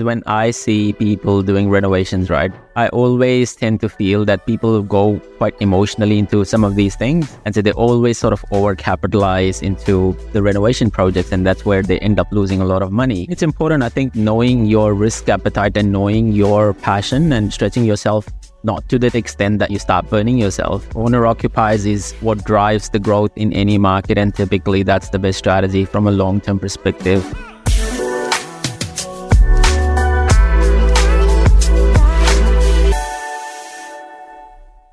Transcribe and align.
when 0.00 0.22
I 0.26 0.50
see 0.50 0.92
people 0.92 1.42
doing 1.42 1.70
renovations, 1.70 2.28
right, 2.28 2.52
I 2.74 2.88
always 2.88 3.56
tend 3.56 3.80
to 3.80 3.88
feel 3.88 4.24
that 4.26 4.44
people 4.44 4.82
go 4.82 5.18
quite 5.38 5.54
emotionally 5.60 6.18
into 6.18 6.44
some 6.44 6.64
of 6.64 6.74
these 6.74 6.96
things. 6.96 7.38
And 7.46 7.54
so 7.54 7.62
they 7.62 7.72
always 7.72 8.18
sort 8.18 8.34
of 8.34 8.42
overcapitalize 8.52 9.62
into 9.62 10.14
the 10.32 10.42
renovation 10.42 10.90
projects. 10.90 11.32
And 11.32 11.46
that's 11.46 11.64
where 11.64 11.82
they 11.82 11.98
end 12.00 12.20
up 12.20 12.30
losing 12.30 12.60
a 12.60 12.66
lot 12.66 12.82
of 12.82 12.92
money. 12.92 13.26
It's 13.30 13.42
important, 13.42 13.82
I 13.82 13.88
think, 13.88 14.14
knowing 14.14 14.66
your 14.66 14.92
risk 14.92 15.28
appetite 15.28 15.76
and 15.76 15.92
knowing 15.92 16.32
your 16.32 16.74
passion 16.74 17.32
and 17.32 17.52
stretching 17.52 17.84
yourself 17.84 18.28
not 18.64 18.86
to 18.90 18.98
that 18.98 19.14
extent 19.14 19.60
that 19.60 19.70
you 19.70 19.78
start 19.78 20.10
burning 20.10 20.36
yourself. 20.36 20.86
Owner 20.94 21.24
occupies 21.26 21.86
is 21.86 22.12
what 22.20 22.44
drives 22.44 22.90
the 22.90 22.98
growth 22.98 23.30
in 23.36 23.52
any 23.52 23.78
market. 23.78 24.18
And 24.18 24.34
typically 24.34 24.82
that's 24.82 25.08
the 25.08 25.18
best 25.18 25.38
strategy 25.38 25.84
from 25.84 26.06
a 26.06 26.10
long 26.10 26.40
term 26.40 26.58
perspective. 26.58 27.24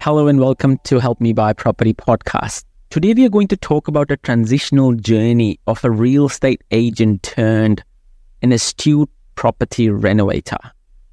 Hello 0.04 0.28
and 0.28 0.38
welcome 0.38 0.80
to 0.80 1.00
Help 1.00 1.22
Me 1.22 1.32
Buy 1.32 1.54
Property 1.54 1.94
podcast. 1.94 2.66
Today 2.90 3.14
we 3.14 3.24
are 3.26 3.30
going 3.30 3.48
to 3.48 3.56
talk 3.56 3.88
about 3.88 4.12
a 4.12 4.18
transitional 4.18 4.94
journey 4.96 5.62
of 5.66 5.82
a 5.86 5.90
real 5.90 6.26
estate 6.26 6.62
agent 6.72 7.24
turned 7.24 7.82
an 8.42 8.52
astute 8.52 9.10
property 9.36 9.90
renovator. 9.90 10.58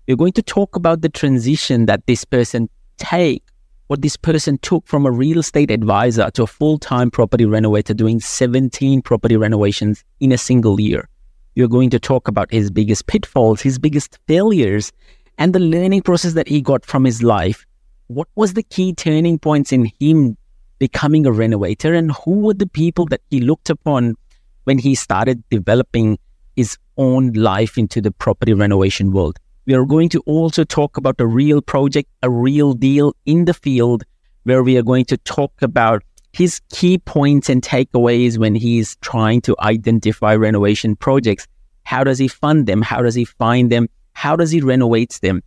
We're 0.08 0.16
going 0.16 0.32
to 0.32 0.42
talk 0.42 0.74
about 0.74 1.02
the 1.02 1.08
transition 1.08 1.86
that 1.86 2.04
this 2.08 2.24
person 2.24 2.68
take, 2.96 3.44
what 3.86 4.02
this 4.02 4.16
person 4.16 4.58
took 4.58 4.84
from 4.88 5.06
a 5.06 5.12
real 5.12 5.38
estate 5.38 5.70
advisor 5.70 6.28
to 6.32 6.42
a 6.42 6.48
full-time 6.48 7.12
property 7.12 7.46
renovator 7.46 7.94
doing 7.94 8.18
17 8.18 9.02
property 9.02 9.36
renovations 9.36 10.02
in 10.18 10.32
a 10.32 10.36
single 10.36 10.80
year. 10.80 11.08
We're 11.54 11.68
going 11.68 11.90
to 11.90 12.00
talk 12.00 12.26
about 12.26 12.50
his 12.50 12.72
biggest 12.72 13.06
pitfalls, 13.06 13.60
his 13.60 13.78
biggest 13.78 14.18
failures, 14.26 14.90
and 15.38 15.52
the 15.52 15.60
learning 15.60 16.02
process 16.02 16.32
that 16.32 16.48
he 16.48 16.60
got 16.60 16.84
from 16.84 17.04
his 17.04 17.22
life 17.22 17.64
what 18.10 18.26
was 18.34 18.54
the 18.54 18.62
key 18.64 18.92
turning 18.92 19.38
points 19.38 19.70
in 19.70 19.88
him 20.00 20.36
becoming 20.80 21.26
a 21.26 21.32
renovator 21.32 21.94
and 21.94 22.10
who 22.10 22.40
were 22.40 22.54
the 22.54 22.66
people 22.66 23.06
that 23.06 23.20
he 23.30 23.38
looked 23.38 23.70
upon 23.70 24.16
when 24.64 24.78
he 24.78 24.96
started 24.96 25.44
developing 25.48 26.18
his 26.56 26.76
own 26.96 27.30
life 27.34 27.78
into 27.78 28.00
the 28.00 28.10
property 28.10 28.52
renovation 28.52 29.12
world. 29.12 29.38
We 29.64 29.74
are 29.74 29.84
going 29.84 30.08
to 30.08 30.20
also 30.26 30.64
talk 30.64 30.96
about 30.96 31.20
a 31.20 31.26
real 31.26 31.62
project, 31.62 32.10
a 32.20 32.28
real 32.28 32.72
deal 32.72 33.14
in 33.26 33.44
the 33.44 33.54
field 33.54 34.02
where 34.42 34.64
we 34.64 34.76
are 34.76 34.82
going 34.82 35.04
to 35.04 35.16
talk 35.18 35.52
about 35.62 36.02
his 36.32 36.60
key 36.72 36.98
points 36.98 37.48
and 37.48 37.62
takeaways 37.62 38.38
when 38.38 38.56
he's 38.56 38.96
trying 38.96 39.40
to 39.42 39.54
identify 39.60 40.34
renovation 40.34 40.96
projects. 40.96 41.46
How 41.84 42.02
does 42.02 42.18
he 42.18 42.26
fund 42.26 42.66
them? 42.66 42.82
How 42.82 43.02
does 43.02 43.14
he 43.14 43.24
find 43.24 43.70
them? 43.70 43.88
How 44.14 44.34
does 44.34 44.50
he 44.50 44.60
renovate 44.60 45.20
them? 45.22 45.44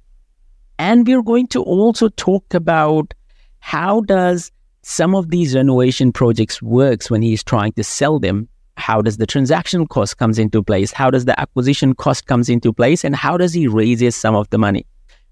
And 0.79 1.07
we're 1.07 1.21
going 1.21 1.47
to 1.47 1.61
also 1.63 2.09
talk 2.09 2.53
about 2.53 3.13
how 3.59 4.02
does 4.02 4.52
some 4.81 5.16
of 5.16 5.29
these 5.29 5.55
renovation 5.55 6.11
projects 6.11 6.61
works 6.61 7.09
when 7.09 7.21
he's 7.21 7.43
trying 7.43 7.71
to 7.73 7.83
sell 7.83 8.19
them. 8.19 8.49
How 8.75 9.01
does 9.01 9.17
the 9.17 9.27
transaction 9.27 9.88
cost 9.88 10.17
comes 10.17 10.39
into 10.39 10.63
place? 10.63 10.91
How 10.91 11.09
does 11.09 11.25
the 11.25 11.39
acquisition 11.39 11.94
cost 11.94 12.25
comes 12.25 12.49
into 12.49 12.73
place? 12.73 13.03
And 13.05 13.16
how 13.16 13.38
does 13.38 13.53
he 13.53 13.67
raises 13.67 14.16
some 14.16 14.35
of 14.35 14.49
the 14.49 14.57
money? 14.57 14.85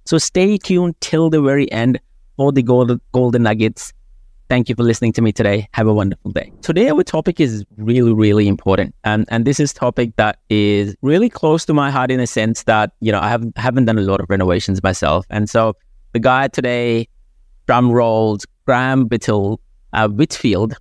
So 0.06 0.17
stay 0.17 0.58
tuned 0.58 1.00
till 1.02 1.30
the 1.30 1.42
very 1.42 1.72
end 1.72 2.00
for 2.38 2.52
the 2.52 2.64
golden, 2.64 3.02
golden 3.12 3.44
nuggets 3.44 3.94
Thank 4.52 4.67
you 4.67 4.75
for 4.75 4.83
listening 4.83 5.13
to 5.13 5.21
me 5.21 5.31
today. 5.31 5.69
Have 5.71 5.88
a 5.88 5.94
wonderful 5.94 6.31
day. 6.31 6.52
Today, 6.61 6.89
our 6.89 7.03
topic 7.03 7.39
is 7.39 7.63
really, 7.77 8.11
really 8.11 8.49
important. 8.49 8.94
And, 9.05 9.25
and 9.30 9.45
this 9.45 9.61
is 9.61 9.71
topic 9.71 10.17
that 10.17 10.39
is 10.49 10.94
really 11.02 11.30
close 11.30 11.63
to 11.67 11.73
my 11.73 11.89
heart 11.89 12.11
in 12.11 12.19
a 12.19 12.27
sense 12.27 12.63
that, 12.63 12.91
you 12.99 13.13
know, 13.13 13.22
I 13.22 13.29
haven't, 13.29 13.57
haven't 13.57 13.85
done 13.85 13.97
a 13.97 14.02
lot 14.02 14.19
of 14.19 14.29
renovations 14.29 14.83
myself. 14.83 15.25
And 15.29 15.49
so 15.49 15.77
the 16.11 16.19
guy 16.19 16.49
today, 16.49 17.07
drum 17.66 17.94
rolls, 17.94 18.45
Graham 18.66 19.07
Whittle, 19.07 19.61
uh, 19.94 20.09
Whitfield, 20.09 20.75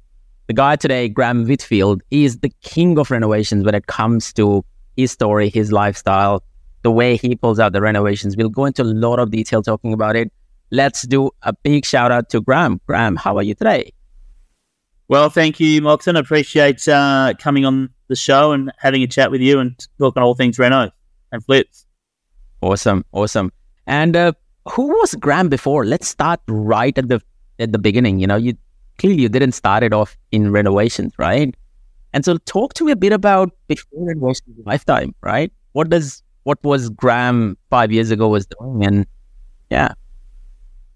the 0.49 0.53
guy 0.53 0.75
today, 0.75 1.09
Graham 1.09 1.47
Whitfield, 1.47 2.03
is 2.11 2.41
the 2.41 2.51
king 2.63 2.99
of 2.99 3.13
renovations 3.13 3.65
when 3.65 3.77
it 3.77 3.87
comes 3.87 4.33
to 4.33 4.65
his 4.97 5.13
story, 5.13 5.49
his 5.49 5.71
lifestyle, 5.71 6.43
the 6.83 6.91
way 6.91 7.17
he 7.17 7.37
pulls 7.37 7.61
out 7.61 7.73
the 7.73 7.81
renovations. 7.81 8.37
We'll 8.37 8.49
go 8.49 8.65
into 8.65 8.83
a 8.83 8.91
lot 9.07 9.21
of 9.21 9.31
detail 9.31 9.63
talking 9.63 9.93
about 9.93 10.17
it 10.17 10.33
let's 10.71 11.03
do 11.03 11.31
a 11.43 11.53
big 11.53 11.85
shout 11.85 12.13
out 12.13 12.31
to 12.31 12.41
Graham. 12.41 12.81
Graham, 12.87 13.17
how 13.17 13.37
are 13.37 13.43
you 13.43 13.55
today? 13.55 13.93
Well, 15.09 15.29
thank 15.29 15.59
you, 15.59 15.83
Moxon. 15.83 16.17
Appreciate 16.17 16.87
uh, 16.87 17.35
coming 17.39 17.65
on 17.65 17.91
the 18.09 18.17
show 18.17 18.53
and 18.53 18.73
having 18.79 19.03
a 19.03 19.07
chat 19.07 19.31
with 19.31 19.41
you 19.41 19.59
and 19.59 19.77
talking 19.99 20.23
all 20.23 20.35
things 20.35 20.59
Reno 20.59 20.91
and 21.33 21.45
flips. 21.45 21.85
Awesome, 22.61 23.05
awesome. 23.13 23.51
And 23.87 24.15
uh, 24.15 24.33
who 24.69 24.87
was 24.87 25.15
Graham 25.17 25.49
before? 25.49 25.85
Let's 25.85 26.07
start 26.07 26.41
right 26.47 26.97
at 26.97 27.09
the 27.09 27.21
at 27.59 27.73
the 27.73 27.79
beginning. 27.79 28.21
You 28.21 28.27
know, 28.27 28.37
you 28.37 28.55
clearly 28.99 29.23
you 29.23 29.29
didn't 29.29 29.53
start 29.53 29.83
it 29.83 29.93
off 29.93 30.17
in 30.31 30.53
renovations, 30.53 31.13
right? 31.19 31.55
And 32.13 32.25
so, 32.25 32.37
talk 32.39 32.75
to 32.75 32.85
me 32.85 32.93
a 32.93 32.97
bit 32.97 33.13
about 33.13 33.51
before 33.67 34.07
renovations 34.07 34.59
lifetime, 34.65 35.15
right? 35.23 35.53
What 35.73 35.91
does 35.91 36.23
what 36.45 36.63
was 36.63 36.89
Graham 36.91 37.57
five 37.71 37.91
years 37.91 38.11
ago 38.11 38.29
was 38.29 38.47
doing, 38.47 38.85
and 38.85 39.07
yeah. 39.71 39.95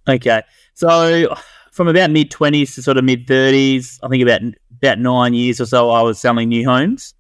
Okay. 0.09 0.43
So 0.75 1.35
from 1.73 1.89
about 1.89 2.11
mid 2.11 2.31
20s 2.31 2.75
to 2.75 2.83
sort 2.83 2.97
of 2.97 3.05
mid 3.05 3.27
30s, 3.27 3.99
I 4.03 4.09
think 4.09 4.23
about 4.23 4.41
about 4.83 4.99
nine 4.99 5.35
years 5.35 5.61
or 5.61 5.67
so, 5.67 5.91
I 5.91 6.03
was 6.03 6.19
selling 6.19 6.49
new 6.49 6.65
homes. 6.65 7.15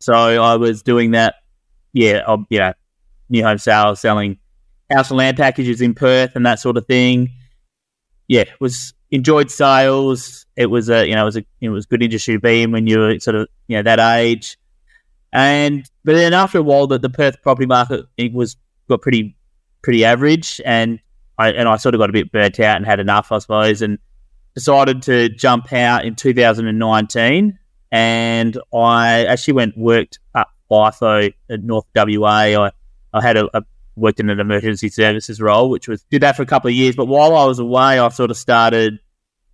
So 0.00 0.12
I 0.12 0.56
was 0.56 0.82
doing 0.82 1.12
that, 1.12 1.36
yeah, 1.92 2.36
you 2.50 2.58
know, 2.58 2.72
new 3.28 3.44
home 3.44 3.58
sales, 3.58 4.00
selling 4.00 4.38
house 4.90 5.10
and 5.10 5.18
land 5.18 5.36
packages 5.36 5.80
in 5.80 5.94
Perth 5.94 6.36
and 6.36 6.44
that 6.46 6.60
sort 6.60 6.76
of 6.76 6.86
thing. 6.86 7.30
Yeah, 8.28 8.44
was 8.60 8.94
enjoyed 9.10 9.50
sales. 9.50 10.46
It 10.56 10.66
was 10.66 10.88
a, 10.88 11.06
you 11.06 11.14
know, 11.14 11.22
it 11.22 11.26
was 11.26 11.36
a, 11.36 11.44
it 11.60 11.68
was 11.68 11.86
good 11.86 12.02
industry 12.02 12.34
to 12.34 12.40
be 12.40 12.62
in 12.62 12.72
when 12.72 12.86
you 12.86 12.98
were 12.98 13.18
sort 13.20 13.36
of, 13.36 13.48
you 13.68 13.76
know, 13.76 13.82
that 13.82 14.00
age. 14.00 14.56
And 15.32 15.88
but 16.04 16.14
then 16.14 16.32
after 16.32 16.58
a 16.58 16.62
while, 16.62 16.86
the, 16.86 16.98
the 16.98 17.10
Perth 17.10 17.42
property 17.42 17.66
market 17.66 18.06
it 18.16 18.32
was 18.32 18.56
got 18.88 19.02
pretty 19.02 19.36
pretty 19.82 20.04
average, 20.04 20.60
and 20.64 21.00
I, 21.38 21.50
and 21.52 21.68
I 21.68 21.76
sort 21.76 21.94
of 21.94 21.98
got 21.98 22.10
a 22.10 22.12
bit 22.12 22.32
burnt 22.32 22.60
out 22.60 22.76
and 22.76 22.86
had 22.86 23.00
enough, 23.00 23.32
I 23.32 23.38
suppose, 23.38 23.82
and 23.82 23.98
decided 24.54 25.02
to 25.02 25.28
jump 25.28 25.72
out 25.72 26.04
in 26.04 26.14
2019. 26.14 27.58
And 27.90 28.58
I 28.72 29.26
actually 29.26 29.54
went 29.54 29.76
worked 29.76 30.18
up 30.34 30.50
FIFO 30.70 31.32
at 31.50 31.62
North 31.62 31.86
WA. 31.94 32.28
I, 32.28 32.70
I 33.12 33.22
had 33.22 33.36
a, 33.36 33.56
a 33.56 33.62
worked 33.96 34.20
in 34.20 34.30
an 34.30 34.40
emergency 34.40 34.88
services 34.88 35.40
role, 35.40 35.70
which 35.70 35.88
was 35.88 36.02
did 36.10 36.22
that 36.22 36.36
for 36.36 36.42
a 36.42 36.46
couple 36.46 36.68
of 36.68 36.74
years. 36.74 36.96
But 36.96 37.06
while 37.06 37.36
I 37.36 37.44
was 37.44 37.58
away, 37.58 37.98
I 37.98 38.08
sort 38.08 38.30
of 38.30 38.36
started, 38.36 38.98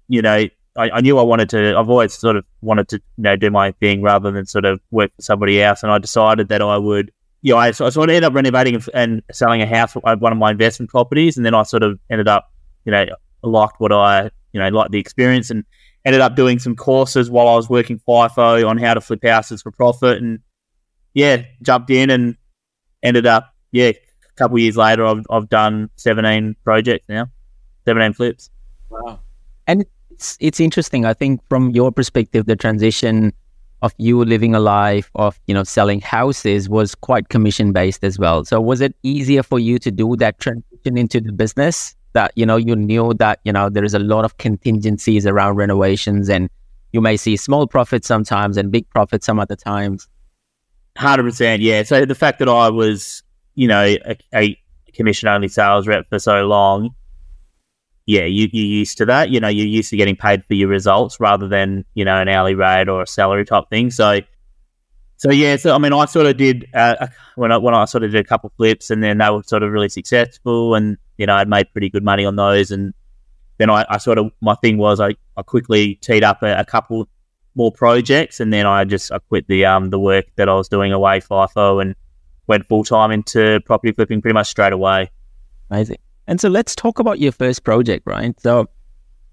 you 0.08 0.22
know, 0.22 0.47
I, 0.76 0.91
I, 0.91 1.00
knew 1.00 1.18
I 1.18 1.22
wanted 1.22 1.50
to. 1.50 1.76
I've 1.76 1.91
always 1.91 2.14
sort 2.14 2.36
of 2.36 2.44
wanted 2.62 2.88
to, 2.88 2.97
you 2.97 3.22
know, 3.24 3.36
do 3.36 3.50
my 3.50 3.72
thing 3.72 4.02
rather 4.02 4.30
than 4.30 4.47
sort 4.47 4.64
of 4.64 4.80
work 4.91 5.10
for 5.16 5.22
somebody 5.22 5.62
else. 5.62 5.82
And 5.82 5.92
I 5.92 5.98
decided 5.98 6.48
that 6.48 6.62
I 6.62 6.78
would 6.78 7.12
you 7.42 7.54
know, 7.54 7.58
I, 7.58 7.70
so 7.70 7.86
I 7.86 7.90
sort 7.90 8.10
of 8.10 8.14
ended 8.14 8.24
up 8.24 8.34
renovating 8.34 8.82
and 8.92 9.22
selling 9.32 9.62
a 9.62 9.66
house, 9.66 9.96
uh, 9.96 10.16
one 10.16 10.32
of 10.32 10.38
my 10.38 10.50
investment 10.50 10.90
properties, 10.90 11.36
and 11.36 11.46
then 11.46 11.54
I 11.54 11.62
sort 11.62 11.82
of 11.82 11.98
ended 12.10 12.28
up, 12.28 12.52
you 12.84 12.92
know, 12.92 13.06
liked 13.42 13.76
what 13.78 13.92
I, 13.92 14.30
you 14.52 14.60
know, 14.60 14.68
liked 14.68 14.90
the 14.92 14.98
experience, 14.98 15.50
and 15.50 15.64
ended 16.04 16.20
up 16.20 16.36
doing 16.36 16.58
some 16.58 16.76
courses 16.76 17.30
while 17.30 17.48
I 17.48 17.56
was 17.56 17.68
working 17.68 17.98
FIFO 18.06 18.68
on 18.68 18.78
how 18.78 18.94
to 18.94 19.00
flip 19.00 19.24
houses 19.24 19.62
for 19.62 19.70
profit, 19.70 20.20
and 20.20 20.40
yeah, 21.14 21.44
jumped 21.62 21.90
in 21.90 22.10
and 22.10 22.36
ended 23.02 23.26
up, 23.26 23.54
yeah, 23.72 23.88
a 23.88 24.34
couple 24.36 24.58
years 24.58 24.76
later, 24.76 25.06
I've 25.06 25.24
I've 25.30 25.48
done 25.48 25.88
seventeen 25.96 26.56
projects 26.64 27.08
now, 27.08 27.26
seventeen 27.84 28.12
flips. 28.12 28.50
Wow, 28.90 29.20
and 29.66 29.86
it's 30.10 30.36
it's 30.40 30.60
interesting. 30.60 31.06
I 31.06 31.14
think 31.14 31.40
from 31.48 31.70
your 31.70 31.90
perspective, 31.90 32.46
the 32.46 32.56
transition 32.56 33.32
of 33.82 33.94
you 33.98 34.24
living 34.24 34.54
a 34.54 34.60
life 34.60 35.10
of 35.14 35.38
you 35.46 35.54
know 35.54 35.64
selling 35.64 36.00
houses 36.00 36.68
was 36.68 36.94
quite 36.94 37.28
commission 37.28 37.72
based 37.72 38.04
as 38.04 38.18
well. 38.18 38.44
So 38.44 38.60
was 38.60 38.80
it 38.80 38.94
easier 39.02 39.42
for 39.42 39.58
you 39.58 39.78
to 39.78 39.91
do 39.91 40.16
that 40.16 40.38
transition 40.38 40.97
into 40.97 41.21
the 41.21 41.32
business 41.32 41.94
that 42.12 42.32
you 42.36 42.44
know 42.44 42.56
you 42.56 42.77
knew 42.77 43.15
that 43.15 43.41
you 43.44 43.53
know 43.53 43.68
there 43.68 43.84
is 43.84 43.94
a 43.94 43.98
lot 43.98 44.24
of 44.24 44.36
contingencies 44.38 45.27
around 45.27 45.56
renovations 45.56 46.28
and 46.28 46.50
you 46.92 47.00
may 47.00 47.16
see 47.16 47.36
small 47.36 47.66
profits 47.66 48.09
sometimes 48.09 48.56
and 48.56 48.72
big 48.72 48.88
profits 48.91 49.27
some 49.27 49.38
other 49.38 49.56
times? 49.56 50.09
100% 50.98 51.59
yeah. 51.60 51.84
So 51.84 52.04
the 52.04 52.16
fact 52.16 52.41
that 52.41 52.48
i 52.48 52.68
was 52.68 53.22
you 53.54 53.68
know 53.68 53.97
a, 54.04 54.16
a 54.34 54.59
commission 54.92 55.28
only 55.28 55.48
sales 55.48 55.86
rep 55.86 56.09
for 56.09 56.18
so 56.18 56.47
long 56.47 56.94
yeah, 58.06 58.24
you, 58.24 58.48
you're 58.52 58.66
used 58.66 58.98
to 58.98 59.06
that. 59.06 59.30
You 59.30 59.41
know, 59.41 59.48
you're 59.48 59.66
used 59.66 59.91
to 59.91 59.97
getting 59.97 60.16
paid 60.16 60.44
for 60.44 60.54
your 60.54 60.68
results 60.68 61.20
rather 61.20 61.48
than, 61.48 61.84
you 61.94 62.04
know, 62.04 62.20
an 62.20 62.28
hourly 62.28 62.54
rate 62.54 62.88
or 62.88 63.02
a 63.02 63.06
salary 63.06 63.44
type 63.44 63.64
thing. 63.70 63.91
So, 63.91 64.20
so 65.16 65.30
yeah, 65.30 65.56
so 65.56 65.74
I 65.74 65.78
mean, 65.78 65.92
I 65.92 66.06
sort 66.06 66.26
of 66.26 66.36
did 66.36 66.66
uh, 66.74 67.06
when 67.36 67.52
I 67.52 67.58
when 67.58 67.74
I 67.74 67.84
sort 67.84 68.04
of 68.04 68.12
did 68.12 68.24
a 68.24 68.26
couple 68.26 68.50
flips, 68.56 68.88
and 68.91 69.02
then 69.02 69.18
they 69.18 69.28
were 69.28 69.42
sort 69.42 69.62
of 69.62 69.70
really 69.70 69.91
successful, 69.91 70.74
and 70.74 70.97
you 71.18 71.26
know, 71.26 71.34
I'd 71.34 71.48
made 71.48 71.70
pretty 71.72 71.91
good 71.91 72.02
money 72.02 72.24
on 72.24 72.36
those, 72.36 72.70
and 72.70 72.94
then 73.58 73.68
I, 73.68 73.84
I 73.91 73.98
sort 73.98 74.16
of 74.16 74.32
my 74.41 74.54
thing 74.54 74.78
was 74.78 74.98
I, 74.98 75.14
I 75.36 75.42
quickly 75.42 75.96
teed 75.96 76.24
up 76.24 76.42
a, 76.42 76.60
a, 76.60 76.64
couple 76.64 77.06
more 77.54 77.70
projects, 77.70 78.41
and 78.41 78.50
then 78.50 78.66
I 78.66 78.84
just 78.84 79.12
I 79.12 79.18
quit 79.18 79.46
the 79.46 79.66
um 79.66 79.91
the 79.91 80.00
work 80.00 80.24
that 80.36 80.48
I 80.48 80.54
was 80.54 80.70
doing 80.70 80.91
away 80.92 81.20
FIFO 81.20 81.82
and 81.82 81.94
went 82.46 82.66
full 82.66 82.82
time 82.82 83.10
into 83.10 83.60
property 83.66 83.92
flipping 83.92 84.22
pretty 84.22 84.34
much 84.34 84.48
straight 84.48 84.72
away. 84.72 85.10
Amazing. 85.70 85.98
And 86.30 86.41
so 86.41 86.48
let's 86.48 86.77
talk 86.77 87.00
about 87.00 87.18
your 87.18 87.32
first 87.32 87.65
project, 87.65 88.04
right? 88.06 88.38
So 88.41 88.71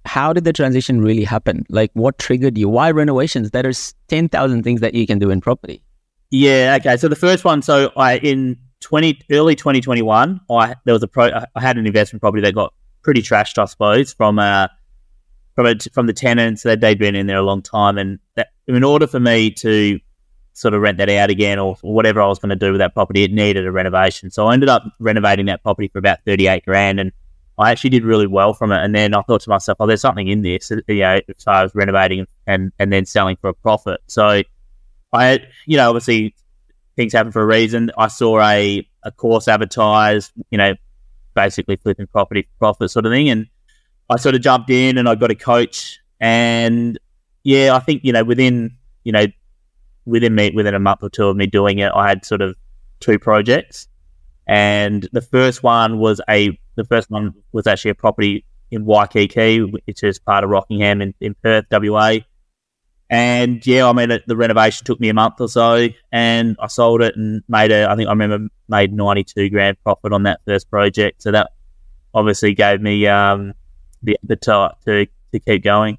how 0.05 0.33
did 0.33 0.45
the 0.45 0.51
transition 0.51 0.99
really 0.99 1.23
happen? 1.23 1.63
Like 1.69 1.91
what 1.93 2.17
triggered 2.17 2.57
you? 2.57 2.67
Why 2.67 2.89
renovations? 2.89 3.51
There's 3.51 3.93
10,000 4.07 4.63
things 4.63 4.81
that 4.81 4.95
you 4.95 5.05
can 5.05 5.19
do 5.19 5.29
in 5.29 5.39
property. 5.39 5.83
Yeah, 6.31 6.75
okay. 6.79 6.97
So 6.97 7.07
the 7.07 7.15
first 7.15 7.45
one, 7.45 7.61
so 7.61 7.91
I 7.95 8.17
in 8.17 8.57
20 8.81 9.21
early 9.31 9.55
2021, 9.55 10.41
I 10.49 10.75
there 10.85 10.93
was 10.93 11.03
a 11.03 11.07
pro 11.07 11.29
I 11.55 11.61
had 11.61 11.77
an 11.77 11.85
investment 11.85 12.21
property 12.21 12.41
that 12.41 12.55
got 12.55 12.73
pretty 13.03 13.21
trashed, 13.21 13.59
I 13.59 13.65
suppose, 13.65 14.11
from 14.11 14.39
uh 14.39 14.67
from 15.53 15.67
a, 15.67 15.75
from 15.93 16.07
the 16.07 16.13
tenants 16.13 16.63
that 16.63 16.81
they'd 16.81 16.97
been 16.97 17.15
in 17.15 17.27
there 17.27 17.37
a 17.37 17.43
long 17.43 17.61
time 17.61 17.99
and 17.99 18.17
that, 18.35 18.49
in 18.67 18.83
order 18.83 19.05
for 19.05 19.19
me 19.19 19.51
to 19.51 19.99
sort 20.57 20.73
of 20.73 20.81
rent 20.81 20.97
that 20.97 21.09
out 21.09 21.29
again 21.29 21.59
or, 21.59 21.75
whatever 21.81 22.19
I 22.21 22.27
was 22.27 22.39
going 22.39 22.49
to 22.49 22.55
do 22.55 22.71
with 22.71 22.79
that 22.79 22.93
property, 22.93 23.23
it 23.23 23.31
needed 23.31 23.65
a 23.65 23.71
renovation. 23.71 24.31
So 24.31 24.47
I 24.47 24.53
ended 24.53 24.69
up 24.69 24.83
renovating 24.99 25.45
that 25.45 25.61
property 25.61 25.87
for 25.87 25.99
about 25.99 26.19
38 26.25 26.65
grand 26.65 26.99
and 26.99 27.11
I 27.59 27.71
actually 27.71 27.91
did 27.91 28.03
really 28.03 28.27
well 28.27 28.53
from 28.53 28.71
it. 28.71 28.83
And 28.83 28.93
then 28.93 29.13
I 29.13 29.21
thought 29.21 29.41
to 29.41 29.49
myself, 29.49 29.77
oh, 29.79 29.85
there's 29.85 30.01
something 30.01 30.27
in 30.27 30.41
this, 30.41 30.71
you 30.87 30.99
know, 30.99 31.21
so 31.37 31.51
I 31.51 31.63
was 31.63 31.73
renovating 31.75 32.25
and, 32.47 32.71
and 32.79 32.91
then 32.91 33.05
selling 33.05 33.37
for 33.37 33.49
a 33.49 33.53
profit. 33.53 34.01
So 34.07 34.41
I, 35.13 35.39
you 35.65 35.77
know, 35.77 35.89
obviously 35.89 36.35
things 36.95 37.13
happen 37.13 37.31
for 37.31 37.41
a 37.41 37.45
reason. 37.45 37.91
I 37.97 38.07
saw 38.07 38.41
a, 38.41 38.87
a 39.03 39.11
course 39.11 39.47
advertised, 39.47 40.31
you 40.49 40.57
know, 40.57 40.73
basically 41.35 41.77
flipping 41.77 42.07
property 42.07 42.43
for 42.43 42.57
profit 42.57 42.91
sort 42.91 43.05
of 43.05 43.11
thing. 43.11 43.29
And 43.29 43.47
I 44.09 44.17
sort 44.17 44.35
of 44.35 44.41
jumped 44.41 44.71
in 44.71 44.97
and 44.97 45.07
I 45.07 45.15
got 45.15 45.29
a 45.31 45.35
coach. 45.35 45.99
And 46.19 46.99
yeah, 47.43 47.75
I 47.75 47.79
think, 47.79 48.03
you 48.03 48.11
know, 48.11 48.23
within, 48.23 48.75
you 49.03 49.11
know, 49.11 49.27
within 50.07 50.33
me 50.33 50.51
within 50.55 50.73
a 50.73 50.79
month 50.79 51.03
or 51.03 51.09
two 51.09 51.27
of 51.27 51.35
me 51.35 51.45
doing 51.45 51.79
it, 51.79 51.91
I 51.93 52.07
had 52.07 52.25
sort 52.25 52.41
of 52.41 52.55
two 52.99 53.19
projects, 53.19 53.87
and 54.47 55.07
the 55.11 55.21
first 55.21 55.61
one 55.61 55.99
was 55.99 56.21
a 56.29 56.57
the 56.75 56.85
first 56.85 57.11
one 57.11 57.33
was 57.51 57.67
actually 57.67 57.91
a 57.91 57.95
property 57.95 58.45
in 58.71 58.85
Waikiki, 58.85 59.61
which 59.61 60.03
is 60.03 60.19
part 60.19 60.43
of 60.43 60.49
Rockingham 60.49 61.01
in, 61.01 61.13
in 61.19 61.35
Perth, 61.43 61.65
WA. 61.71 62.19
And 63.09 63.65
yeah, 63.65 63.87
I 63.87 63.93
mean, 63.93 64.19
the 64.27 64.35
renovation 64.35 64.85
took 64.85 64.99
me 64.99 65.07
a 65.09 65.13
month 65.13 65.39
or 65.39 65.47
so, 65.47 65.87
and 66.11 66.57
I 66.59 66.67
sold 66.67 67.01
it 67.01 67.15
and 67.15 67.41
made 67.47 67.71
a. 67.71 67.89
I 67.89 67.95
think 67.95 68.07
I 68.07 68.11
remember 68.11 68.49
made 68.67 68.91
ninety 68.93 69.23
two 69.23 69.49
grand 69.49 69.81
profit 69.83 70.11
on 70.11 70.23
that 70.23 70.41
first 70.45 70.69
project. 70.69 71.21
So 71.21 71.31
that 71.31 71.51
obviously 72.13 72.53
gave 72.53 72.81
me 72.81 73.07
um, 73.07 73.53
the 74.03 74.17
appetite 74.23 74.71
to 74.85 75.07
to 75.31 75.39
keep 75.39 75.63
going. 75.63 75.97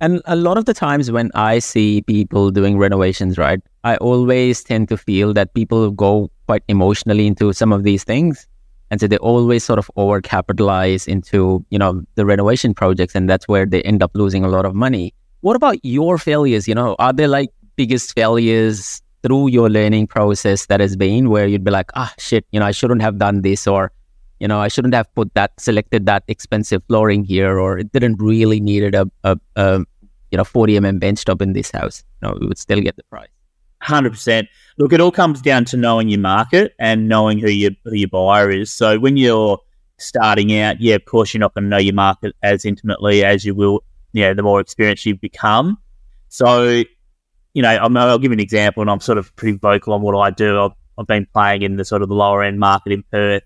And 0.00 0.22
a 0.24 0.34
lot 0.34 0.56
of 0.56 0.64
the 0.64 0.72
times 0.72 1.10
when 1.10 1.30
I 1.34 1.58
see 1.58 2.00
people 2.00 2.50
doing 2.50 2.78
renovations, 2.78 3.36
right, 3.36 3.60
I 3.84 3.96
always 3.96 4.64
tend 4.64 4.88
to 4.88 4.96
feel 4.96 5.34
that 5.34 5.52
people 5.52 5.90
go 5.90 6.30
quite 6.46 6.62
emotionally 6.68 7.26
into 7.26 7.52
some 7.52 7.70
of 7.70 7.82
these 7.82 8.02
things. 8.02 8.46
And 8.90 8.98
so 8.98 9.06
they 9.06 9.18
always 9.18 9.62
sort 9.62 9.78
of 9.78 9.90
overcapitalize 9.98 11.06
into, 11.06 11.64
you 11.70 11.78
know, 11.78 12.02
the 12.14 12.24
renovation 12.24 12.72
projects. 12.72 13.14
And 13.14 13.28
that's 13.28 13.46
where 13.46 13.66
they 13.66 13.82
end 13.82 14.02
up 14.02 14.10
losing 14.14 14.42
a 14.42 14.48
lot 14.48 14.64
of 14.64 14.74
money. 14.74 15.12
What 15.42 15.54
about 15.54 15.76
your 15.84 16.16
failures? 16.16 16.66
You 16.66 16.74
know, 16.74 16.96
are 16.98 17.12
there 17.12 17.28
like 17.28 17.50
biggest 17.76 18.14
failures 18.14 19.02
through 19.22 19.48
your 19.48 19.68
learning 19.68 20.06
process 20.06 20.66
that 20.66 20.80
has 20.80 20.96
been 20.96 21.28
where 21.28 21.46
you'd 21.46 21.62
be 21.62 21.70
like, 21.70 21.90
ah, 21.94 22.12
shit, 22.18 22.46
you 22.52 22.60
know, 22.60 22.66
I 22.66 22.70
shouldn't 22.70 23.02
have 23.02 23.18
done 23.18 23.42
this 23.42 23.66
or, 23.66 23.92
you 24.40 24.48
know, 24.48 24.58
I 24.58 24.68
shouldn't 24.68 24.94
have 24.94 25.14
put 25.14 25.32
that, 25.34 25.58
selected 25.60 26.06
that 26.06 26.24
expensive 26.26 26.82
flooring 26.88 27.24
here, 27.24 27.58
or 27.58 27.78
it 27.78 27.92
didn't 27.92 28.16
really 28.20 28.58
needed 28.58 28.94
a, 28.94 29.08
a, 29.22 29.38
a 29.56 29.84
you 30.30 30.38
know, 30.38 30.44
40 30.44 30.78
mm 30.78 30.98
bench 30.98 31.24
top 31.24 31.42
in 31.42 31.52
this 31.52 31.70
house. 31.70 32.02
You 32.22 32.28
know, 32.28 32.38
we 32.40 32.46
would 32.46 32.58
still 32.58 32.80
get 32.80 32.96
the 32.96 33.04
price. 33.04 33.28
Hundred 33.82 34.10
percent. 34.10 34.48
Look, 34.76 34.92
it 34.92 35.00
all 35.00 35.10
comes 35.10 35.40
down 35.40 35.64
to 35.66 35.76
knowing 35.76 36.08
your 36.08 36.20
market 36.20 36.74
and 36.78 37.08
knowing 37.08 37.38
who 37.38 37.48
your 37.48 37.70
who 37.84 37.94
your 37.94 38.08
buyer 38.08 38.50
is. 38.50 38.70
So 38.70 38.98
when 38.98 39.16
you're 39.16 39.58
starting 39.98 40.56
out, 40.58 40.80
yeah, 40.80 40.96
of 40.96 41.04
course 41.06 41.32
you're 41.32 41.40
not 41.40 41.54
going 41.54 41.64
to 41.64 41.70
know 41.70 41.78
your 41.78 41.94
market 41.94 42.34
as 42.42 42.66
intimately 42.66 43.24
as 43.24 43.44
you 43.44 43.54
will, 43.54 43.82
you 44.12 44.22
know, 44.22 44.34
the 44.34 44.42
more 44.42 44.60
experienced 44.60 45.06
you 45.06 45.16
become. 45.16 45.78
So, 46.28 46.82
you 47.54 47.62
know, 47.62 47.70
i 47.70 47.86
will 47.86 48.18
give 48.18 48.32
an 48.32 48.40
example, 48.40 48.82
and 48.82 48.90
I'm 48.90 49.00
sort 49.00 49.18
of 49.18 49.34
pretty 49.36 49.56
vocal 49.56 49.94
on 49.94 50.02
what 50.02 50.14
I 50.14 50.30
do. 50.30 50.60
I've, 50.60 50.72
I've 50.98 51.06
been 51.06 51.26
playing 51.32 51.62
in 51.62 51.76
the 51.76 51.84
sort 51.84 52.02
of 52.02 52.08
the 52.08 52.14
lower 52.14 52.42
end 52.42 52.60
market 52.60 52.92
in 52.92 53.02
Perth. 53.10 53.42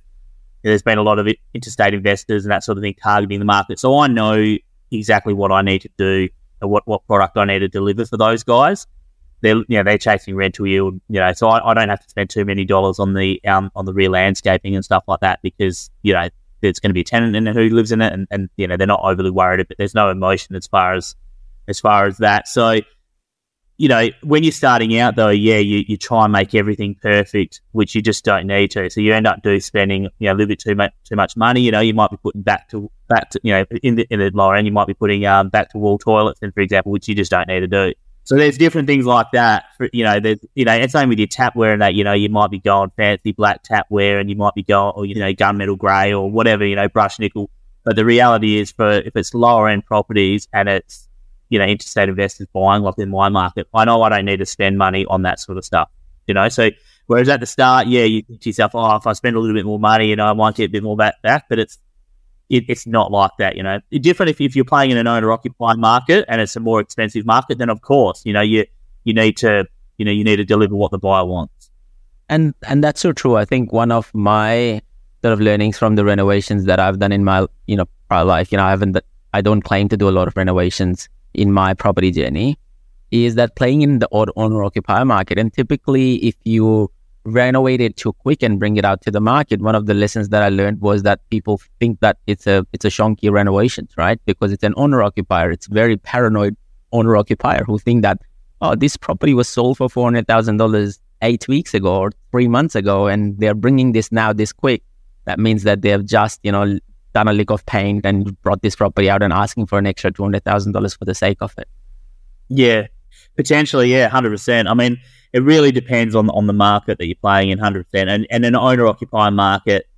There's 0.65 0.83
been 0.83 0.99
a 0.99 1.03
lot 1.03 1.19
of 1.19 1.29
interstate 1.53 1.95
investors 1.95 2.45
and 2.45 2.51
that 2.51 2.65
sort 2.65 2.79
of 2.79 2.83
thing 2.83 2.95
targeting 3.01 3.39
the 3.39 3.45
market, 3.45 3.79
so 3.79 3.99
I 3.99 4.09
know 4.09 4.57
exactly 4.91 5.35
what 5.35 5.53
I 5.53 5.63
need 5.63 5.83
to 5.83 5.91
do 5.97 6.29
and 6.61 6.71
what 6.71 6.87
what 6.87 7.07
product 7.07 7.37
I 7.37 7.45
need 7.45 7.61
to 7.61 7.69
deliver 7.69 8.05
for 8.07 8.17
those 8.17 8.43
guys. 8.43 8.87
They're 9.43 9.57
you 9.57 9.67
know 9.69 9.83
they're 9.83 9.99
chasing 9.99 10.35
rental 10.35 10.67
yield, 10.67 11.01
you 11.09 11.21
know, 11.21 11.33
so 11.35 11.49
I, 11.49 11.71
I 11.71 11.75
don't 11.75 11.91
have 11.91 12.01
to 12.01 12.09
spend 12.09 12.31
too 12.31 12.45
many 12.45 12.65
dollars 12.65 12.99
on 12.99 13.15
the 13.15 13.45
um 13.45 13.71
on 13.77 13.85
the 13.85 13.93
rear 13.93 14.09
landscaping 14.09 14.75
and 14.75 14.85
stuff 14.85 15.05
like 15.07 15.21
that 15.21 15.41
because 15.43 15.91
you 16.03 16.15
know 16.15 16.29
there's 16.63 16.81
going 16.81 16.91
to 16.91 16.95
be 16.95 17.03
a 17.03 17.05
tenant 17.05 17.37
in 17.37 17.47
it 17.47 17.55
who 17.55 17.69
lives 17.69 17.93
in 17.93 18.01
it, 18.01 18.13
and, 18.13 18.27
and 18.31 18.49
you 18.57 18.67
know 18.67 18.77
they're 18.77 18.87
not 18.87 19.01
overly 19.03 19.31
worried, 19.31 19.69
but 19.69 19.77
there's 19.77 19.95
no 19.95 20.09
emotion 20.09 20.57
as 20.57 20.67
far 20.67 20.95
as 20.95 21.15
as 21.69 21.79
far 21.79 22.07
as 22.07 22.19
that. 22.19 22.49
So 22.49 22.81
you 23.77 23.89
know, 23.89 24.09
when 24.23 24.45
you're 24.45 24.53
starting 24.53 24.97
out 24.99 25.17
though, 25.17 25.31
yeah, 25.31 25.59
you, 25.59 25.85
you 25.87 25.97
try 25.97 26.25
and 26.25 26.33
make 26.33 26.55
everything 26.55 26.95
perfect, 27.01 27.61
which 27.73 27.95
you 27.95 28.03
just 28.03 28.25
don't 28.25 28.47
need 28.47 28.71
to. 28.73 28.89
So 28.89 29.01
you 29.01 29.13
end 29.13 29.27
up 29.27 29.43
do 29.43 29.59
spending, 29.61 30.05
you 30.19 30.29
know, 30.29 30.33
a 30.33 30.35
little 30.35 30.47
bit 30.47 30.61
too 30.61 30.75
much 30.75 30.93
too 31.05 31.17
much 31.17 31.37
money. 31.37 31.61
You 31.61 31.73
know, 31.73 31.81
you 31.81 31.95
might 31.95 32.11
be 32.11 32.17
putting 32.17 32.43
back 32.43 32.69
to 32.71 32.91
back 33.09 33.31
to 33.31 33.41
you 33.43 33.53
know, 33.53 33.65
in 33.83 33.97
the 33.97 34.07
in 34.11 34.21
the 34.21 34.31
lower 34.33 34.55
end, 34.55 34.67
you 34.67 34.73
might 34.73 34.87
be 34.87 34.95
putting 34.95 35.27
um, 35.27 35.49
back 35.49 35.71
to 35.71 35.79
wall 35.79 35.99
toilets, 35.99 36.41
and 36.43 36.55
for 36.55 36.61
example, 36.61 36.93
which 36.93 37.09
you 37.09 37.15
just 37.17 37.31
don't 37.31 37.49
need 37.49 37.61
to 37.61 37.67
do. 37.67 37.93
So 38.23 38.37
there's 38.37 38.57
different 38.57 38.87
things 38.87 39.05
like 39.05 39.27
that. 39.33 39.65
For, 39.77 39.89
you 39.93 40.05
know, 40.05 40.21
there's 40.21 40.39
you 40.55 40.65
know, 40.65 40.73
and 40.73 40.91
same 40.91 41.09
with 41.09 41.19
your 41.19 41.29
tapware 41.29 41.73
and 41.73 41.83
that. 41.83 41.95
You 41.95 42.05
know, 42.05 42.13
you 42.13 42.29
might 42.29 42.53
be 42.53 42.61
going 42.61 42.91
fancy 42.97 43.33
black 43.33 43.65
tapware, 43.65 44.21
and 44.21 44.31
you 44.31 44.37
might 44.37 44.55
be 44.55 44.63
going, 44.63 44.93
or 44.95 45.05
you 45.05 45.17
know, 45.17 45.33
gunmetal 45.33 45.77
grey 45.77 46.15
or 46.15 46.31
whatever. 46.31 46.65
You 46.65 46.77
know, 46.77 46.89
brush 46.89 47.19
nickel. 47.19 47.51
But 47.85 47.97
the 47.97 48.05
reality 48.05 48.59
is, 48.59 48.71
for 48.71 48.93
if 48.93 49.17
it's 49.17 49.35
lower 49.35 49.69
end 49.69 49.85
properties 49.85 50.49
and 50.53 50.69
it's 50.69 51.09
you 51.49 51.59
know, 51.59 51.65
interstate 51.65 52.09
investors 52.09 52.47
buying, 52.53 52.83
like 52.83 52.99
in 52.99 53.11
my 53.11 53.29
market, 53.29 53.69
I 53.75 53.85
know 53.85 54.03
I 54.03 54.09
don't 54.09 54.25
need 54.25 54.39
to 54.39 54.47
spend 54.47 54.79
money 54.79 55.05
on 55.07 55.23
that 55.23 55.41
sort 55.41 55.59
of 55.59 55.65
stuff, 55.65 55.89
you 56.27 56.35
know. 56.35 56.49
So 56.49 56.71
whereas 57.07 57.29
at 57.29 57.41
the 57.41 57.47
start, 57.47 57.87
yeah, 57.87 58.05
you 58.05 58.23
think 58.23 58.41
to 58.43 58.49
yourself, 58.49 58.73
oh, 58.75 58.97
if 58.97 59.07
I 59.07 59.13
spend 59.13 59.37
a 59.37 59.41
little 59.41 59.55
bit 59.55 59.67
more 59.67 59.79
money, 59.79 60.09
you 60.09 60.17
know, 60.17 60.27
I 60.27 60.33
might 60.33 60.55
get 60.57 60.71
a 60.71 60.73
bit 60.73 60.83
more 60.83 60.97
back, 60.97 61.21
back 61.23 61.47
but 61.49 61.59
it's 61.59 61.79
it, 62.51 62.65
it's 62.69 62.87
not 62.87 63.11
like 63.11 63.31
that, 63.39 63.57
you 63.57 63.63
know. 63.63 63.81
It's 63.91 64.03
different 64.03 64.31
if, 64.31 64.41
if 64.41 64.55
you're 64.57 64.65
playing 64.65 64.91
in 64.91 64.97
an 64.97 65.07
owner 65.07 65.33
occupied 65.33 65.79
market 65.79 66.25
and 66.29 66.41
it's 66.41 66.57
a 66.57 66.61
more 66.61 66.81
expensive 66.81 67.25
market, 67.25 67.59
then 67.59 67.71
of 67.71 67.81
course, 67.81 68.23
you 68.25 68.33
know, 68.33 68.43
you 68.43 68.65
you 69.05 69.15
need 69.15 69.37
to 69.39 69.67
you 69.99 70.05
know 70.05 70.13
you 70.13 70.25
need 70.25 70.37
to 70.37 70.45
deliver 70.45 70.75
what 70.75 70.91
the 70.91 70.99
buyer 70.99 71.25
wants. 71.25 71.71
And 72.29 72.55
and 72.67 72.83
that's 72.83 73.01
so 73.01 73.13
true. 73.13 73.37
I 73.37 73.45
think 73.45 73.73
one 73.73 73.93
of 73.93 74.13
my 74.15 74.83
sort 75.23 75.33
of 75.33 75.41
learnings 75.41 75.79
from 75.79 75.97
the 75.97 76.05
renovations 76.05 76.65
that 76.65 76.81
I've 76.81 76.99
done 76.99 77.13
in 77.13 77.25
my 77.25 77.47
you 77.67 77.77
know 77.77 77.87
prior 78.09 78.25
life, 78.25 78.53
you 78.53 78.59
know, 78.59 78.65
I 78.65 78.71
haven't 78.71 78.97
I 79.33 79.41
don't 79.41 79.63
claim 79.63 79.89
to 79.89 79.97
do 79.97 80.09
a 80.09 80.11
lot 80.11 80.29
of 80.29 80.37
renovations 80.37 81.09
in 81.35 81.53
my 81.53 81.75
property 81.75 82.11
journey 82.11 82.59
is 83.11 83.35
that 83.37 83.55
playing 83.55 83.83
in 83.83 83.99
the 84.01 84.09
owner 84.11 84.65
occupier 84.65 85.05
market. 85.05 85.39
And 85.39 85.53
typically, 85.53 86.17
if 86.17 86.35
you 86.45 86.91
renovate 87.25 87.81
it 87.81 87.97
too 87.97 88.13
quick 88.13 88.43
and 88.43 88.59
bring 88.59 88.77
it 88.77 88.85
out 88.85 89.01
to 89.03 89.11
the 89.11 89.21
market, 89.21 89.61
one 89.61 89.75
of 89.75 89.87
the 89.87 89.95
lessons 89.95 90.29
that 90.31 90.43
I 90.43 90.49
learned 90.49 90.81
was 90.81 91.03
that 91.05 91.21
people 91.31 91.61
think 91.79 92.01
that 92.01 92.19
it's 92.27 92.47
a 92.47 92.67
it's 92.73 92.85
a 92.85 92.89
shonky 92.89 93.31
renovations, 93.31 93.93
right? 93.97 94.21
Because 94.27 94.53
it's 94.53 94.65
an 94.65 94.75
owner 94.77 95.03
occupier. 95.03 95.51
It's 95.51 95.67
very 95.67 95.97
paranoid 95.97 96.57
owner 96.93 97.17
occupier 97.17 97.65
who 97.65 97.79
think 97.79 98.03
that 98.03 98.21
oh, 98.61 98.75
this 98.75 98.97
property 98.97 99.35
was 99.35 99.49
sold 99.49 99.79
for 99.79 99.89
four 99.89 100.05
hundred 100.05 100.27
thousand 100.27 100.57
dollars 100.57 101.01
eight 101.23 101.47
weeks 101.49 101.73
ago 101.73 101.97
or 101.97 102.11
three 102.31 102.49
months 102.49 102.75
ago, 102.75 103.07
and 103.07 103.39
they're 103.39 103.55
bringing 103.55 103.93
this 103.93 104.11
now 104.13 104.33
this 104.33 104.53
quick. 104.53 104.83
That 105.25 105.39
means 105.39 105.63
that 105.63 105.83
they 105.83 105.91
have 105.91 106.05
just 106.05 106.41
you 106.43 106.53
know 106.53 106.79
done 107.15 107.29
a 107.29 107.33
lick 107.33 107.51
of 107.51 107.65
paint 107.65 108.05
and 108.05 108.41
brought 108.43 108.61
this 108.61 108.77
property 108.77 109.09
out 109.09 109.23
and 109.23 109.33
asking 109.33 109.67
for 109.67 109.79
an 109.79 109.87
extra 109.87 110.13
two 110.13 110.23
hundred 110.23 110.45
thousand 110.45 110.73
dollars 110.73 110.95
for 110.95 111.05
the 111.05 111.15
sake 111.15 111.39
of 111.41 111.55
it. 111.57 111.69
Yeah, 112.49 112.89
potentially, 113.37 113.91
yeah, 113.91 114.09
hundred 114.09 114.31
percent. 114.31 114.69
I 114.69 114.75
mean, 114.75 114.99
it 115.33 115.43
really 115.43 115.73
depends 115.73 116.15
on 116.15 116.29
on 116.31 116.47
the 116.47 116.53
market 116.53 116.99
that 116.99 117.07
you're 117.07 117.17
playing 117.17 117.51
in, 117.51 117.59
hundred 117.59 117.85
percent. 117.85 118.11
And 118.11 118.27
and 118.31 118.45
an 118.45 118.57
owner 118.57 118.87
occupier 118.87 119.31
market, 119.31 119.89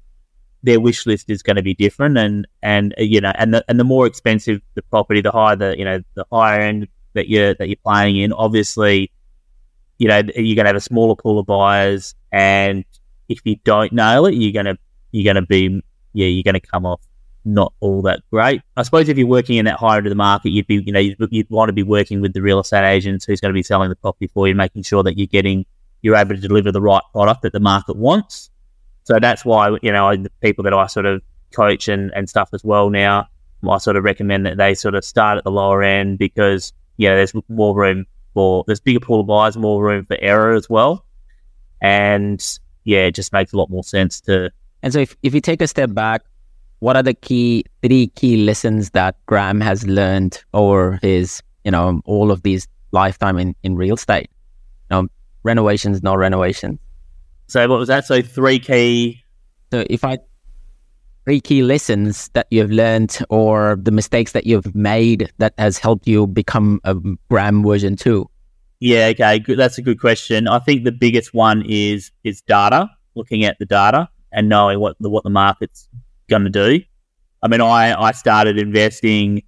their 0.62 0.78
wish 0.78 1.06
list 1.06 1.30
is 1.30 1.42
going 1.42 1.56
to 1.56 1.62
be 1.62 1.74
different, 1.74 2.18
and 2.18 2.46
and 2.62 2.94
you 2.98 3.20
know, 3.20 3.32
and 3.36 3.54
the 3.54 3.64
and 3.68 3.80
the 3.80 3.84
more 3.84 4.06
expensive 4.06 4.60
the 4.74 4.82
property, 4.82 5.20
the 5.20 5.32
higher 5.32 5.56
the 5.56 5.74
you 5.76 5.84
know 5.84 6.02
the 6.14 6.24
higher 6.30 6.60
end 6.60 6.88
that 7.14 7.28
you're 7.28 7.54
that 7.54 7.68
you're 7.68 7.76
playing 7.84 8.16
in. 8.18 8.32
Obviously, 8.32 9.10
you 9.98 10.08
know 10.08 10.18
you're 10.36 10.54
going 10.54 10.64
to 10.64 10.68
have 10.68 10.76
a 10.76 10.80
smaller 10.80 11.16
pool 11.16 11.38
of 11.38 11.46
buyers, 11.46 12.14
and 12.30 12.84
if 13.28 13.40
you 13.44 13.56
don't 13.64 13.92
nail 13.92 14.26
it, 14.26 14.34
you're 14.34 14.52
going 14.52 14.66
to 14.66 14.78
you're 15.12 15.32
going 15.32 15.42
to 15.42 15.46
be 15.46 15.82
yeah, 16.12 16.26
you're 16.26 16.42
going 16.42 16.54
to 16.54 16.60
come 16.60 16.86
off 16.86 17.05
not 17.46 17.72
all 17.80 18.02
that 18.02 18.20
great. 18.30 18.60
I 18.76 18.82
suppose 18.82 19.08
if 19.08 19.16
you're 19.16 19.26
working 19.26 19.56
in 19.56 19.64
that 19.64 19.78
higher 19.78 19.98
end 19.98 20.06
of 20.06 20.10
the 20.10 20.16
market, 20.16 20.50
you'd 20.50 20.66
be, 20.66 20.82
you 20.84 20.92
know, 20.92 21.00
you'd, 21.00 21.16
you'd, 21.30 21.48
want 21.48 21.68
to 21.68 21.72
be 21.72 21.82
working 21.82 22.20
with 22.20 22.32
the 22.32 22.42
real 22.42 22.60
estate 22.60 22.86
agents 22.86 23.24
who's 23.24 23.40
going 23.40 23.50
to 23.50 23.54
be 23.54 23.62
selling 23.62 23.88
the 23.88 23.96
property 23.96 24.26
for 24.26 24.48
you, 24.48 24.54
making 24.54 24.82
sure 24.82 25.02
that 25.02 25.16
you're 25.16 25.26
getting, 25.26 25.64
you're 26.02 26.16
able 26.16 26.34
to 26.34 26.40
deliver 26.40 26.72
the 26.72 26.80
right 26.80 27.02
product 27.12 27.42
that 27.42 27.52
the 27.52 27.60
market 27.60 27.96
wants. 27.96 28.50
So 29.04 29.18
that's 29.20 29.44
why, 29.44 29.76
you 29.82 29.92
know, 29.92 30.16
the 30.16 30.30
people 30.42 30.64
that 30.64 30.74
I 30.74 30.86
sort 30.88 31.06
of 31.06 31.22
coach 31.52 31.88
and, 31.88 32.10
and 32.14 32.28
stuff 32.28 32.50
as 32.52 32.64
well 32.64 32.90
now, 32.90 33.28
I 33.68 33.78
sort 33.78 33.96
of 33.96 34.04
recommend 34.04 34.46
that 34.46 34.56
they 34.56 34.74
sort 34.74 34.94
of 34.94 35.04
start 35.04 35.38
at 35.38 35.44
the 35.44 35.50
lower 35.50 35.82
end 35.82 36.18
because, 36.18 36.72
you 36.96 37.08
know, 37.08 37.16
there's 37.16 37.32
more 37.48 37.76
room 37.76 38.06
for, 38.34 38.64
there's 38.66 38.80
bigger 38.80 39.00
pool 39.00 39.20
of 39.20 39.26
buyers, 39.26 39.56
more 39.56 39.82
room 39.82 40.04
for 40.04 40.16
error 40.20 40.54
as 40.54 40.68
well. 40.68 41.04
and 41.80 42.58
yeah, 42.84 43.00
it 43.00 43.14
just 43.14 43.32
makes 43.32 43.52
a 43.52 43.56
lot 43.56 43.68
more 43.68 43.84
sense 43.84 44.20
to. 44.22 44.50
And 44.82 44.92
so, 44.92 45.00
if, 45.00 45.16
if 45.22 45.34
you 45.34 45.40
take 45.40 45.60
a 45.60 45.66
step 45.66 45.92
back, 45.92 46.22
what 46.80 46.96
are 46.96 47.02
the 47.02 47.14
key 47.14 47.64
three 47.82 48.08
key 48.08 48.44
lessons 48.44 48.90
that 48.90 49.16
Graham 49.26 49.60
has 49.60 49.86
learned 49.86 50.42
over 50.54 50.98
his, 51.02 51.42
you 51.64 51.70
know, 51.70 52.00
all 52.04 52.30
of 52.30 52.42
these 52.42 52.68
lifetime 52.92 53.38
in, 53.38 53.54
in 53.62 53.76
real 53.76 53.94
estate? 53.94 54.30
You 54.90 55.02
know, 55.02 55.08
renovations, 55.42 56.02
no 56.02 56.14
renovations. 56.14 56.78
So 57.48 57.66
what 57.68 57.78
was 57.78 57.88
that? 57.88 58.04
So 58.04 58.22
three 58.22 58.58
key. 58.58 59.22
So 59.72 59.84
if 59.88 60.04
I 60.04 60.18
three 61.24 61.40
key 61.40 61.62
lessons 61.62 62.28
that 62.34 62.46
you've 62.50 62.70
learned 62.70 63.18
or 63.30 63.76
the 63.80 63.90
mistakes 63.90 64.32
that 64.32 64.46
you've 64.46 64.74
made 64.74 65.30
that 65.38 65.54
has 65.58 65.76
helped 65.76 66.06
you 66.06 66.26
become 66.26 66.80
a 66.84 66.94
Graham 67.28 67.64
version 67.64 67.96
two. 67.96 68.30
Yeah, 68.78 69.06
okay, 69.06 69.38
good. 69.38 69.58
that's 69.58 69.78
a 69.78 69.82
good 69.82 70.00
question. 70.00 70.46
I 70.46 70.58
think 70.58 70.84
the 70.84 70.92
biggest 70.92 71.34
one 71.34 71.64
is 71.66 72.12
is 72.24 72.42
data, 72.42 72.88
looking 73.14 73.44
at 73.44 73.58
the 73.58 73.66
data 73.66 74.08
and 74.32 74.48
knowing 74.48 74.80
what 74.80 74.96
the 75.00 75.08
what 75.08 75.24
the 75.24 75.30
market's 75.30 75.88
going 76.28 76.44
to 76.44 76.50
do. 76.50 76.80
I 77.42 77.48
mean, 77.48 77.60
I 77.60 77.94
I 78.00 78.12
started 78.12 78.58
investing 78.58 79.42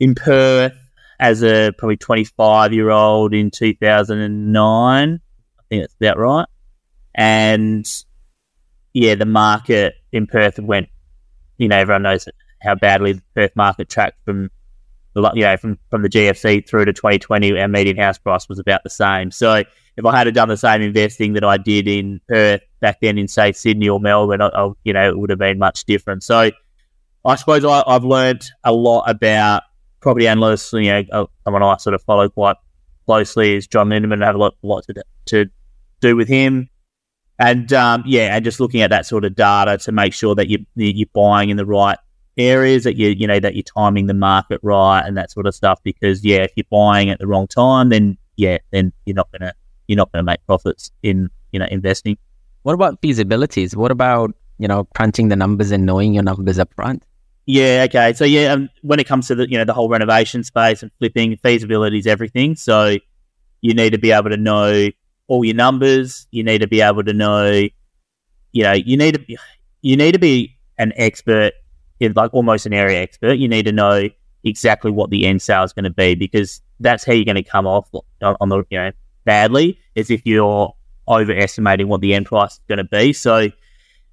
in 0.00 0.14
Perth 0.14 0.76
as 1.18 1.42
a 1.42 1.72
probably 1.76 1.96
25 1.96 2.72
year 2.72 2.90
old 2.90 3.34
in 3.34 3.50
2009. 3.50 5.20
I 5.58 5.62
think 5.68 5.82
that's 5.82 5.94
about 6.00 6.18
right. 6.18 6.46
And 7.14 7.86
yeah, 8.92 9.14
the 9.14 9.26
market 9.26 9.94
in 10.12 10.26
Perth 10.26 10.58
went, 10.58 10.88
you 11.58 11.68
know, 11.68 11.76
everyone 11.76 12.02
knows 12.02 12.28
how 12.62 12.74
badly 12.74 13.14
the 13.14 13.22
Perth 13.34 13.56
market 13.56 13.88
tracked 13.88 14.22
from 14.24 14.50
the, 15.14 15.30
you 15.34 15.42
know, 15.42 15.56
from, 15.56 15.78
from 15.90 16.02
the 16.02 16.08
GFC 16.08 16.68
through 16.68 16.84
to 16.84 16.92
2020, 16.92 17.58
our 17.58 17.68
median 17.68 17.96
house 17.96 18.18
price 18.18 18.48
was 18.48 18.58
about 18.58 18.82
the 18.84 18.90
same. 18.90 19.30
So 19.30 19.64
if 19.96 20.04
I 20.04 20.16
had 20.16 20.32
done 20.34 20.48
the 20.48 20.56
same 20.56 20.82
investing 20.82 21.32
that 21.34 21.44
I 21.44 21.56
did 21.56 21.88
in 21.88 22.20
Perth 22.28 22.60
back 22.80 22.98
then 23.00 23.18
in, 23.18 23.28
say, 23.28 23.52
Sydney 23.52 23.88
or 23.88 23.98
Melbourne, 23.98 24.42
I, 24.42 24.48
I, 24.48 24.70
you 24.84 24.92
know, 24.92 25.08
it 25.08 25.18
would 25.18 25.30
have 25.30 25.38
been 25.38 25.58
much 25.58 25.84
different. 25.84 26.22
So 26.22 26.50
I 27.24 27.34
suppose 27.36 27.64
I, 27.64 27.82
have 27.86 28.04
learned 28.04 28.44
a 28.64 28.72
lot 28.72 29.08
about 29.08 29.62
property 30.00 30.28
analysts. 30.28 30.72
You 30.72 30.82
know, 30.82 31.04
uh, 31.12 31.26
someone 31.44 31.62
I 31.62 31.76
sort 31.78 31.94
of 31.94 32.02
follow 32.02 32.28
quite 32.28 32.56
closely 33.06 33.56
is 33.56 33.66
John 33.66 33.88
Lindeman. 33.88 34.22
I 34.22 34.26
have 34.26 34.34
a 34.34 34.38
lot, 34.38 34.54
lot 34.62 34.84
to, 34.84 35.02
to 35.26 35.46
do 36.00 36.14
with 36.14 36.28
him. 36.28 36.68
And 37.38 37.72
um, 37.72 38.02
yeah, 38.06 38.34
and 38.34 38.44
just 38.44 38.60
looking 38.60 38.80
at 38.80 38.90
that 38.90 39.06
sort 39.06 39.24
of 39.24 39.34
data 39.34 39.78
to 39.78 39.92
make 39.92 40.14
sure 40.14 40.34
that 40.34 40.48
you, 40.48 40.64
you're 40.74 41.08
buying 41.14 41.50
in 41.50 41.56
the 41.56 41.66
right 41.66 41.98
areas 42.38 42.84
that 42.84 42.96
you 42.96 43.08
you 43.08 43.26
know 43.26 43.40
that 43.40 43.54
you're 43.54 43.62
timing 43.62 44.06
the 44.06 44.14
market 44.14 44.60
right 44.62 45.00
and 45.00 45.16
that 45.16 45.30
sort 45.30 45.46
of 45.46 45.54
stuff. 45.54 45.80
Because 45.82 46.24
yeah, 46.24 46.38
if 46.38 46.52
you're 46.56 46.64
buying 46.70 47.10
at 47.10 47.18
the 47.18 47.26
wrong 47.26 47.46
time, 47.46 47.90
then 47.90 48.16
yeah, 48.36 48.58
then 48.70 48.92
you're 49.04 49.16
not 49.16 49.30
gonna 49.32 49.52
you're 49.88 49.96
not 49.96 50.12
gonna 50.12 50.22
make 50.22 50.44
profits 50.46 50.90
in 51.02 51.30
you 51.52 51.58
know 51.58 51.66
investing. 51.70 52.16
What 52.62 52.74
about 52.74 53.00
feasibilities? 53.00 53.76
What 53.76 53.90
about 53.90 54.34
you 54.58 54.68
know 54.68 54.84
crunching 54.96 55.28
the 55.28 55.36
numbers 55.36 55.70
and 55.70 55.86
knowing 55.86 56.14
your 56.14 56.22
numbers 56.22 56.58
up 56.58 56.72
front? 56.74 57.02
Yeah, 57.46 57.86
okay. 57.88 58.12
So 58.12 58.24
yeah, 58.24 58.52
um, 58.52 58.68
when 58.82 58.98
it 58.98 59.06
comes 59.06 59.28
to 59.28 59.34
the 59.34 59.48
you 59.48 59.58
know 59.58 59.64
the 59.64 59.74
whole 59.74 59.88
renovation 59.88 60.44
space 60.44 60.82
and 60.82 60.90
flipping, 60.98 61.36
feasibility 61.38 61.98
is 61.98 62.06
everything. 62.06 62.56
So 62.56 62.96
you 63.60 63.74
need 63.74 63.90
to 63.90 63.98
be 63.98 64.12
able 64.12 64.30
to 64.30 64.36
know 64.36 64.88
all 65.28 65.44
your 65.44 65.54
numbers. 65.54 66.26
You 66.30 66.42
need 66.42 66.58
to 66.58 66.68
be 66.68 66.80
able 66.80 67.04
to 67.04 67.12
know, 67.12 67.50
you 68.52 68.62
know, 68.62 68.72
you 68.72 68.96
need 68.96 69.14
to 69.14 69.36
you 69.82 69.96
need 69.96 70.12
to 70.12 70.18
be 70.18 70.56
an 70.78 70.92
expert 70.96 71.52
in 72.00 72.12
like 72.14 72.32
almost 72.34 72.66
an 72.66 72.72
area 72.72 73.00
expert, 73.00 73.34
you 73.34 73.48
need 73.48 73.64
to 73.66 73.72
know 73.72 74.08
exactly 74.44 74.90
what 74.90 75.10
the 75.10 75.26
end 75.26 75.42
sale 75.42 75.64
is 75.64 75.72
going 75.72 75.84
to 75.84 75.90
be 75.90 76.14
because 76.14 76.60
that's 76.80 77.04
how 77.04 77.12
you're 77.12 77.24
going 77.24 77.36
to 77.36 77.42
come 77.42 77.66
off 77.66 77.88
on, 78.22 78.36
on 78.40 78.48
the 78.48 78.62
you 78.70 78.78
know 78.78 78.92
badly 79.26 79.78
is 79.94 80.10
if 80.10 80.24
you're 80.24 80.74
overestimating 81.06 81.88
what 81.88 82.00
the 82.00 82.14
end 82.14 82.24
price 82.24 82.54
is 82.54 82.60
going 82.68 82.78
to 82.78 82.84
be. 82.84 83.12
So 83.12 83.48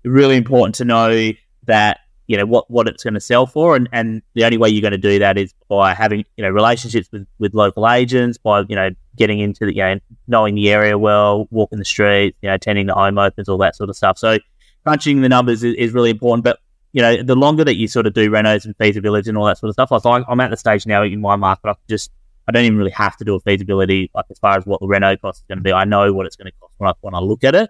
really 0.03 0.35
important 0.35 0.75
to 0.75 0.85
know 0.85 1.31
that 1.65 1.99
you 2.27 2.37
know 2.37 2.45
what 2.45 2.69
what 2.69 2.87
it's 2.87 3.03
going 3.03 3.13
to 3.13 3.19
sell 3.19 3.45
for, 3.45 3.75
and 3.75 3.87
and 3.91 4.21
the 4.33 4.43
only 4.45 4.57
way 4.57 4.69
you're 4.69 4.81
going 4.81 4.91
to 4.91 4.97
do 4.97 5.19
that 5.19 5.37
is 5.37 5.53
by 5.69 5.93
having 5.93 6.25
you 6.37 6.43
know 6.43 6.49
relationships 6.49 7.09
with 7.11 7.27
with 7.37 7.53
local 7.53 7.87
agents, 7.89 8.37
by 8.37 8.61
you 8.67 8.75
know 8.75 8.89
getting 9.15 9.39
into 9.39 9.65
the 9.65 9.75
you 9.75 9.83
know 9.83 9.99
knowing 10.27 10.55
the 10.55 10.71
area 10.71 10.97
well, 10.97 11.47
walking 11.51 11.79
the 11.79 11.85
streets, 11.85 12.37
you 12.41 12.49
know 12.49 12.55
attending 12.55 12.87
the 12.87 12.93
home 12.93 13.17
opens, 13.17 13.49
all 13.49 13.57
that 13.57 13.75
sort 13.75 13.89
of 13.89 13.95
stuff. 13.95 14.17
So 14.17 14.39
crunching 14.83 15.21
the 15.21 15.29
numbers 15.29 15.63
is, 15.63 15.75
is 15.75 15.91
really 15.91 16.09
important, 16.09 16.43
but 16.43 16.59
you 16.93 17.01
know, 17.01 17.23
the 17.23 17.35
longer 17.35 17.63
that 17.63 17.75
you 17.75 17.87
sort 17.87 18.05
of 18.05 18.13
do 18.13 18.29
renos 18.29 18.65
and 18.65 18.75
feasibility 18.77 19.29
and 19.29 19.37
all 19.37 19.45
that 19.45 19.57
sort 19.57 19.69
of 19.69 19.73
stuff, 19.73 19.91
like 19.91 20.23
I'm 20.27 20.39
at 20.39 20.51
the 20.51 20.57
stage 20.57 20.85
now 20.85 21.03
in 21.03 21.19
my 21.19 21.35
market, 21.35 21.67
I 21.67 21.73
just 21.89 22.11
I 22.47 22.51
don't 22.51 22.65
even 22.65 22.77
really 22.77 22.91
have 22.91 23.15
to 23.17 23.25
do 23.25 23.35
a 23.35 23.39
feasibility 23.39 24.11
like 24.13 24.25
as 24.29 24.39
far 24.39 24.57
as 24.57 24.65
what 24.65 24.81
the 24.81 24.87
reno 24.87 25.15
cost 25.15 25.39
is 25.41 25.45
going 25.47 25.59
to 25.59 25.63
be. 25.63 25.71
I 25.71 25.85
know 25.85 26.11
what 26.13 26.25
it's 26.25 26.35
going 26.35 26.51
to 26.51 26.57
cost 26.59 26.73
when 26.77 26.89
I 26.89 26.93
when 27.01 27.15
I 27.15 27.19
look 27.19 27.43
at 27.43 27.55
it, 27.55 27.69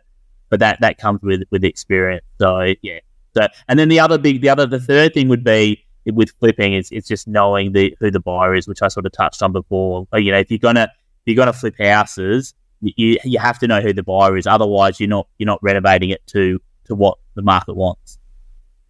but 0.50 0.60
that 0.60 0.82
that 0.82 0.98
comes 0.98 1.22
with 1.22 1.44
with 1.52 1.64
experience. 1.64 2.26
So 2.40 2.74
yeah. 2.82 3.00
So 3.36 3.48
and 3.68 3.80
then 3.80 3.90
the 3.90 4.00
other 4.00 4.18
big, 4.18 4.42
the 4.42 4.50
other 4.50 4.66
the 4.66 4.80
third 4.80 5.14
thing 5.14 5.28
would 5.30 5.44
be 5.44 5.86
with 6.06 6.32
flipping 6.40 6.74
is 6.74 6.90
it's 6.92 7.08
just 7.08 7.28
knowing 7.28 7.72
the 7.72 7.96
who 8.00 8.12
the 8.12 8.20
buyer 8.20 8.56
is, 8.56 8.68
which 8.68 8.82
I 8.82 8.88
sort 8.88 9.06
of 9.06 9.12
touched 9.12 9.42
on 9.42 9.52
before. 9.52 10.08
You 10.14 10.32
know, 10.32 10.40
if 10.40 10.50
you're 10.50 10.60
gonna 10.60 10.84
if 10.84 11.28
you're 11.28 11.36
gonna 11.36 11.54
flip 11.54 11.76
houses, 11.80 12.54
you 12.82 13.18
you 13.24 13.40
have 13.40 13.60
to 13.60 13.68
know 13.68 13.82
who 13.82 13.94
the 13.94 14.04
buyer 14.04 14.38
is. 14.38 14.48
Otherwise, 14.48 15.00
you're 15.00 15.10
not 15.10 15.28
you're 15.38 15.48
not 15.48 15.62
renovating 15.62 16.10
it 16.10 16.26
to 16.28 16.60
to 16.86 16.96
what 16.96 17.18
the 17.36 17.42
market 17.42 17.76
wants. 17.76 18.18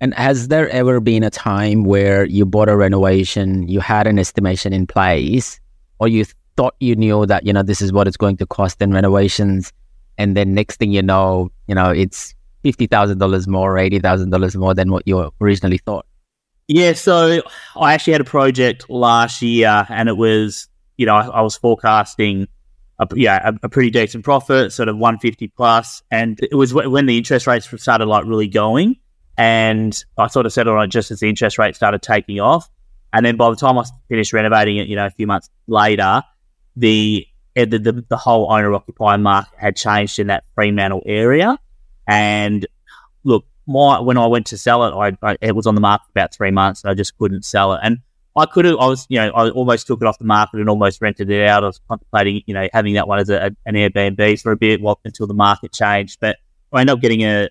And 0.01 0.13
has 0.15 0.49
there 0.49 0.69
ever 0.69 0.99
been 0.99 1.23
a 1.23 1.29
time 1.29 1.85
where 1.85 2.25
you 2.25 2.45
bought 2.45 2.67
a 2.67 2.75
renovation, 2.75 3.67
you 3.69 3.79
had 3.79 4.05
an 4.05 4.19
estimation 4.19 4.73
in 4.73 4.85
place, 4.85 5.61
or 6.03 6.07
you 6.09 6.25
thought 6.57 6.75
you 6.81 6.97
knew 6.97 7.25
that, 7.25 7.45
you 7.45 7.53
know, 7.53 7.63
this 7.63 7.81
is 7.81 7.93
what 7.93 8.07
it's 8.07 8.17
going 8.17 8.35
to 8.37 8.45
cost 8.45 8.81
in 8.81 8.91
renovations, 8.91 9.71
and 10.17 10.35
then 10.35 10.53
next 10.53 10.75
thing 10.75 10.91
you 10.91 11.01
know, 11.01 11.49
you 11.67 11.75
know, 11.75 11.91
it's 11.91 12.35
fifty 12.61 12.87
thousand 12.87 13.19
dollars 13.19 13.47
more 13.47 13.73
or 13.73 13.77
eighty 13.77 13.99
thousand 13.99 14.29
dollars 14.31 14.55
more 14.57 14.73
than 14.73 14.91
what 14.91 15.07
you 15.07 15.31
originally 15.39 15.77
thought? 15.77 16.05
Yeah, 16.67 16.91
so 16.91 17.41
I 17.77 17.93
actually 17.93 18.13
had 18.13 18.21
a 18.21 18.25
project 18.25 18.89
last 18.89 19.41
year, 19.41 19.85
and 19.87 20.09
it 20.09 20.17
was, 20.17 20.67
you 20.97 21.05
know, 21.05 21.15
I, 21.15 21.27
I 21.27 21.41
was 21.41 21.55
forecasting 21.55 22.47
a, 22.99 23.07
yeah, 23.15 23.49
a, 23.49 23.53
a, 23.63 23.69
pretty 23.69 23.89
decent 23.89 24.25
profit, 24.25 24.73
sort 24.73 24.89
of 24.89 24.97
150. 24.97 25.51
And 26.11 26.39
it 26.41 26.55
was 26.55 26.73
when 26.73 27.05
the 27.05 27.17
interest 27.17 27.47
rates 27.47 27.69
started 27.81 28.05
like 28.05 28.25
really 28.25 28.47
going. 28.47 28.97
And 29.37 29.97
I 30.17 30.27
sort 30.27 30.45
of 30.45 30.53
settled 30.53 30.77
on 30.77 30.83
it 30.85 30.87
just 30.89 31.11
as 31.11 31.21
the 31.21 31.29
interest 31.29 31.57
rate 31.57 31.75
started 31.75 32.01
taking 32.01 32.39
off. 32.39 32.69
And 33.13 33.25
then 33.25 33.37
by 33.37 33.49
the 33.51 33.55
time 33.55 33.77
I 33.77 33.85
finished 34.09 34.33
renovating 34.33 34.77
it, 34.77 34.87
you 34.87 34.95
know, 34.95 35.05
a 35.05 35.11
few 35.11 35.27
months 35.27 35.49
later, 35.67 36.23
the 36.75 37.27
the, 37.55 37.65
the, 37.65 38.03
the 38.09 38.17
whole 38.17 38.51
owner 38.51 38.73
occupier 38.73 39.19
market 39.19 39.53
had 39.57 39.75
changed 39.75 40.17
in 40.17 40.27
that 40.27 40.43
Fremantle 40.55 41.03
area. 41.05 41.59
And 42.07 42.65
look, 43.23 43.45
my 43.67 43.99
when 43.99 44.17
I 44.17 44.25
went 44.25 44.47
to 44.47 44.57
sell 44.57 44.83
it, 44.85 45.15
I, 45.23 45.31
I, 45.31 45.37
it 45.39 45.55
was 45.55 45.67
on 45.67 45.75
the 45.75 45.81
market 45.81 46.07
about 46.09 46.33
three 46.33 46.51
months, 46.51 46.83
and 46.83 46.89
I 46.89 46.95
just 46.95 47.15
couldn't 47.17 47.45
sell 47.45 47.73
it. 47.73 47.81
And 47.83 47.99
I 48.35 48.47
could 48.47 48.65
have, 48.65 48.77
I 48.79 48.87
was, 48.87 49.05
you 49.09 49.19
know, 49.19 49.29
I 49.29 49.51
almost 49.51 49.85
took 49.85 50.01
it 50.01 50.07
off 50.07 50.17
the 50.17 50.25
market 50.25 50.59
and 50.59 50.67
almost 50.67 50.99
rented 50.99 51.29
it 51.29 51.47
out. 51.47 51.63
I 51.63 51.67
was 51.67 51.79
contemplating, 51.87 52.41
you 52.47 52.55
know, 52.55 52.67
having 52.73 52.95
that 52.95 53.07
one 53.07 53.19
as 53.19 53.29
a, 53.29 53.55
an 53.67 53.75
Airbnb 53.75 54.41
for 54.41 54.51
a 54.51 54.57
bit, 54.57 54.81
while, 54.81 54.99
until 55.05 55.27
the 55.27 55.35
market 55.35 55.71
changed. 55.71 56.19
But 56.19 56.37
I 56.71 56.81
ended 56.81 56.95
up 56.95 57.01
getting 57.01 57.21
a 57.21 57.49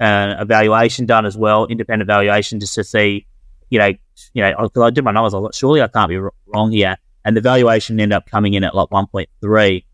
uh, 0.00 0.34
evaluation 0.40 1.06
done 1.06 1.26
as 1.26 1.36
well, 1.36 1.66
independent 1.66 2.08
valuation, 2.08 2.58
just 2.58 2.74
to 2.74 2.82
see, 2.82 3.28
you 3.70 3.78
know, 3.78 3.92
you 4.32 4.42
know, 4.42 4.54
because 4.62 4.82
I 4.82 4.90
did 4.90 5.04
my 5.04 5.12
numbers, 5.12 5.34
I 5.34 5.38
was 5.38 5.44
like, 5.44 5.54
surely 5.54 5.82
I 5.82 5.88
can't 5.88 6.08
be 6.08 6.18
wrong 6.46 6.72
here. 6.72 6.96
And 7.24 7.36
the 7.36 7.40
valuation 7.40 7.98
ended 7.98 8.16
up 8.16 8.26
coming 8.26 8.54
in 8.54 8.64
at 8.64 8.74
like 8.74 8.88
1.3. 8.88 9.84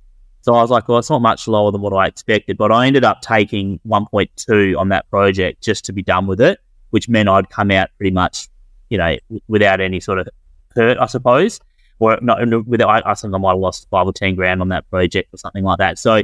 So 0.42 0.54
I 0.54 0.60
was 0.60 0.70
like, 0.70 0.88
well, 0.88 0.98
it's 0.98 1.08
not 1.08 1.22
much 1.22 1.48
lower 1.48 1.70
than 1.70 1.80
what 1.80 1.92
I 1.92 2.06
expected, 2.06 2.58
but 2.58 2.72
I 2.72 2.86
ended 2.86 3.04
up 3.04 3.22
taking 3.22 3.80
1.2 3.86 4.76
on 4.76 4.88
that 4.90 5.08
project 5.08 5.62
just 5.62 5.84
to 5.86 5.92
be 5.92 6.02
done 6.02 6.26
with 6.26 6.40
it, 6.40 6.58
which 6.90 7.08
meant 7.08 7.28
I'd 7.28 7.48
come 7.48 7.70
out 7.70 7.90
pretty 7.96 8.10
much, 8.10 8.48
you 8.90 8.98
know, 8.98 9.16
without 9.48 9.80
any 9.80 10.00
sort 10.00 10.18
of 10.18 10.28
hurt, 10.74 10.98
I 10.98 11.06
suppose. 11.06 11.60
Or 12.00 12.18
not, 12.20 12.66
without, 12.66 13.06
I 13.06 13.14
think 13.14 13.32
I 13.32 13.38
might 13.38 13.52
have 13.52 13.58
lost 13.58 13.88
five 13.88 14.06
or 14.06 14.12
10 14.12 14.34
grand 14.34 14.60
on 14.60 14.68
that 14.70 14.90
project 14.90 15.32
or 15.32 15.36
something 15.38 15.62
like 15.62 15.78
that. 15.78 15.98
So 15.98 16.22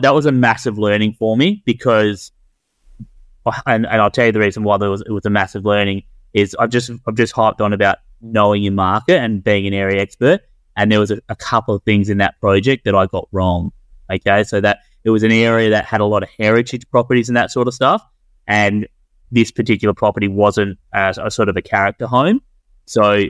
that 0.00 0.14
was 0.14 0.26
a 0.26 0.32
massive 0.32 0.78
learning 0.78 1.14
for 1.18 1.36
me 1.36 1.62
because 1.66 2.32
and, 3.66 3.86
and 3.86 4.00
I'll 4.00 4.10
tell 4.10 4.26
you 4.26 4.32
the 4.32 4.40
reason 4.40 4.64
why 4.64 4.78
there 4.78 4.90
was 4.90 5.02
it 5.02 5.10
was 5.10 5.26
a 5.26 5.30
massive 5.30 5.64
learning 5.64 6.02
is 6.34 6.54
I've 6.58 6.70
just 6.70 6.90
I've 7.06 7.14
just 7.14 7.34
hyped 7.34 7.60
on 7.60 7.72
about 7.72 7.98
knowing 8.20 8.62
your 8.62 8.72
market 8.72 9.18
and 9.18 9.42
being 9.42 9.66
an 9.66 9.74
area 9.74 10.02
expert. 10.02 10.42
And 10.76 10.90
there 10.90 11.00
was 11.00 11.10
a, 11.10 11.20
a 11.28 11.36
couple 11.36 11.74
of 11.74 11.82
things 11.84 12.10
in 12.10 12.18
that 12.18 12.38
project 12.40 12.84
that 12.84 12.94
I 12.94 13.06
got 13.06 13.28
wrong. 13.32 13.72
Okay, 14.12 14.44
so 14.44 14.60
that 14.60 14.80
it 15.04 15.10
was 15.10 15.22
an 15.22 15.30
area 15.30 15.70
that 15.70 15.84
had 15.84 16.00
a 16.00 16.04
lot 16.04 16.22
of 16.22 16.28
heritage 16.38 16.88
properties 16.90 17.28
and 17.28 17.36
that 17.36 17.50
sort 17.50 17.68
of 17.68 17.74
stuff. 17.74 18.02
And 18.46 18.88
this 19.30 19.50
particular 19.50 19.94
property 19.94 20.28
wasn't 20.28 20.78
a, 20.92 21.14
a 21.22 21.30
sort 21.30 21.48
of 21.48 21.56
a 21.56 21.62
character 21.62 22.06
home. 22.06 22.40
So 22.86 23.24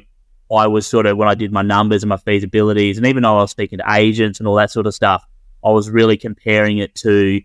I 0.54 0.66
was 0.66 0.86
sort 0.86 1.06
of 1.06 1.16
when 1.16 1.28
I 1.28 1.34
did 1.34 1.52
my 1.52 1.62
numbers 1.62 2.02
and 2.02 2.08
my 2.08 2.16
feasibilities, 2.16 2.96
and 2.96 3.06
even 3.06 3.22
though 3.22 3.38
I 3.38 3.42
was 3.42 3.50
speaking 3.50 3.78
to 3.78 3.92
agents 3.92 4.38
and 4.38 4.48
all 4.48 4.56
that 4.56 4.70
sort 4.70 4.86
of 4.86 4.94
stuff, 4.94 5.24
I 5.64 5.70
was 5.70 5.90
really 5.90 6.16
comparing 6.16 6.78
it 6.78 6.94
to 6.96 7.40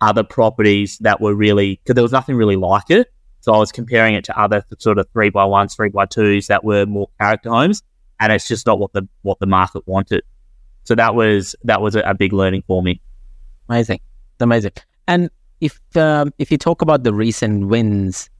other 0.00 0.24
properties 0.24 0.98
that 0.98 1.20
were 1.20 1.34
really 1.34 1.80
because 1.82 1.94
there 1.94 2.02
was 2.02 2.12
nothing 2.12 2.34
really 2.36 2.56
like 2.56 2.90
it. 2.90 3.12
So 3.42 3.52
I 3.52 3.58
was 3.58 3.70
comparing 3.72 4.14
it 4.14 4.24
to 4.24 4.40
other 4.40 4.64
sort 4.78 4.98
of 4.98 5.06
three 5.12 5.28
by 5.28 5.44
ones, 5.44 5.74
three 5.74 5.90
by 5.90 6.06
twos 6.06 6.46
that 6.46 6.64
were 6.64 6.86
more 6.86 7.08
character 7.20 7.50
homes, 7.50 7.82
and 8.20 8.32
it's 8.32 8.48
just 8.48 8.66
not 8.66 8.78
what 8.78 8.92
the 8.92 9.06
what 9.22 9.38
the 9.40 9.46
market 9.46 9.86
wanted. 9.86 10.22
So 10.84 10.94
that 10.94 11.14
was 11.14 11.54
that 11.64 11.82
was 11.82 11.94
a, 11.96 12.14
big 12.14 12.32
learning 12.32 12.62
for 12.66 12.82
me. 12.82 13.00
Amazing. 13.68 14.00
amazing. 14.40 14.72
And 15.06 15.28
if 15.60 15.80
um, 15.96 16.32
if 16.38 16.50
you 16.50 16.58
talk 16.58 16.82
about 16.82 17.02
the 17.02 17.12
recent 17.12 17.66
wins, 17.66 18.30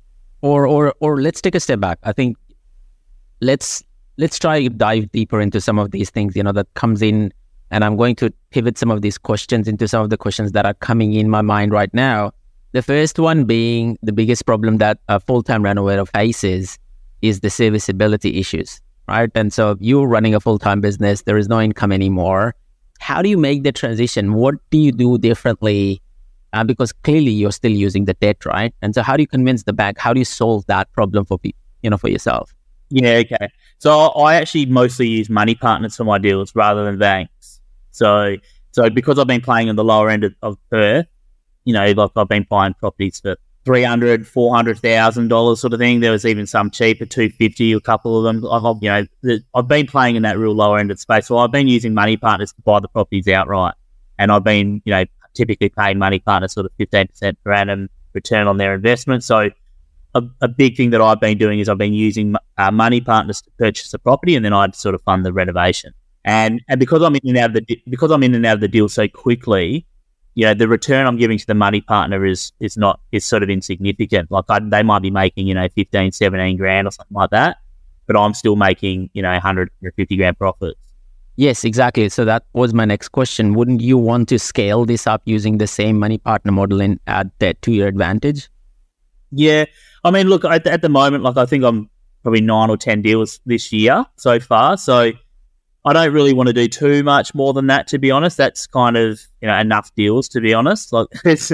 or 0.42 0.66
or 0.66 0.94
or 1.00 1.20
let's 1.20 1.40
take 1.40 1.54
a 1.54 1.60
step 1.60 1.80
back. 1.80 1.98
I 2.02 2.12
think 2.12 2.36
let's 3.40 3.82
let's 4.18 4.38
try 4.38 4.68
dive 4.68 5.10
deeper 5.12 5.40
into 5.40 5.60
some 5.60 5.78
of 5.78 5.92
these 5.92 6.10
things. 6.10 6.36
You 6.36 6.42
know 6.42 6.52
that 6.52 6.72
comes 6.74 7.00
in, 7.00 7.32
and 7.70 7.84
I'm 7.84 7.96
going 7.96 8.16
to 8.16 8.32
pivot 8.50 8.76
some 8.76 8.90
of 8.90 9.02
these 9.02 9.16
questions 9.16 9.66
into 9.66 9.88
some 9.88 10.02
of 10.02 10.10
the 10.10 10.16
questions 10.16 10.52
that 10.52 10.66
are 10.66 10.74
coming 10.74 11.14
in 11.14 11.30
my 11.30 11.42
mind 11.42 11.72
right 11.72 11.92
now. 11.94 12.32
The 12.72 12.82
first 12.82 13.18
one 13.18 13.44
being 13.44 13.98
the 14.02 14.12
biggest 14.12 14.46
problem 14.46 14.78
that 14.78 14.98
a 15.08 15.20
full-time 15.20 15.62
renovator 15.62 16.06
faces 16.06 16.78
is 17.20 17.40
the 17.40 17.50
serviceability 17.50 18.38
issues, 18.40 18.80
right? 19.08 19.30
And 19.34 19.52
so 19.52 19.76
you're 19.78 20.06
running 20.06 20.34
a 20.34 20.40
full-time 20.40 20.80
business, 20.80 21.22
there 21.22 21.36
is 21.36 21.48
no 21.48 21.60
income 21.60 21.92
anymore. 21.92 22.54
How 22.98 23.20
do 23.20 23.28
you 23.28 23.36
make 23.36 23.62
the 23.62 23.72
transition? 23.72 24.32
What 24.32 24.54
do 24.70 24.78
you 24.78 24.90
do 24.90 25.18
differently? 25.18 26.00
Uh, 26.54 26.64
because 26.64 26.92
clearly 26.92 27.30
you're 27.30 27.52
still 27.52 27.72
using 27.72 28.06
the 28.06 28.14
debt, 28.14 28.44
right? 28.46 28.74
And 28.80 28.94
so 28.94 29.02
how 29.02 29.16
do 29.16 29.22
you 29.22 29.26
convince 29.26 29.64
the 29.64 29.72
bank? 29.72 29.98
How 29.98 30.12
do 30.12 30.20
you 30.20 30.24
solve 30.24 30.64
that 30.66 30.90
problem 30.92 31.24
for 31.24 31.38
you 31.44 31.90
know, 31.90 31.96
for 31.98 32.08
yourself? 32.08 32.54
Yeah, 32.88 33.22
okay. 33.24 33.48
So 33.78 34.08
I 34.08 34.34
actually 34.34 34.66
mostly 34.66 35.08
use 35.08 35.28
money 35.28 35.54
partners 35.54 35.96
for 35.96 36.04
my 36.04 36.18
deals 36.18 36.54
rather 36.54 36.84
than 36.84 36.98
banks. 36.98 37.60
So 37.90 38.36
so 38.70 38.88
because 38.88 39.18
I've 39.18 39.26
been 39.26 39.40
playing 39.40 39.68
on 39.68 39.76
the 39.76 39.84
lower 39.84 40.08
end 40.08 40.24
of, 40.24 40.34
of 40.42 40.56
Perth, 40.70 41.06
you 41.64 41.72
know, 41.72 41.90
like 41.92 42.10
I've 42.16 42.28
been 42.28 42.46
buying 42.48 42.74
properties 42.74 43.20
for 43.20 43.36
three 43.64 43.82
hundred, 43.82 44.26
four 44.26 44.54
hundred 44.54 44.78
thousand 44.78 45.28
dollars 45.28 45.60
sort 45.60 45.72
of 45.72 45.78
thing. 45.78 46.00
There 46.00 46.12
was 46.12 46.24
even 46.26 46.46
some 46.46 46.70
cheaper, 46.70 47.06
two 47.06 47.30
fifty, 47.30 47.72
a 47.72 47.80
couple 47.80 48.18
of 48.18 48.24
them. 48.24 48.46
I've, 48.50 48.76
you 48.82 48.90
know, 48.90 49.38
I've 49.54 49.68
been 49.68 49.86
playing 49.86 50.16
in 50.16 50.22
that 50.22 50.38
real 50.38 50.54
lower 50.54 50.78
end 50.78 50.90
of 50.90 51.00
space. 51.00 51.26
So 51.26 51.38
I've 51.38 51.52
been 51.52 51.68
using 51.68 51.94
money 51.94 52.16
partners 52.16 52.52
to 52.52 52.62
buy 52.62 52.80
the 52.80 52.88
properties 52.88 53.28
outright, 53.28 53.74
and 54.18 54.32
I've 54.32 54.44
been, 54.44 54.82
you 54.84 54.90
know, 54.90 55.04
typically 55.34 55.68
paying 55.68 55.98
money 55.98 56.18
partners 56.18 56.52
sort 56.52 56.66
of 56.66 56.72
fifteen 56.78 57.08
percent 57.08 57.38
per 57.44 57.52
annum 57.52 57.88
return 58.12 58.46
on 58.46 58.58
their 58.58 58.74
investment. 58.74 59.24
So 59.24 59.50
a, 60.14 60.22
a, 60.42 60.48
big 60.48 60.76
thing 60.76 60.90
that 60.90 61.00
I've 61.00 61.20
been 61.20 61.38
doing 61.38 61.58
is 61.58 61.68
I've 61.68 61.78
been 61.78 61.94
using 61.94 62.34
uh, 62.58 62.70
money 62.70 63.00
partners 63.00 63.40
to 63.42 63.50
purchase 63.58 63.94
a 63.94 63.98
property, 63.98 64.36
and 64.36 64.44
then 64.44 64.52
I'd 64.52 64.74
sort 64.74 64.94
of 64.94 65.02
fund 65.02 65.24
the 65.24 65.32
renovation. 65.32 65.94
And 66.24 66.60
and 66.68 66.78
because 66.78 67.02
I'm 67.02 67.16
in 67.16 67.20
and 67.24 67.38
out 67.38 67.56
of 67.56 67.66
the 67.66 67.82
because 67.88 68.10
I'm 68.10 68.22
in 68.22 68.34
and 68.34 68.46
out 68.46 68.54
of 68.54 68.60
the 68.60 68.68
deal 68.68 68.88
so 68.88 69.08
quickly, 69.08 69.86
you 70.34 70.46
know, 70.46 70.54
the 70.54 70.68
return 70.68 71.06
I'm 71.06 71.16
giving 71.16 71.38
to 71.38 71.46
the 71.46 71.54
money 71.54 71.80
partner 71.80 72.24
is 72.24 72.52
is 72.60 72.76
not 72.76 73.00
is 73.12 73.24
sort 73.24 73.42
of 73.42 73.50
insignificant. 73.50 74.30
Like 74.30 74.44
I, 74.48 74.60
they 74.60 74.82
might 74.82 75.02
be 75.02 75.10
making, 75.10 75.46
you 75.46 75.54
know, 75.54 75.68
15, 75.74 76.12
17 76.12 76.56
grand 76.56 76.88
or 76.88 76.90
something 76.90 77.14
like 77.14 77.30
that, 77.30 77.58
but 78.06 78.16
I'm 78.18 78.34
still 78.34 78.56
making, 78.56 79.10
you 79.12 79.22
know, 79.22 79.32
100 79.32 79.70
or 79.82 79.92
50 79.92 80.16
grand 80.16 80.38
profits. 80.38 80.78
Yes, 81.36 81.64
exactly. 81.64 82.08
So 82.08 82.24
that 82.26 82.44
was 82.52 82.74
my 82.74 82.84
next 82.84 83.08
question. 83.08 83.54
Wouldn't 83.54 83.80
you 83.80 83.96
want 83.96 84.28
to 84.28 84.38
scale 84.38 84.84
this 84.84 85.06
up 85.06 85.22
using 85.24 85.58
the 85.58 85.66
same 85.66 85.98
money 85.98 86.18
partner 86.18 86.52
model 86.52 86.82
and 86.82 87.00
add 87.06 87.30
that 87.38 87.60
to 87.62 87.72
your 87.72 87.88
advantage? 87.88 88.50
Yeah. 89.30 89.64
I 90.04 90.10
mean, 90.10 90.28
look, 90.28 90.44
at, 90.44 90.66
at 90.66 90.82
the 90.82 90.90
moment, 90.90 91.24
like 91.24 91.38
I 91.38 91.46
think 91.46 91.64
I'm 91.64 91.88
probably 92.22 92.42
nine 92.42 92.68
or 92.68 92.76
10 92.76 93.00
deals 93.00 93.40
this 93.46 93.72
year 93.72 94.04
so 94.16 94.38
far. 94.40 94.76
So 94.76 95.12
I 95.84 95.92
don't 95.92 96.12
really 96.12 96.32
want 96.32 96.46
to 96.46 96.52
do 96.52 96.68
too 96.68 97.02
much 97.02 97.34
more 97.34 97.52
than 97.52 97.66
that, 97.66 97.88
to 97.88 97.98
be 97.98 98.10
honest. 98.10 98.36
That's 98.36 98.66
kind 98.66 98.96
of 98.96 99.20
you 99.40 99.48
know 99.48 99.58
enough 99.58 99.94
deals, 99.94 100.28
to 100.30 100.40
be 100.40 100.54
honest. 100.54 100.92
Like 100.92 101.08
it's 101.24 101.52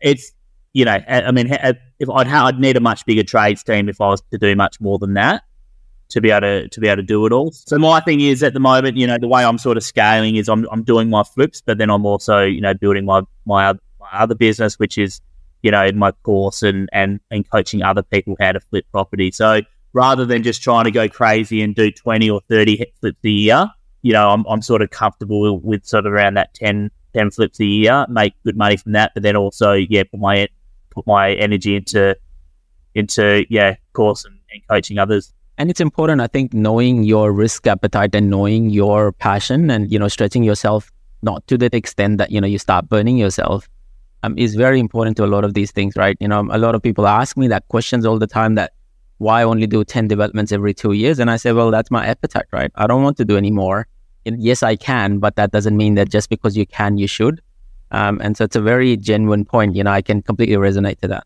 it's 0.00 0.32
you 0.72 0.84
know, 0.84 0.98
I 1.06 1.30
mean, 1.30 1.48
if 1.50 2.10
I'd 2.10 2.26
I'd 2.26 2.58
need 2.58 2.76
a 2.76 2.80
much 2.80 3.06
bigger 3.06 3.22
trades 3.22 3.62
team 3.62 3.88
if 3.88 4.00
I 4.00 4.08
was 4.08 4.22
to 4.32 4.38
do 4.38 4.56
much 4.56 4.80
more 4.80 4.98
than 4.98 5.14
that 5.14 5.44
to 6.10 6.20
be 6.20 6.30
able 6.30 6.42
to 6.42 6.68
to 6.68 6.80
be 6.80 6.88
able 6.88 6.96
to 6.96 7.02
do 7.02 7.24
it 7.26 7.32
all. 7.32 7.52
So 7.52 7.78
my 7.78 8.00
thing 8.00 8.20
is 8.20 8.42
at 8.42 8.54
the 8.54 8.60
moment, 8.60 8.96
you 8.96 9.06
know, 9.06 9.18
the 9.18 9.28
way 9.28 9.44
I'm 9.44 9.58
sort 9.58 9.76
of 9.76 9.84
scaling 9.84 10.36
is 10.36 10.48
I'm 10.48 10.66
I'm 10.70 10.82
doing 10.82 11.10
my 11.10 11.22
flips, 11.22 11.60
but 11.60 11.78
then 11.78 11.90
I'm 11.90 12.04
also 12.04 12.42
you 12.42 12.60
know 12.60 12.74
building 12.74 13.04
my 13.04 13.22
my 13.46 13.66
other, 13.66 13.80
my 14.00 14.10
other 14.12 14.34
business, 14.34 14.78
which 14.78 14.98
is 14.98 15.20
you 15.62 15.70
know 15.70 15.90
my 15.92 16.12
course 16.22 16.62
and 16.62 16.88
and 16.92 17.20
and 17.30 17.48
coaching 17.50 17.82
other 17.82 18.02
people 18.02 18.36
how 18.40 18.52
to 18.52 18.60
flip 18.60 18.84
property. 18.92 19.30
So 19.30 19.62
rather 19.94 20.26
than 20.26 20.42
just 20.42 20.62
trying 20.62 20.84
to 20.84 20.90
go 20.90 21.08
crazy 21.08 21.62
and 21.62 21.74
do 21.74 21.90
20 21.90 22.28
or 22.28 22.40
30 22.50 22.84
flips 23.00 23.24
a 23.24 23.30
year, 23.30 23.70
you 24.02 24.12
know, 24.12 24.28
I'm, 24.28 24.44
I'm 24.46 24.60
sort 24.60 24.82
of 24.82 24.90
comfortable 24.90 25.58
with 25.60 25.86
sort 25.86 26.04
of 26.04 26.12
around 26.12 26.34
that 26.34 26.52
10, 26.54 26.90
10 27.14 27.30
flips 27.30 27.58
a 27.60 27.64
year, 27.64 28.04
make 28.10 28.34
good 28.44 28.56
money 28.56 28.76
from 28.76 28.92
that, 28.92 29.12
but 29.14 29.22
then 29.22 29.36
also, 29.36 29.72
yeah, 29.72 30.02
put 30.02 30.20
my, 30.20 30.48
put 30.90 31.06
my 31.06 31.32
energy 31.32 31.76
into, 31.76 32.16
into, 32.94 33.46
yeah, 33.48 33.76
course 33.94 34.26
and, 34.26 34.38
and 34.52 34.60
coaching 34.68 34.98
others. 34.98 35.32
And 35.56 35.70
it's 35.70 35.80
important, 35.80 36.20
I 36.20 36.26
think, 36.26 36.52
knowing 36.52 37.04
your 37.04 37.32
risk 37.32 37.66
appetite 37.66 38.14
and 38.14 38.28
knowing 38.28 38.70
your 38.70 39.12
passion 39.12 39.70
and, 39.70 39.90
you 39.90 39.98
know, 39.98 40.08
stretching 40.08 40.42
yourself 40.42 40.90
not 41.22 41.46
to 41.46 41.56
that 41.58 41.72
extent 41.72 42.18
that, 42.18 42.30
you 42.30 42.40
know, 42.40 42.46
you 42.46 42.58
start 42.58 42.88
burning 42.88 43.16
yourself 43.16 43.68
um, 44.24 44.36
is 44.36 44.54
very 44.54 44.80
important 44.80 45.16
to 45.18 45.24
a 45.24 45.26
lot 45.26 45.44
of 45.44 45.54
these 45.54 45.70
things, 45.70 45.96
right? 45.96 46.16
You 46.20 46.28
know, 46.28 46.40
a 46.50 46.58
lot 46.58 46.74
of 46.74 46.82
people 46.82 47.06
ask 47.06 47.36
me 47.36 47.48
that 47.48 47.68
questions 47.68 48.04
all 48.04 48.18
the 48.18 48.26
time 48.26 48.56
that, 48.56 48.72
why 49.24 49.42
only 49.42 49.66
do 49.66 49.82
10 49.82 50.06
developments 50.06 50.52
every 50.52 50.74
two 50.74 50.92
years? 50.92 51.18
And 51.18 51.30
I 51.30 51.36
say, 51.36 51.52
well, 51.52 51.70
that's 51.70 51.90
my 51.90 52.06
appetite, 52.06 52.44
right? 52.52 52.70
I 52.74 52.86
don't 52.86 53.02
want 53.02 53.16
to 53.16 53.24
do 53.24 53.36
any 53.38 53.50
more. 53.50 53.86
Yes, 54.24 54.62
I 54.62 54.76
can, 54.76 55.18
but 55.18 55.36
that 55.36 55.50
doesn't 55.50 55.76
mean 55.76 55.94
that 55.94 56.10
just 56.10 56.28
because 56.28 56.56
you 56.56 56.66
can, 56.66 56.98
you 56.98 57.06
should. 57.06 57.40
Um, 57.90 58.20
and 58.22 58.36
so 58.36 58.44
it's 58.44 58.56
a 58.56 58.60
very 58.60 58.96
genuine 58.96 59.44
point. 59.44 59.76
You 59.76 59.84
know, 59.84 59.92
I 59.92 60.02
can 60.02 60.20
completely 60.20 60.56
resonate 60.56 61.00
to 61.00 61.08
that. 61.08 61.24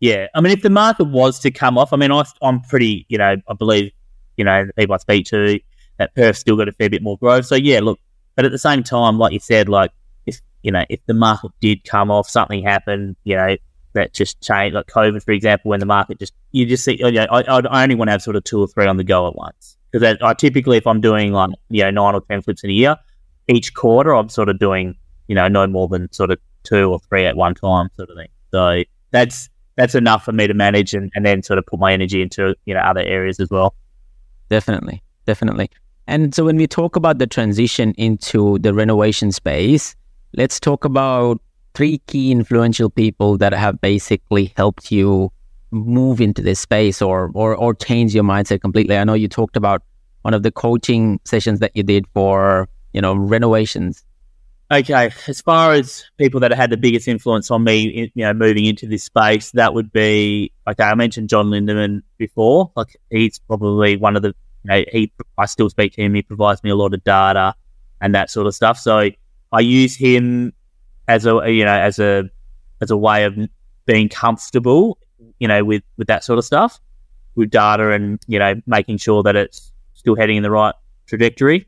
Yeah. 0.00 0.26
I 0.34 0.40
mean, 0.40 0.52
if 0.52 0.62
the 0.62 0.70
market 0.70 1.04
was 1.04 1.38
to 1.40 1.50
come 1.50 1.78
off, 1.78 1.92
I 1.92 1.96
mean, 1.96 2.10
I, 2.12 2.24
I'm 2.42 2.60
pretty, 2.60 3.06
you 3.08 3.18
know, 3.18 3.36
I 3.48 3.54
believe, 3.54 3.92
you 4.36 4.44
know, 4.44 4.66
the 4.66 4.72
people 4.72 4.94
I 4.94 4.98
speak 4.98 5.26
to, 5.26 5.58
that 5.98 6.14
Perth 6.14 6.36
still 6.36 6.56
got 6.56 6.68
a 6.68 6.72
fair 6.72 6.90
bit 6.90 7.02
more 7.02 7.16
growth. 7.16 7.46
So, 7.46 7.54
yeah, 7.54 7.80
look, 7.80 7.98
but 8.34 8.44
at 8.44 8.50
the 8.50 8.58
same 8.58 8.82
time, 8.82 9.18
like 9.18 9.32
you 9.32 9.40
said, 9.40 9.68
like, 9.68 9.92
if, 10.26 10.40
you 10.62 10.72
know, 10.72 10.84
if 10.90 11.00
the 11.06 11.14
market 11.14 11.52
did 11.60 11.84
come 11.84 12.10
off, 12.10 12.28
something 12.28 12.62
happened, 12.62 13.16
you 13.24 13.36
know, 13.36 13.56
that 13.96 14.14
just 14.14 14.40
change, 14.40 14.74
like 14.74 14.86
COVID, 14.86 15.22
for 15.22 15.32
example, 15.32 15.70
when 15.70 15.80
the 15.80 15.86
market 15.86 16.18
just, 16.18 16.32
you 16.52 16.64
just 16.64 16.84
see, 16.84 17.00
oh, 17.02 17.08
you 17.08 17.20
know, 17.20 17.26
I, 17.30 17.42
I 17.42 17.82
only 17.82 17.94
want 17.94 18.08
to 18.08 18.12
have 18.12 18.22
sort 18.22 18.36
of 18.36 18.44
two 18.44 18.60
or 18.60 18.68
three 18.68 18.86
on 18.86 18.96
the 18.96 19.04
go 19.04 19.26
at 19.26 19.34
once. 19.34 19.76
Because 19.90 20.16
I 20.22 20.34
typically, 20.34 20.76
if 20.76 20.86
I'm 20.86 21.00
doing 21.00 21.32
like, 21.32 21.50
you 21.68 21.82
know, 21.82 21.90
nine 21.90 22.14
or 22.14 22.20
10 22.20 22.42
flips 22.42 22.62
in 22.62 22.70
a 22.70 22.72
year, 22.72 22.96
each 23.48 23.74
quarter, 23.74 24.14
I'm 24.14 24.28
sort 24.28 24.48
of 24.48 24.58
doing, 24.58 24.94
you 25.28 25.34
know, 25.34 25.48
no 25.48 25.66
more 25.66 25.88
than 25.88 26.12
sort 26.12 26.30
of 26.30 26.38
two 26.62 26.90
or 26.90 27.00
three 27.00 27.26
at 27.26 27.36
one 27.36 27.54
time, 27.54 27.88
sort 27.96 28.10
of 28.10 28.16
thing. 28.16 28.28
So 28.50 28.82
that's, 29.10 29.48
that's 29.76 29.94
enough 29.94 30.24
for 30.24 30.32
me 30.32 30.46
to 30.46 30.54
manage 30.54 30.94
and, 30.94 31.10
and 31.14 31.24
then 31.24 31.42
sort 31.42 31.58
of 31.58 31.66
put 31.66 31.80
my 31.80 31.92
energy 31.92 32.22
into, 32.22 32.54
you 32.64 32.74
know, 32.74 32.80
other 32.80 33.02
areas 33.02 33.40
as 33.40 33.50
well. 33.50 33.74
Definitely. 34.48 35.02
Definitely. 35.26 35.70
And 36.06 36.34
so 36.34 36.44
when 36.44 36.56
we 36.56 36.66
talk 36.66 36.96
about 36.96 37.18
the 37.18 37.26
transition 37.26 37.92
into 37.96 38.58
the 38.60 38.72
renovation 38.72 39.32
space, 39.32 39.96
let's 40.36 40.60
talk 40.60 40.84
about 40.84 41.40
three 41.76 41.98
key 42.06 42.32
influential 42.32 42.88
people 42.88 43.36
that 43.36 43.52
have 43.52 43.80
basically 43.80 44.52
helped 44.56 44.90
you 44.90 45.30
move 45.70 46.20
into 46.22 46.40
this 46.40 46.58
space 46.58 47.02
or, 47.02 47.30
or 47.34 47.54
or 47.54 47.74
change 47.74 48.14
your 48.14 48.24
mindset 48.24 48.62
completely? 48.62 48.96
I 48.96 49.04
know 49.04 49.14
you 49.14 49.28
talked 49.28 49.56
about 49.56 49.82
one 50.22 50.34
of 50.34 50.42
the 50.42 50.50
coaching 50.50 51.20
sessions 51.24 51.60
that 51.60 51.70
you 51.74 51.82
did 51.82 52.06
for 52.14 52.68
you 52.92 53.00
know 53.00 53.14
renovations. 53.14 54.02
Okay, 54.72 55.10
as 55.28 55.40
far 55.42 55.74
as 55.74 56.04
people 56.16 56.40
that 56.40 56.52
had 56.52 56.70
the 56.70 56.76
biggest 56.76 57.06
influence 57.06 57.52
on 57.52 57.62
me, 57.62 58.10
you 58.14 58.24
know, 58.24 58.34
moving 58.34 58.64
into 58.64 58.88
this 58.88 59.04
space, 59.04 59.52
that 59.52 59.74
would 59.74 59.92
be 59.92 60.50
okay. 60.66 60.82
I 60.82 60.94
mentioned 60.94 61.28
John 61.28 61.46
Lindeman 61.50 62.02
before. 62.18 62.72
Like 62.74 62.96
he's 63.10 63.38
probably 63.38 63.96
one 63.96 64.16
of 64.16 64.22
the 64.22 64.34
you 64.64 64.70
know, 64.70 64.84
he. 64.90 65.12
I 65.38 65.46
still 65.46 65.70
speak 65.70 65.92
to 65.92 66.02
him. 66.02 66.14
He 66.14 66.22
provides 66.22 66.64
me 66.64 66.70
a 66.70 66.74
lot 66.74 66.94
of 66.94 67.04
data 67.04 67.54
and 68.00 68.14
that 68.14 68.30
sort 68.30 68.46
of 68.46 68.54
stuff. 68.54 68.78
So 68.78 69.10
I 69.52 69.60
use 69.60 69.94
him 69.94 70.52
as 71.08 71.26
a 71.26 71.42
you 71.50 71.64
know 71.64 71.78
as 71.78 71.98
a 71.98 72.28
as 72.80 72.90
a 72.90 72.96
way 72.96 73.24
of 73.24 73.36
being 73.86 74.08
comfortable, 74.08 74.98
you 75.38 75.48
know, 75.48 75.64
with 75.64 75.82
with 75.96 76.08
that 76.08 76.24
sort 76.24 76.38
of 76.38 76.44
stuff, 76.44 76.80
with 77.34 77.50
data 77.50 77.90
and 77.90 78.20
you 78.26 78.38
know 78.38 78.54
making 78.66 78.98
sure 78.98 79.22
that 79.22 79.36
it's 79.36 79.72
still 79.94 80.16
heading 80.16 80.36
in 80.36 80.42
the 80.42 80.50
right 80.50 80.74
trajectory. 81.06 81.66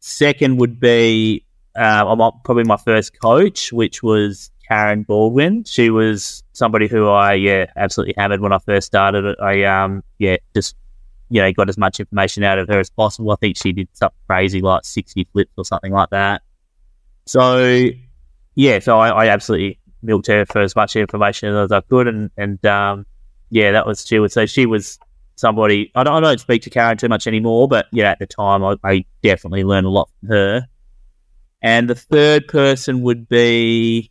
Second 0.00 0.58
would 0.58 0.78
be 0.78 1.44
uh, 1.76 2.30
probably 2.44 2.64
my 2.64 2.76
first 2.76 3.20
coach, 3.20 3.72
which 3.72 4.02
was 4.02 4.50
Karen 4.68 5.02
Baldwin. 5.02 5.64
She 5.64 5.90
was 5.90 6.42
somebody 6.52 6.88
who 6.88 7.08
I 7.08 7.34
yeah 7.34 7.66
absolutely 7.76 8.14
hammered 8.16 8.40
when 8.40 8.52
I 8.52 8.58
first 8.58 8.86
started. 8.86 9.36
I 9.40 9.64
um 9.64 10.02
yeah 10.18 10.36
just 10.54 10.76
you 11.30 11.40
know 11.40 11.52
got 11.52 11.68
as 11.68 11.78
much 11.78 12.00
information 12.00 12.44
out 12.44 12.58
of 12.58 12.68
her 12.68 12.78
as 12.78 12.90
possible. 12.90 13.32
I 13.32 13.36
think 13.36 13.56
she 13.56 13.72
did 13.72 13.88
something 13.92 14.18
crazy 14.26 14.60
like 14.60 14.84
sixty 14.84 15.26
flips 15.32 15.52
or 15.56 15.64
something 15.64 15.92
like 15.92 16.10
that. 16.10 16.42
So 17.26 17.90
yeah, 18.58 18.80
so 18.80 18.98
I, 18.98 19.10
I, 19.10 19.28
absolutely 19.28 19.78
milked 20.02 20.26
her 20.26 20.44
for 20.44 20.60
as 20.60 20.74
much 20.74 20.96
information 20.96 21.54
as 21.54 21.70
I 21.70 21.80
could, 21.80 22.08
and 22.08 22.28
and 22.36 22.64
um, 22.66 23.06
yeah, 23.50 23.70
that 23.70 23.86
was 23.86 24.04
she 24.04 24.18
would 24.18 24.32
say 24.32 24.46
she 24.46 24.66
was 24.66 24.98
somebody. 25.36 25.92
I 25.94 26.02
don't, 26.02 26.14
I 26.14 26.20
don't 26.20 26.40
speak 26.40 26.62
to 26.62 26.70
Karen 26.70 26.98
too 26.98 27.08
much 27.08 27.28
anymore, 27.28 27.68
but 27.68 27.86
yeah, 27.92 28.10
at 28.10 28.18
the 28.18 28.26
time 28.26 28.64
I, 28.64 28.74
I 28.82 29.04
definitely 29.22 29.62
learned 29.62 29.86
a 29.86 29.90
lot 29.90 30.10
from 30.18 30.30
her. 30.30 30.66
And 31.62 31.88
the 31.88 31.94
third 31.94 32.48
person 32.48 33.02
would 33.02 33.28
be 33.28 34.10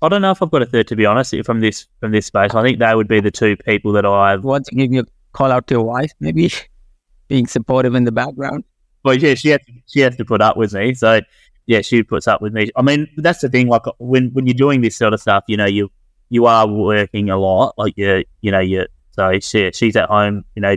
I 0.00 0.08
don't 0.08 0.22
know 0.22 0.30
if 0.30 0.40
I've 0.40 0.52
got 0.52 0.62
a 0.62 0.66
third 0.66 0.86
to 0.88 0.96
be 0.96 1.04
honest 1.04 1.34
from 1.44 1.58
this 1.58 1.88
from 1.98 2.12
this 2.12 2.26
space. 2.26 2.54
I 2.54 2.62
think 2.62 2.78
they 2.78 2.94
would 2.94 3.08
be 3.08 3.18
the 3.18 3.32
two 3.32 3.56
people 3.56 3.90
that 3.94 4.06
I've 4.06 4.44
want 4.44 4.66
to 4.66 4.74
give 4.76 4.92
you 4.92 5.00
a 5.00 5.06
call 5.32 5.50
out 5.50 5.66
to 5.66 5.74
your 5.74 5.82
wife, 5.82 6.12
maybe 6.20 6.52
being 7.28 7.48
supportive 7.48 7.96
in 7.96 8.04
the 8.04 8.12
background. 8.12 8.62
Well, 9.04 9.16
yeah, 9.16 9.34
she 9.34 9.48
has 9.48 9.60
she 9.88 9.98
has 10.00 10.14
to 10.16 10.24
put 10.24 10.40
up 10.40 10.56
with 10.56 10.74
me. 10.74 10.94
So 10.94 11.20
yeah, 11.66 11.80
she 11.80 12.02
puts 12.02 12.28
up 12.28 12.42
with 12.42 12.52
me. 12.52 12.70
I 12.76 12.82
mean, 12.82 13.08
that's 13.16 13.40
the 13.40 13.48
thing. 13.48 13.68
Like 13.68 13.82
when 13.98 14.30
when 14.32 14.46
you're 14.46 14.54
doing 14.54 14.82
this 14.82 14.96
sort 14.96 15.14
of 15.14 15.20
stuff, 15.20 15.44
you 15.48 15.56
know, 15.56 15.66
you 15.66 15.90
you 16.28 16.46
are 16.46 16.66
working 16.66 17.30
a 17.30 17.38
lot. 17.38 17.74
Like 17.78 17.94
you, 17.96 18.24
you 18.42 18.50
know, 18.50 18.60
you 18.60 18.86
so 19.12 19.38
she 19.40 19.70
she's 19.72 19.96
at 19.96 20.08
home, 20.08 20.44
you 20.54 20.62
know, 20.62 20.76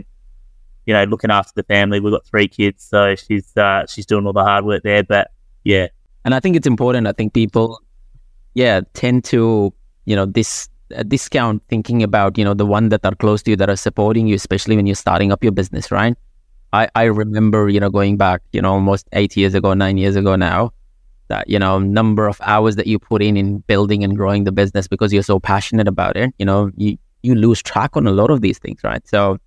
you 0.86 0.94
know, 0.94 1.04
looking 1.04 1.30
after 1.30 1.52
the 1.54 1.62
family. 1.64 2.00
We've 2.00 2.12
got 2.12 2.26
three 2.26 2.48
kids, 2.48 2.84
so 2.84 3.14
she's 3.14 3.54
uh, 3.56 3.86
she's 3.86 4.06
doing 4.06 4.26
all 4.26 4.32
the 4.32 4.44
hard 4.44 4.64
work 4.64 4.82
there. 4.82 5.02
But 5.02 5.30
yeah, 5.64 5.88
and 6.24 6.34
I 6.34 6.40
think 6.40 6.56
it's 6.56 6.66
important. 6.66 7.06
I 7.06 7.12
think 7.12 7.34
people, 7.34 7.80
yeah, 8.54 8.80
tend 8.94 9.24
to 9.24 9.74
you 10.06 10.16
know 10.16 10.24
this 10.24 10.70
uh, 10.96 11.02
discount 11.02 11.62
thinking 11.68 12.02
about 12.02 12.38
you 12.38 12.44
know 12.44 12.54
the 12.54 12.66
one 12.66 12.88
that 12.88 13.04
are 13.04 13.14
close 13.14 13.42
to 13.42 13.50
you 13.50 13.56
that 13.56 13.68
are 13.68 13.76
supporting 13.76 14.26
you, 14.26 14.34
especially 14.36 14.76
when 14.76 14.86
you're 14.86 14.94
starting 14.94 15.32
up 15.32 15.42
your 15.42 15.52
business, 15.52 15.90
right? 15.90 16.16
I 16.72 16.88
I 16.94 17.04
remember 17.04 17.68
you 17.68 17.80
know 17.80 17.90
going 17.90 18.16
back 18.16 18.40
you 18.52 18.62
know 18.62 18.72
almost 18.72 19.06
eight 19.12 19.36
years 19.36 19.54
ago, 19.54 19.74
nine 19.74 19.98
years 19.98 20.16
ago 20.16 20.36
now 20.36 20.72
that 21.28 21.48
you 21.48 21.58
know 21.58 21.78
number 21.78 22.26
of 22.26 22.40
hours 22.42 22.76
that 22.76 22.86
you 22.86 22.98
put 22.98 23.22
in 23.22 23.36
in 23.36 23.58
building 23.60 24.04
and 24.04 24.16
growing 24.16 24.44
the 24.44 24.52
business 24.52 24.88
because 24.88 25.12
you're 25.12 25.22
so 25.22 25.38
passionate 25.38 25.88
about 25.88 26.16
it 26.16 26.32
you 26.38 26.44
know 26.44 26.70
you 26.76 26.96
you 27.22 27.34
lose 27.34 27.62
track 27.62 27.96
on 27.96 28.06
a 28.06 28.12
lot 28.12 28.30
of 28.30 28.40
these 28.40 28.58
things 28.58 28.80
right? 28.84 29.06
So 29.08 29.38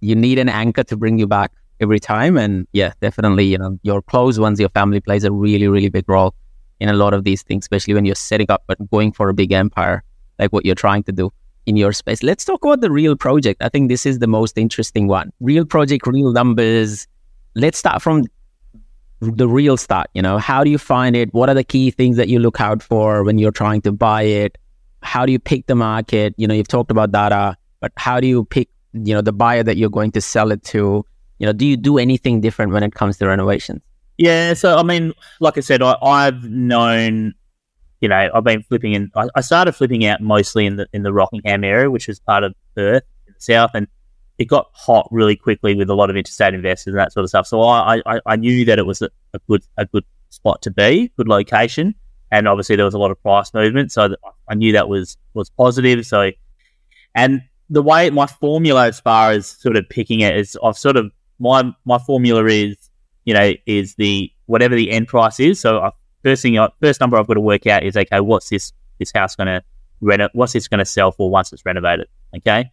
you 0.00 0.14
need 0.14 0.38
an 0.38 0.48
anchor 0.48 0.82
to 0.84 0.96
bring 0.96 1.18
you 1.18 1.26
back 1.26 1.52
every 1.80 2.00
time. 2.00 2.36
And 2.36 2.66
yeah 2.72 2.92
definitely 3.00 3.44
you 3.44 3.58
know 3.58 3.78
your 3.82 4.02
close 4.02 4.38
ones 4.38 4.60
your 4.60 4.70
family 4.70 5.00
plays 5.00 5.24
a 5.24 5.32
really 5.32 5.68
really 5.68 5.88
big 5.88 6.08
role 6.08 6.34
in 6.80 6.88
a 6.88 6.94
lot 6.94 7.14
of 7.14 7.24
these 7.24 7.42
things 7.42 7.64
especially 7.64 7.94
when 7.94 8.04
you're 8.04 8.14
setting 8.16 8.50
up 8.50 8.64
but 8.66 8.78
going 8.90 9.12
for 9.12 9.28
a 9.28 9.34
big 9.34 9.52
empire 9.52 10.02
like 10.38 10.52
what 10.52 10.66
you're 10.66 10.74
trying 10.74 11.02
to 11.04 11.12
do 11.12 11.30
in 11.66 11.76
your 11.76 11.92
space. 11.92 12.22
Let's 12.22 12.44
talk 12.44 12.64
about 12.64 12.80
the 12.80 12.90
real 12.90 13.16
project. 13.16 13.62
I 13.62 13.68
think 13.68 13.88
this 13.88 14.06
is 14.06 14.18
the 14.18 14.26
most 14.26 14.58
interesting 14.58 15.06
one. 15.06 15.32
Real 15.40 15.64
project 15.64 16.06
real 16.06 16.32
numbers. 16.32 17.06
Let's 17.54 17.78
start 17.78 18.02
from 18.02 18.24
the 19.22 19.48
real 19.48 19.76
start 19.76 20.08
you 20.14 20.22
know? 20.22 20.38
How 20.38 20.64
do 20.64 20.70
you 20.70 20.78
find 20.78 21.14
it? 21.14 21.32
What 21.32 21.48
are 21.48 21.54
the 21.54 21.64
key 21.64 21.90
things 21.90 22.16
that 22.16 22.28
you 22.28 22.40
look 22.40 22.60
out 22.60 22.82
for 22.82 23.22
when 23.22 23.38
you're 23.38 23.52
trying 23.52 23.80
to 23.82 23.92
buy 23.92 24.22
it? 24.22 24.58
How 25.02 25.24
do 25.24 25.32
you 25.32 25.38
pick 25.38 25.66
the 25.66 25.74
market? 25.74 26.34
You 26.36 26.46
know 26.46 26.54
you've 26.54 26.68
talked 26.68 26.90
about 26.90 27.12
data 27.12 27.56
but 27.80 27.92
how 27.96 28.20
do 28.20 28.26
you 28.26 28.44
pick 28.44 28.68
you 28.92 29.14
know 29.14 29.20
the 29.20 29.32
buyer 29.32 29.62
that 29.62 29.76
you're 29.76 29.90
going 29.90 30.10
to 30.12 30.20
sell 30.20 30.50
it 30.50 30.64
to? 30.64 31.04
You 31.38 31.46
know 31.46 31.52
do 31.52 31.66
you 31.66 31.76
do 31.76 31.98
anything 31.98 32.40
different 32.40 32.72
when 32.72 32.82
it 32.82 32.94
comes 32.94 33.16
to 33.18 33.28
renovations? 33.28 33.80
Yeah 34.18 34.54
so 34.54 34.76
i 34.76 34.82
mean 34.82 35.12
like 35.40 35.56
i 35.56 35.60
said 35.60 35.82
I, 35.82 35.96
i've 36.02 36.44
known 36.44 37.34
you 38.00 38.08
know 38.08 38.30
i've 38.34 38.44
been 38.44 38.62
flipping 38.62 38.92
in 38.92 39.10
I, 39.16 39.28
I 39.34 39.40
started 39.40 39.72
flipping 39.72 40.04
out 40.04 40.20
mostly 40.20 40.66
in 40.66 40.76
the 40.76 40.86
in 40.92 41.02
the 41.02 41.12
rockingham 41.12 41.64
area 41.64 41.90
which 41.90 42.08
is 42.08 42.20
part 42.20 42.44
of 42.44 42.54
perth 42.76 43.02
in 43.26 43.34
the 43.34 43.40
south 43.40 43.70
and 43.74 43.88
it 44.42 44.46
got 44.46 44.70
hot 44.72 45.06
really 45.12 45.36
quickly 45.36 45.76
with 45.76 45.88
a 45.88 45.94
lot 45.94 46.10
of 46.10 46.16
interstate 46.16 46.52
investors 46.52 46.92
and 46.92 46.98
that 46.98 47.12
sort 47.12 47.22
of 47.22 47.28
stuff. 47.28 47.46
So 47.46 47.62
I, 47.62 48.02
I, 48.04 48.20
I 48.26 48.36
knew 48.36 48.64
that 48.64 48.76
it 48.76 48.84
was 48.84 49.00
a, 49.00 49.08
a, 49.32 49.38
good 49.48 49.62
a 49.78 49.86
good 49.86 50.04
spot 50.30 50.60
to 50.62 50.70
be, 50.72 51.12
good 51.16 51.28
location, 51.28 51.94
and 52.32 52.48
obviously 52.48 52.74
there 52.74 52.84
was 52.84 52.94
a 52.94 52.98
lot 52.98 53.12
of 53.12 53.22
price 53.22 53.54
movement. 53.54 53.92
So 53.92 54.16
I 54.48 54.54
knew 54.56 54.72
that 54.72 54.88
was 54.88 55.16
was 55.34 55.48
positive. 55.50 56.04
So, 56.04 56.32
and 57.14 57.42
the 57.70 57.82
way 57.82 58.10
my 58.10 58.26
formula 58.26 58.88
as 58.88 58.98
far 58.98 59.30
as 59.30 59.46
sort 59.46 59.76
of 59.76 59.88
picking 59.88 60.20
it 60.20 60.36
is, 60.36 60.58
I've 60.62 60.76
sort 60.76 60.96
of 60.96 61.12
my 61.38 61.72
my 61.84 61.98
formula 61.98 62.44
is 62.46 62.90
you 63.24 63.34
know 63.34 63.52
is 63.64 63.94
the 63.94 64.28
whatever 64.46 64.74
the 64.74 64.90
end 64.90 65.06
price 65.06 65.38
is. 65.38 65.60
So 65.60 65.78
I, 65.78 65.92
first 66.24 66.42
thing, 66.42 66.58
first 66.80 67.00
number 67.00 67.16
I've 67.16 67.28
got 67.28 67.34
to 67.34 67.40
work 67.40 67.68
out 67.68 67.84
is 67.84 67.96
okay, 67.96 68.18
what's 68.18 68.48
this 68.48 68.72
this 68.98 69.12
house 69.12 69.36
going 69.36 69.46
to 69.46 69.62
rent? 70.00 70.22
What's 70.32 70.52
this 70.52 70.66
going 70.66 70.80
to 70.80 70.84
sell 70.84 71.12
for 71.12 71.30
once 71.30 71.52
it's 71.52 71.64
renovated? 71.64 72.08
Okay. 72.36 72.72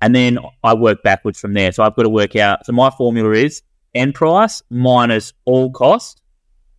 And 0.00 0.14
then 0.14 0.38
I 0.62 0.74
work 0.74 1.02
backwards 1.02 1.40
from 1.40 1.54
there. 1.54 1.72
So 1.72 1.82
I've 1.82 1.96
got 1.96 2.02
to 2.04 2.08
work 2.08 2.36
out. 2.36 2.64
So 2.66 2.72
my 2.72 2.90
formula 2.90 3.32
is 3.32 3.62
end 3.94 4.14
price 4.14 4.62
minus 4.70 5.32
all 5.44 5.70
cost 5.70 6.22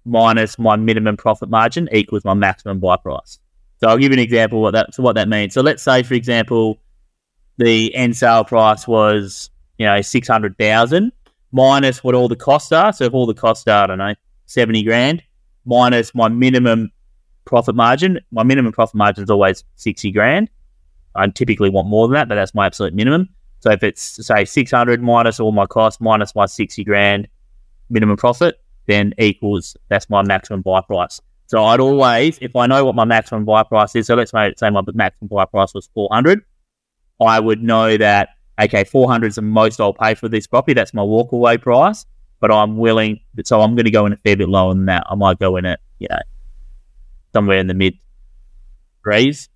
minus 0.05 0.57
my 0.57 0.75
minimum 0.75 1.17
profit 1.17 1.49
margin 1.49 1.89
equals 1.91 2.23
my 2.23 2.33
maximum 2.33 2.79
buy 2.79 2.97
price. 2.97 3.39
So 3.79 3.87
I'll 3.87 3.97
give 3.97 4.11
you 4.11 4.17
an 4.17 4.23
example 4.23 4.61
what 4.61 4.71
that 4.71 4.93
so 4.93 5.03
what 5.03 5.15
that 5.15 5.29
means. 5.29 5.53
So 5.53 5.61
let's 5.61 5.83
say, 5.83 6.03
for 6.03 6.13
example, 6.13 6.79
the 7.57 7.93
end 7.95 8.15
sale 8.15 8.43
price 8.43 8.87
was 8.87 9.49
you 9.77 9.85
know 9.85 10.01
six 10.01 10.27
hundred 10.27 10.57
thousand 10.57 11.11
minus 11.51 12.03
what 12.03 12.15
all 12.15 12.27
the 12.27 12.35
costs 12.35 12.71
are. 12.71 12.93
So 12.93 13.05
if 13.05 13.13
all 13.13 13.25
the 13.25 13.33
costs 13.33 13.67
are 13.67 13.83
I 13.83 13.87
don't 13.87 13.97
know 13.97 14.15
seventy 14.45 14.83
grand 14.83 15.23
minus 15.65 16.13
my 16.15 16.27
minimum 16.27 16.91
profit 17.45 17.75
margin, 17.75 18.19
my 18.31 18.43
minimum 18.43 18.71
profit 18.71 18.95
margin 18.95 19.23
is 19.23 19.29
always 19.29 19.63
sixty 19.75 20.11
grand. 20.11 20.49
I 21.19 21.27
typically 21.27 21.69
want 21.69 21.87
more 21.87 22.07
than 22.07 22.13
that, 22.13 22.29
but 22.29 22.35
that's 22.35 22.53
my 22.55 22.65
absolute 22.65 22.93
minimum. 22.93 23.29
So 23.59 23.71
if 23.71 23.83
it's 23.83 24.25
say 24.25 24.45
600 24.45 25.01
minus 25.01 25.39
all 25.39 25.51
my 25.51 25.65
costs 25.65 25.99
minus 25.99 26.33
my 26.33 26.45
60 26.45 26.83
grand 26.85 27.27
minimum 27.89 28.17
profit, 28.17 28.61
then 28.87 29.13
equals 29.17 29.75
that's 29.89 30.09
my 30.09 30.23
maximum 30.23 30.61
buy 30.61 30.81
price. 30.81 31.19
So 31.47 31.63
I'd 31.65 31.79
always, 31.79 32.37
if 32.41 32.55
I 32.55 32.67
know 32.67 32.85
what 32.85 32.95
my 32.95 33.05
maximum 33.05 33.43
buy 33.43 33.63
price 33.63 33.95
is, 33.95 34.07
so 34.07 34.15
let's 34.15 34.31
say 34.31 34.69
my 34.69 34.81
maximum 34.93 35.27
buy 35.27 35.45
price 35.45 35.73
was 35.73 35.89
400, 35.93 36.41
I 37.19 37.39
would 37.39 37.61
know 37.61 37.97
that 37.97 38.29
okay, 38.61 38.83
400 38.83 39.27
is 39.27 39.35
the 39.35 39.41
most 39.41 39.81
I'll 39.81 39.93
pay 39.93 40.15
for 40.15 40.29
this 40.29 40.47
property. 40.47 40.73
That's 40.73 40.93
my 40.93 41.01
walkaway 41.01 41.61
price, 41.61 42.05
but 42.39 42.51
I'm 42.51 42.77
willing, 42.77 43.19
so 43.43 43.61
I'm 43.61 43.75
going 43.75 43.85
to 43.85 43.91
go 43.91 44.05
in 44.05 44.13
a 44.13 44.17
fair 44.17 44.37
bit 44.37 44.47
lower 44.47 44.73
than 44.73 44.85
that. 44.85 45.03
I 45.09 45.15
might 45.15 45.39
go 45.39 45.57
in 45.57 45.65
at 45.65 45.79
you 45.99 46.07
know 46.09 46.19
somewhere 47.33 47.57
in 47.57 47.67
the 47.67 47.73
mid 47.73 47.95
threes 49.03 49.49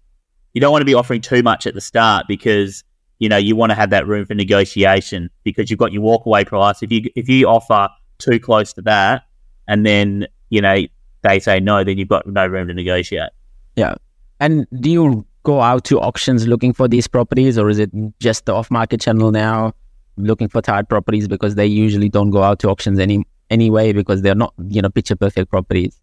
you 0.53 0.61
don't 0.61 0.71
want 0.71 0.81
to 0.81 0.85
be 0.85 0.93
offering 0.93 1.21
too 1.21 1.43
much 1.43 1.67
at 1.67 1.73
the 1.73 1.81
start 1.81 2.25
because 2.27 2.83
you 3.19 3.29
know 3.29 3.37
you 3.37 3.55
want 3.55 3.71
to 3.71 3.75
have 3.75 3.89
that 3.89 4.07
room 4.07 4.25
for 4.25 4.35
negotiation 4.35 5.29
because 5.43 5.69
you've 5.69 5.79
got 5.79 5.91
your 5.91 6.03
walkaway 6.03 6.45
price. 6.45 6.81
If 6.81 6.91
you 6.91 7.09
if 7.15 7.27
you 7.27 7.47
offer 7.47 7.89
too 8.19 8.39
close 8.39 8.73
to 8.73 8.81
that, 8.83 9.23
and 9.67 9.85
then 9.85 10.27
you 10.49 10.61
know 10.61 10.81
they 11.21 11.39
say 11.39 11.59
no, 11.59 11.83
then 11.83 11.97
you've 11.97 12.09
got 12.09 12.27
no 12.27 12.45
room 12.45 12.67
to 12.67 12.73
negotiate. 12.73 13.29
Yeah, 13.75 13.95
and 14.39 14.67
do 14.79 14.89
you 14.89 15.25
go 15.43 15.61
out 15.61 15.83
to 15.85 15.99
auctions 15.99 16.47
looking 16.47 16.73
for 16.73 16.87
these 16.87 17.07
properties, 17.07 17.57
or 17.57 17.69
is 17.69 17.79
it 17.79 17.91
just 18.19 18.45
the 18.45 18.53
off 18.53 18.69
market 18.71 19.01
channel 19.01 19.31
now 19.31 19.73
looking 20.17 20.47
for 20.47 20.61
tired 20.61 20.87
properties 20.87 21.27
because 21.27 21.55
they 21.55 21.65
usually 21.65 22.07
don't 22.07 22.29
go 22.29 22.43
out 22.43 22.59
to 22.59 22.69
auctions 22.69 22.99
any 22.99 23.25
anyway 23.49 23.93
because 23.93 24.21
they're 24.21 24.35
not 24.35 24.53
you 24.67 24.81
know 24.81 24.89
picture 24.89 25.15
perfect 25.15 25.49
properties. 25.49 25.99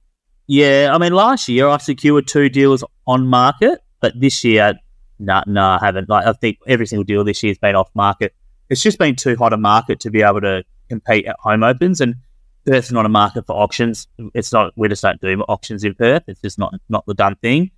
Yeah, 0.47 0.91
I 0.93 0.99
mean, 0.99 1.13
last 1.13 1.49
year 1.49 1.69
I 1.69 1.77
secured 1.77 2.27
two 2.27 2.49
deals 2.49 2.83
on 3.07 3.29
market 3.29 3.81
but 4.01 4.19
this 4.19 4.45
year, 4.45 4.75
no, 5.19 5.35
nah, 5.35 5.43
nah, 5.47 5.79
I 5.81 5.87
haven't. 5.87 6.09
Like 6.09 6.27
I 6.27 6.33
think 6.33 6.59
every 6.67 6.87
single 6.87 7.05
deal 7.05 7.25
this 7.25 7.43
year 7.43 7.51
has 7.51 7.59
been 7.59 7.75
off 7.75 7.91
market. 7.95 8.35
It's 8.69 8.83
just 8.83 8.99
been 8.99 9.17
too 9.17 9.37
hot 9.37 9.53
a 9.53 9.57
market 9.57 10.01
to 10.01 10.11
be 10.11 10.23
able 10.23 10.41
to 10.41 10.65
compete 10.89 11.27
at 11.27 11.37
home 11.41 11.63
opens, 11.63 12.01
and 12.01 12.17
Perth's 12.67 12.93
not 12.93 13.07
a 13.07 13.09
market 13.09 13.47
for 13.47 13.55
auctions. 13.55 14.09
It's 14.35 14.53
not. 14.53 14.73
We 14.77 14.89
just 14.89 15.03
don't 15.03 15.21
do 15.21 15.41
auctions 15.49 15.85
in 15.85 15.95
Perth. 15.95 16.25
It's 16.27 16.41
just 16.41 16.59
not 16.59 16.75
not 16.89 17.05
the 17.07 17.15
done 17.15 17.37
thing. 17.37 17.71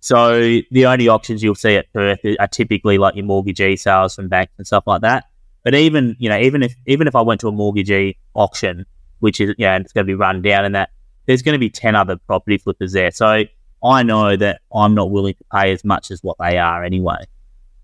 So 0.00 0.60
the 0.70 0.86
only 0.86 1.08
auctions 1.08 1.42
you'll 1.44 1.54
see 1.54 1.76
at 1.76 1.92
Perth 1.92 2.18
are 2.40 2.48
typically 2.48 2.98
like 2.98 3.14
your 3.14 3.24
mortgagee 3.24 3.76
sales 3.76 4.16
from 4.16 4.28
banks 4.28 4.52
and 4.58 4.66
stuff 4.66 4.84
like 4.86 5.02
that. 5.02 5.26
But 5.62 5.74
even 5.74 6.16
you 6.18 6.28
know, 6.28 6.38
even 6.38 6.62
if 6.62 6.74
even 6.86 7.06
if 7.06 7.14
I 7.14 7.22
went 7.22 7.40
to 7.42 7.48
a 7.48 7.52
mortgagee 7.52 8.18
auction, 8.34 8.84
which 9.20 9.40
is 9.40 9.54
yeah, 9.58 9.76
it's 9.76 9.92
going 9.92 10.06
to 10.06 10.10
be 10.10 10.14
run 10.14 10.42
down, 10.42 10.64
and 10.64 10.74
that 10.74 10.90
there's 11.26 11.42
going 11.42 11.54
to 11.54 11.58
be 11.58 11.70
ten 11.70 11.94
other 11.94 12.16
property 12.16 12.58
flippers 12.58 12.92
there. 12.92 13.12
So 13.12 13.44
I 13.84 14.02
know 14.02 14.36
that 14.36 14.60
I'm 14.72 14.94
not 14.94 15.10
willing 15.10 15.34
to 15.34 15.44
pay 15.52 15.72
as 15.72 15.84
much 15.84 16.10
as 16.10 16.22
what 16.22 16.36
they 16.38 16.58
are 16.58 16.84
anyway, 16.84 17.24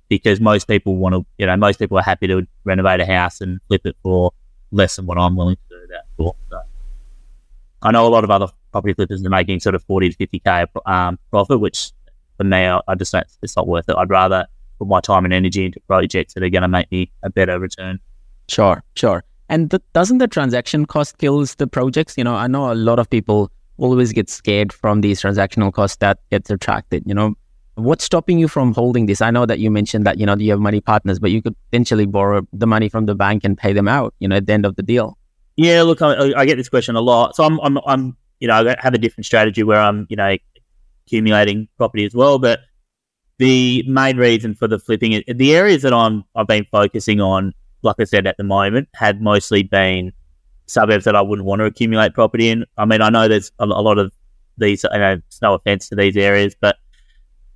because 0.09 0.41
most 0.41 0.69
people 0.69 0.97
want 0.97 1.15
to, 1.15 1.27
you 1.39 1.47
know, 1.47 1.57
most 1.57 1.79
people 1.79 1.99
are 1.99 2.03
happy 2.03 2.27
to 2.29 2.47
renovate 2.65 3.01
a 3.01 3.07
house 3.07 3.41
and 3.41 3.61
flip 3.69 3.83
it 3.85 3.97
for 4.03 4.33
less 4.71 4.97
than 4.97 5.07
what 5.07 5.19
I'm 5.19 5.37
willing 5.37 5.57
to 5.57 5.77
do 5.77 5.87
that 5.91 6.05
for. 6.17 6.35
So 6.51 6.61
I 7.83 7.91
know 7.91 8.07
a 8.07 8.11
lot 8.11 8.25
of 8.25 8.31
other 8.31 8.49
property 8.73 8.95
flippers 8.95 9.25
are 9.25 9.31
making 9.31 9.61
sort 9.61 9.75
of 9.75 9.83
40 9.85 10.11
to 10.11 10.27
50k 10.27 10.69
um, 10.87 11.19
profit, 11.31 11.61
which 11.61 11.93
for 12.37 12.45
me, 12.45 12.65
I 12.67 12.95
just 12.97 13.13
don't, 13.13 13.27
it's 13.43 13.57
not 13.57 13.67
worth 13.67 13.89
it. 13.89 13.97
I'd 13.97 14.11
rather 14.11 14.47
put 14.79 14.89
my 14.89 15.01
time 15.01 15.25
and 15.25 15.35
energy 15.35 15.65
into 15.65 15.81
projects 15.81 16.35
that 16.35 16.43
are 16.43 16.49
going 16.49 16.63
to 16.63 16.69
make 16.69 16.91
me 16.91 17.11
a 17.23 17.31
better 17.31 17.59
return. 17.59 17.99
Sure, 18.49 18.83
sure. 18.95 19.25
And 19.49 19.71
the, 19.71 19.83
doesn't 19.93 20.19
the 20.19 20.29
transaction 20.29 20.87
cost 20.87 21.19
kills 21.19 21.57
the 21.57 21.67
projects? 21.67 22.17
You 22.17 22.25
know, 22.25 22.35
I 22.35 22.47
know 22.47 22.73
a 22.73 22.75
lot 22.75 22.99
of 22.99 23.11
people 23.11 23.51
always 23.79 24.13
get 24.13 24.29
scared 24.29 24.73
from 24.73 25.01
these 25.01 25.23
transactional 25.23 25.73
costs 25.73 25.97
that 25.99 26.19
gets 26.31 26.51
attracted. 26.51 27.05
You 27.07 27.15
know, 27.15 27.35
what's 27.75 28.05
stopping 28.05 28.39
you 28.39 28.49
from 28.49 28.75
holding 28.75 29.07
this? 29.07 29.23
I 29.23 29.31
know 29.31 29.47
that 29.47 29.59
you 29.59 29.71
mentioned 29.71 30.05
that 30.07 30.19
you 30.19 30.27
know 30.27 30.37
you 30.37 30.51
have 30.51 30.61
money 30.61 30.81
partners, 30.81 31.19
but 31.19 31.31
you 31.31 31.41
could 31.41 31.55
potentially 31.71 32.07
borrow 32.07 32.47
the 32.53 32.67
money 32.67 32.89
from 32.89 33.07
the 33.07 33.15
bank 33.15 33.45
and 33.45 33.57
pay 33.57 33.73
them 33.73 33.89
out. 33.89 34.15
You 34.19 34.29
know, 34.29 34.37
at 34.37 34.47
the 34.47 34.53
end 34.53 34.67
of 34.67 34.77
the 34.77 34.83
deal. 34.83 35.17
Yeah, 35.57 35.83
look, 35.83 36.03
I, 36.03 36.33
I 36.37 36.47
get 36.47 36.57
this 36.57 36.69
question 36.69 36.95
a 36.95 37.01
lot. 37.01 37.35
So 37.35 37.43
I'm, 37.43 37.59
I'm, 37.59 37.79
I'm, 37.85 38.17
you 38.39 38.47
know, 38.47 38.55
I 38.55 38.77
have 38.79 38.95
a 38.95 38.99
different 38.99 39.27
strategy 39.27 39.65
where 39.65 39.81
I'm, 39.81 40.07
you 40.09 40.15
know, 40.15 40.37
accumulating 41.05 41.67
property 41.77 42.05
as 42.05 42.15
well. 42.15 42.39
But 42.39 42.61
the 43.39 43.83
main 43.89 44.19
reason 44.19 44.55
for 44.55 44.69
the 44.69 44.79
flipping, 44.79 45.21
the 45.27 45.57
areas 45.57 45.83
that 45.83 45.93
I'm, 45.93 46.23
I've 46.37 46.47
been 46.47 46.65
focusing 46.71 47.21
on, 47.21 47.55
like 47.83 47.97
I 47.99 48.05
said 48.05 48.29
at 48.29 48.37
the 48.37 48.45
moment, 48.45 48.89
had 48.95 49.21
mostly 49.21 49.65
been 49.65 50.13
suburbs 50.69 51.05
that 51.05 51.17
I 51.17 51.23
wouldn't 51.23 51.47
want 51.47 51.61
to 51.61 51.65
accumulate 51.65 52.15
property 52.15 52.49
in. 52.49 52.65
I 52.77 52.85
mean, 52.85 53.03
I 53.03 53.11
know 53.11 53.29
there's 53.29 53.53
a, 53.59 53.65
a 53.65 53.67
lot 53.67 53.99
of 53.99 54.13
these. 54.57 54.85
You 54.85 54.99
know, 54.99 55.13
it's 55.27 55.43
no 55.43 55.55
offense 55.55 55.89
to 55.89 55.97
these 55.97 56.17
areas, 56.17 56.55
but 56.61 56.77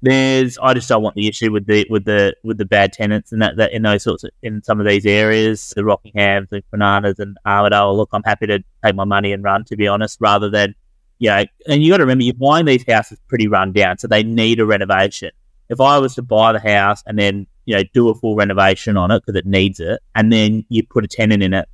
there's 0.02 0.58
I 0.58 0.74
just 0.74 0.88
don't 0.88 1.02
want 1.02 1.14
the 1.14 1.28
issue 1.28 1.52
with 1.52 1.66
the 1.66 1.86
with 1.88 2.04
the 2.04 2.34
with 2.42 2.58
the 2.58 2.64
bad 2.64 2.92
tenants 2.92 3.30
and 3.30 3.40
that, 3.40 3.56
that 3.56 3.72
in 3.72 3.82
those 3.82 4.02
sorts 4.02 4.24
of 4.24 4.30
in 4.42 4.62
some 4.62 4.80
of 4.80 4.86
these 4.86 5.06
areas, 5.06 5.72
the 5.76 5.82
Rockinghams, 5.82 6.48
the 6.48 6.62
Kwinanas 6.72 7.20
and 7.20 7.38
Armadale. 7.46 7.96
Look, 7.96 8.10
I'm 8.12 8.24
happy 8.24 8.48
to 8.48 8.64
take 8.84 8.94
my 8.96 9.04
money 9.04 9.32
and 9.32 9.44
run. 9.44 9.64
To 9.66 9.76
be 9.76 9.86
honest, 9.86 10.18
rather 10.20 10.50
than 10.50 10.74
you 11.18 11.30
know, 11.30 11.44
and 11.68 11.82
you 11.82 11.90
got 11.92 11.98
to 11.98 12.02
remember 12.02 12.24
you're 12.24 12.34
buying 12.34 12.66
these 12.66 12.84
houses 12.86 13.20
pretty 13.28 13.46
run 13.46 13.72
down, 13.72 13.98
so 13.98 14.08
they 14.08 14.24
need 14.24 14.58
a 14.58 14.66
renovation. 14.66 15.30
If 15.68 15.80
I 15.80 15.98
was 15.98 16.16
to 16.16 16.22
buy 16.22 16.52
the 16.52 16.60
house 16.60 17.02
and 17.06 17.16
then 17.16 17.46
you 17.64 17.76
know 17.76 17.84
do 17.94 18.08
a 18.08 18.14
full 18.14 18.34
renovation 18.34 18.96
on 18.96 19.12
it 19.12 19.22
because 19.24 19.38
it 19.38 19.46
needs 19.46 19.78
it, 19.78 20.00
and 20.16 20.32
then 20.32 20.66
you 20.68 20.84
put 20.84 21.04
a 21.04 21.08
tenant 21.08 21.44
in 21.44 21.54
it, 21.54 21.68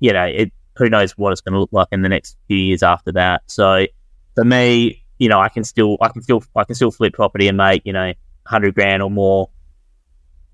you 0.00 0.12
know, 0.12 0.24
it 0.24 0.52
who 0.76 0.88
knows 0.88 1.12
what 1.12 1.32
it's 1.32 1.40
going 1.40 1.52
to 1.52 1.60
look 1.60 1.72
like 1.72 1.88
in 1.92 2.02
the 2.02 2.08
next 2.08 2.36
few 2.48 2.56
years 2.56 2.82
after 2.82 3.12
that. 3.12 3.42
So 3.46 3.86
for 4.34 4.44
me, 4.44 5.04
you 5.18 5.28
know, 5.28 5.40
I 5.40 5.50
can 5.50 5.62
still, 5.62 5.98
I 6.00 6.08
can 6.08 6.22
still, 6.22 6.42
I 6.56 6.64
can 6.64 6.74
still 6.74 6.90
flip 6.90 7.12
property 7.12 7.46
and 7.48 7.56
make 7.56 7.82
you 7.84 7.92
know 7.92 8.12
hundred 8.46 8.74
grand 8.74 9.02
or 9.02 9.10
more, 9.10 9.50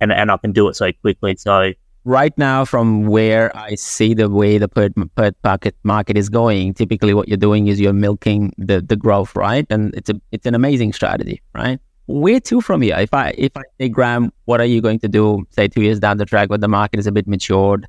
and 0.01 0.13
and 0.13 0.31
I 0.31 0.37
can 0.37 0.53
do 0.53 0.69
it 0.69 0.75
so 0.75 0.93
quickly. 0.93 1.37
So 1.37 1.73
right 2.05 2.37
now 2.39 2.65
from 2.65 3.07
where 3.07 3.57
I 3.57 3.75
see 3.75 4.15
the 4.15 4.29
way 4.29 4.59
the 4.59 4.69
Perth, 4.69 4.93
Perth 5.17 5.35
market 5.45 5.77
market 5.85 6.17
is 6.17 6.29
going, 6.29 6.75
typically 6.75 7.15
what 7.15 7.29
you're 7.29 7.37
doing 7.37 7.69
is 7.69 7.81
you're 7.81 7.93
milking 7.93 8.53
the, 8.59 8.81
the 8.81 8.97
growth, 8.97 9.37
right? 9.37 9.67
And 9.71 9.95
it's 9.95 10.11
a 10.11 10.21
it's 10.33 10.47
an 10.47 10.55
amazing 10.55 10.93
strategy, 10.93 11.43
right? 11.55 11.79
Where 12.07 12.41
to 12.41 12.61
from 12.61 12.83
here? 12.83 12.97
If 12.99 13.15
I 13.15 13.35
if 13.39 13.57
I 13.57 13.63
say 13.79 13.89
Graham, 13.89 14.33
what 14.47 14.61
are 14.61 14.67
you 14.67 14.81
going 14.81 14.99
to 15.01 15.09
do, 15.09 15.45
say 15.51 15.69
two 15.69 15.83
years 15.83 16.01
down 16.01 16.17
the 16.17 16.25
track 16.25 16.51
when 16.51 16.61
the 16.61 16.69
market 16.69 16.99
is 16.99 17.07
a 17.07 17.13
bit 17.13 17.27
matured 17.27 17.87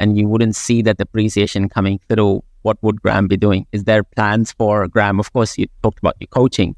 and 0.00 0.18
you 0.18 0.26
wouldn't 0.26 0.56
see 0.56 0.82
that 0.82 0.98
depreciation 0.98 1.68
coming 1.68 2.00
through, 2.08 2.42
what 2.62 2.78
would 2.82 3.00
Graham 3.00 3.28
be 3.28 3.36
doing? 3.36 3.66
Is 3.70 3.84
there 3.84 4.02
plans 4.02 4.50
for 4.52 4.88
Graham? 4.88 5.20
Of 5.20 5.32
course 5.32 5.56
you 5.56 5.66
talked 5.82 6.00
about 6.00 6.16
your 6.18 6.28
coaching. 6.28 6.74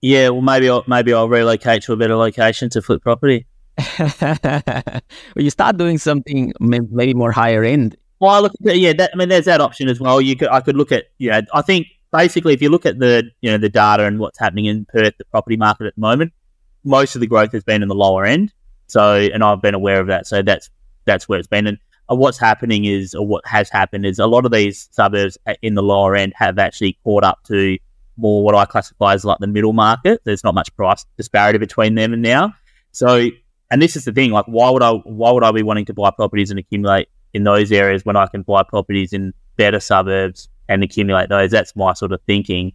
Yeah, 0.00 0.28
well 0.28 0.42
maybe 0.42 0.68
I'll 0.68 0.84
maybe 0.86 1.12
I'll 1.12 1.28
relocate 1.28 1.82
to 1.84 1.94
a 1.94 1.96
better 1.96 2.14
location 2.14 2.68
to 2.70 2.82
flip 2.82 3.02
property. 3.02 3.46
well, 3.98 5.02
you 5.36 5.50
start 5.50 5.78
doing 5.78 5.98
something 5.98 6.52
maybe 6.60 7.14
more 7.14 7.32
higher 7.32 7.64
end. 7.64 7.96
Well, 8.20 8.30
I 8.30 8.38
look 8.38 8.52
at, 8.66 8.78
yeah, 8.78 8.92
that, 8.92 9.10
I 9.12 9.16
mean, 9.16 9.28
there's 9.28 9.46
that 9.46 9.60
option 9.60 9.88
as 9.88 9.98
well. 9.98 10.20
You 10.20 10.36
could, 10.36 10.48
I 10.48 10.60
could 10.60 10.76
look 10.76 10.92
at, 10.92 11.06
you 11.18 11.30
know, 11.30 11.40
I 11.52 11.62
think 11.62 11.88
basically 12.12 12.54
if 12.54 12.62
you 12.62 12.68
look 12.68 12.86
at 12.86 12.98
the, 12.98 13.24
you 13.40 13.50
know, 13.50 13.58
the 13.58 13.68
data 13.68 14.04
and 14.04 14.18
what's 14.20 14.38
happening 14.38 14.66
in 14.66 14.84
Perth, 14.84 15.14
the 15.18 15.24
property 15.24 15.56
market 15.56 15.86
at 15.86 15.94
the 15.96 16.00
moment, 16.00 16.32
most 16.84 17.16
of 17.16 17.20
the 17.20 17.26
growth 17.26 17.52
has 17.52 17.64
been 17.64 17.82
in 17.82 17.88
the 17.88 17.94
lower 17.94 18.24
end. 18.24 18.52
So, 18.86 19.14
and 19.16 19.42
I've 19.42 19.60
been 19.60 19.74
aware 19.74 20.00
of 20.00 20.06
that. 20.06 20.26
So 20.26 20.42
that's 20.42 20.70
that's 21.06 21.28
where 21.28 21.38
it's 21.38 21.48
been. 21.48 21.66
And 21.66 21.78
what's 22.08 22.38
happening 22.38 22.84
is, 22.84 23.14
or 23.14 23.26
what 23.26 23.46
has 23.46 23.70
happened 23.70 24.06
is, 24.06 24.18
a 24.18 24.26
lot 24.26 24.44
of 24.44 24.52
these 24.52 24.88
suburbs 24.92 25.38
in 25.62 25.74
the 25.74 25.82
lower 25.82 26.14
end 26.14 26.32
have 26.36 26.58
actually 26.58 26.98
caught 27.04 27.24
up 27.24 27.42
to 27.44 27.78
more 28.16 28.44
what 28.44 28.54
I 28.54 28.64
classify 28.64 29.14
as 29.14 29.24
like 29.24 29.38
the 29.38 29.46
middle 29.46 29.72
market. 29.72 30.20
There's 30.24 30.44
not 30.44 30.54
much 30.54 30.74
price 30.76 31.04
disparity 31.16 31.58
between 31.58 31.94
them 31.94 32.12
and 32.12 32.22
now. 32.22 32.54
So 32.92 33.28
and 33.70 33.82
this 33.82 33.96
is 33.96 34.04
the 34.04 34.12
thing, 34.12 34.30
like 34.30 34.44
why 34.46 34.70
would 34.70 34.82
I 34.82 34.92
why 34.92 35.30
would 35.32 35.42
I 35.42 35.50
be 35.50 35.62
wanting 35.62 35.84
to 35.86 35.94
buy 35.94 36.10
properties 36.10 36.50
and 36.50 36.58
accumulate 36.58 37.08
in 37.32 37.44
those 37.44 37.72
areas 37.72 38.04
when 38.04 38.16
I 38.16 38.26
can 38.26 38.42
buy 38.42 38.62
properties 38.62 39.12
in 39.12 39.32
better 39.56 39.80
suburbs 39.80 40.48
and 40.68 40.84
accumulate 40.84 41.28
those? 41.28 41.50
That's 41.50 41.74
my 41.74 41.92
sort 41.94 42.12
of 42.12 42.20
thinking. 42.26 42.72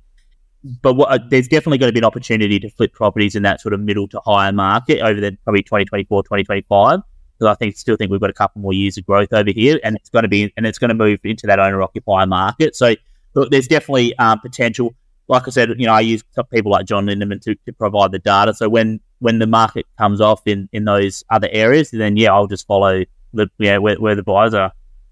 But 0.81 0.95
what, 0.95 1.09
uh, 1.09 1.19
there's 1.29 1.47
definitely 1.47 1.77
going 1.77 1.87
to 1.87 1.93
be 1.93 1.99
an 1.99 2.05
opportunity 2.05 2.59
to 2.59 2.69
flip 2.69 2.91
properties 2.91 3.33
in 3.33 3.43
that 3.43 3.61
sort 3.61 3.73
of 3.73 3.79
middle 3.79 4.09
to 4.09 4.19
higher 4.25 4.51
market 4.51 4.99
over 4.99 5.21
the 5.21 5.37
probably 5.45 5.63
2024, 5.63 6.23
2025. 6.23 6.99
Because 7.39 7.51
I 7.51 7.55
think 7.55 7.77
still 7.77 7.95
think 7.95 8.11
we've 8.11 8.19
got 8.19 8.29
a 8.29 8.33
couple 8.33 8.61
more 8.61 8.73
years 8.73 8.97
of 8.97 9.05
growth 9.05 9.31
over 9.31 9.51
here, 9.51 9.79
and 9.83 9.95
it's 9.95 10.09
going 10.09 10.23
to 10.23 10.29
be 10.29 10.53
and 10.57 10.65
it's 10.65 10.77
going 10.77 10.89
to 10.89 10.95
move 10.95 11.19
into 11.23 11.47
that 11.47 11.59
owner 11.59 11.81
occupier 11.81 12.25
market. 12.25 12.75
So 12.75 12.95
look, 13.33 13.49
there's 13.49 13.67
definitely 13.67 14.17
um, 14.17 14.39
potential. 14.39 14.93
Like 15.27 15.47
I 15.47 15.51
said, 15.51 15.69
you 15.77 15.85
know, 15.85 15.93
I 15.93 16.01
use 16.01 16.23
people 16.51 16.71
like 16.71 16.85
John 16.85 17.05
Lindeman 17.05 17.41
to, 17.43 17.53
to 17.53 17.73
provide 17.73 18.11
the 18.11 18.19
data. 18.19 18.53
So 18.53 18.67
when 18.67 18.99
when 19.19 19.39
the 19.39 19.47
market 19.47 19.85
comes 19.97 20.21
off 20.21 20.41
in, 20.45 20.67
in 20.71 20.85
those 20.85 21.23
other 21.29 21.49
areas, 21.51 21.91
then 21.91 22.17
yeah, 22.17 22.33
I'll 22.33 22.47
just 22.47 22.65
follow 22.67 23.03
the 23.33 23.47
yeah 23.57 23.77
where, 23.77 23.95
where 23.95 24.15
the 24.15 24.23
buyers 24.23 24.53
are. 24.53 24.71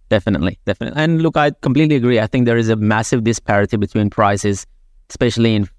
Definitely, 0.10 0.58
definitely. 0.66 1.02
And 1.02 1.22
look, 1.22 1.38
I 1.38 1.52
completely 1.52 1.98
agree. 1.98 2.20
I 2.20 2.28
think 2.28 2.46
there 2.46 2.58
is 2.58 2.70
a 2.70 2.76
massive 2.76 3.24
disparity 3.24 3.78
between 3.78 4.10
prices, 4.10 4.66
especially 5.10 5.56
in 5.56 5.70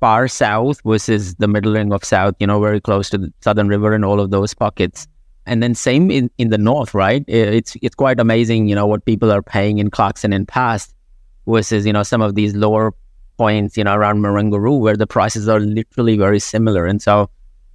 far 0.00 0.28
south 0.28 0.80
versus 0.84 1.34
the 1.36 1.48
middle 1.48 1.72
ring 1.72 1.92
of 1.92 2.04
south. 2.04 2.34
You 2.38 2.46
know, 2.46 2.60
very 2.60 2.80
close 2.80 3.10
to 3.10 3.18
the 3.18 3.32
Southern 3.40 3.68
River 3.68 3.92
and 3.92 4.04
all 4.04 4.20
of 4.20 4.30
those 4.30 4.54
pockets. 4.54 5.06
And 5.44 5.62
then 5.62 5.74
same 5.74 6.10
in, 6.10 6.30
in 6.38 6.50
the 6.50 6.58
north, 6.58 6.94
right? 6.94 7.24
It's 7.26 7.76
it's 7.82 7.96
quite 7.96 8.20
amazing, 8.20 8.68
you 8.68 8.74
know, 8.74 8.86
what 8.86 9.04
people 9.04 9.32
are 9.32 9.42
paying 9.42 9.78
in 9.78 9.90
Clarkson 9.90 10.32
and 10.32 10.46
past 10.46 10.94
versus 11.46 11.84
you 11.84 11.92
know 11.92 12.04
some 12.04 12.22
of 12.22 12.36
these 12.36 12.54
lower 12.54 12.94
points, 13.36 13.76
you 13.76 13.84
know, 13.84 13.94
around 13.94 14.22
Marangaroo 14.22 14.78
where 14.78 14.96
the 14.96 15.06
prices 15.06 15.48
are 15.48 15.60
literally 15.60 16.16
very 16.16 16.38
similar. 16.38 16.86
And 16.86 17.02
so 17.02 17.28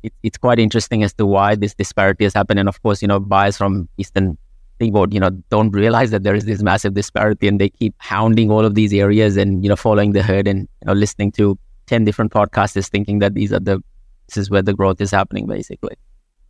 it, 0.04 0.14
it's 0.24 0.38
quite 0.38 0.60
interesting 0.60 1.04
as 1.04 1.14
to 1.14 1.26
why 1.26 1.56
this 1.56 1.74
disparity 1.74 2.24
has 2.24 2.34
happened. 2.34 2.60
And 2.60 2.70
of 2.70 2.82
course, 2.84 3.02
you 3.02 3.08
know, 3.08 3.20
buyers 3.20 3.58
from 3.58 3.90
Eastern 3.98 4.38
Seaboard, 4.80 5.14
you 5.14 5.20
know, 5.20 5.32
don't 5.50 5.72
realize 5.72 6.12
that 6.12 6.24
there 6.24 6.36
is 6.36 6.46
this 6.46 6.62
massive 6.62 6.94
disparity 6.94 7.48
and 7.48 7.60
they 7.60 7.70
keep 7.70 7.96
hounding 7.98 8.52
all 8.52 8.64
of 8.64 8.76
these 8.76 8.94
areas 8.94 9.38
and, 9.38 9.64
you 9.64 9.70
know, 9.70 9.76
following 9.76 10.14
the 10.14 10.22
herd 10.22 10.48
and, 10.48 10.62
you 10.82 10.86
know, 10.86 10.94
listening 10.94 11.32
to 11.34 11.58
10 11.88 12.06
different 12.06 12.32
podcasters 12.32 12.88
thinking 12.90 13.20
that 13.20 13.34
these 13.34 13.52
are 13.52 13.60
the, 13.60 13.82
this 14.28 14.38
is 14.38 14.50
where 14.50 14.62
the 14.62 14.74
growth 14.74 15.02
is 15.02 15.12
happening 15.12 15.48
basically. 15.48 15.96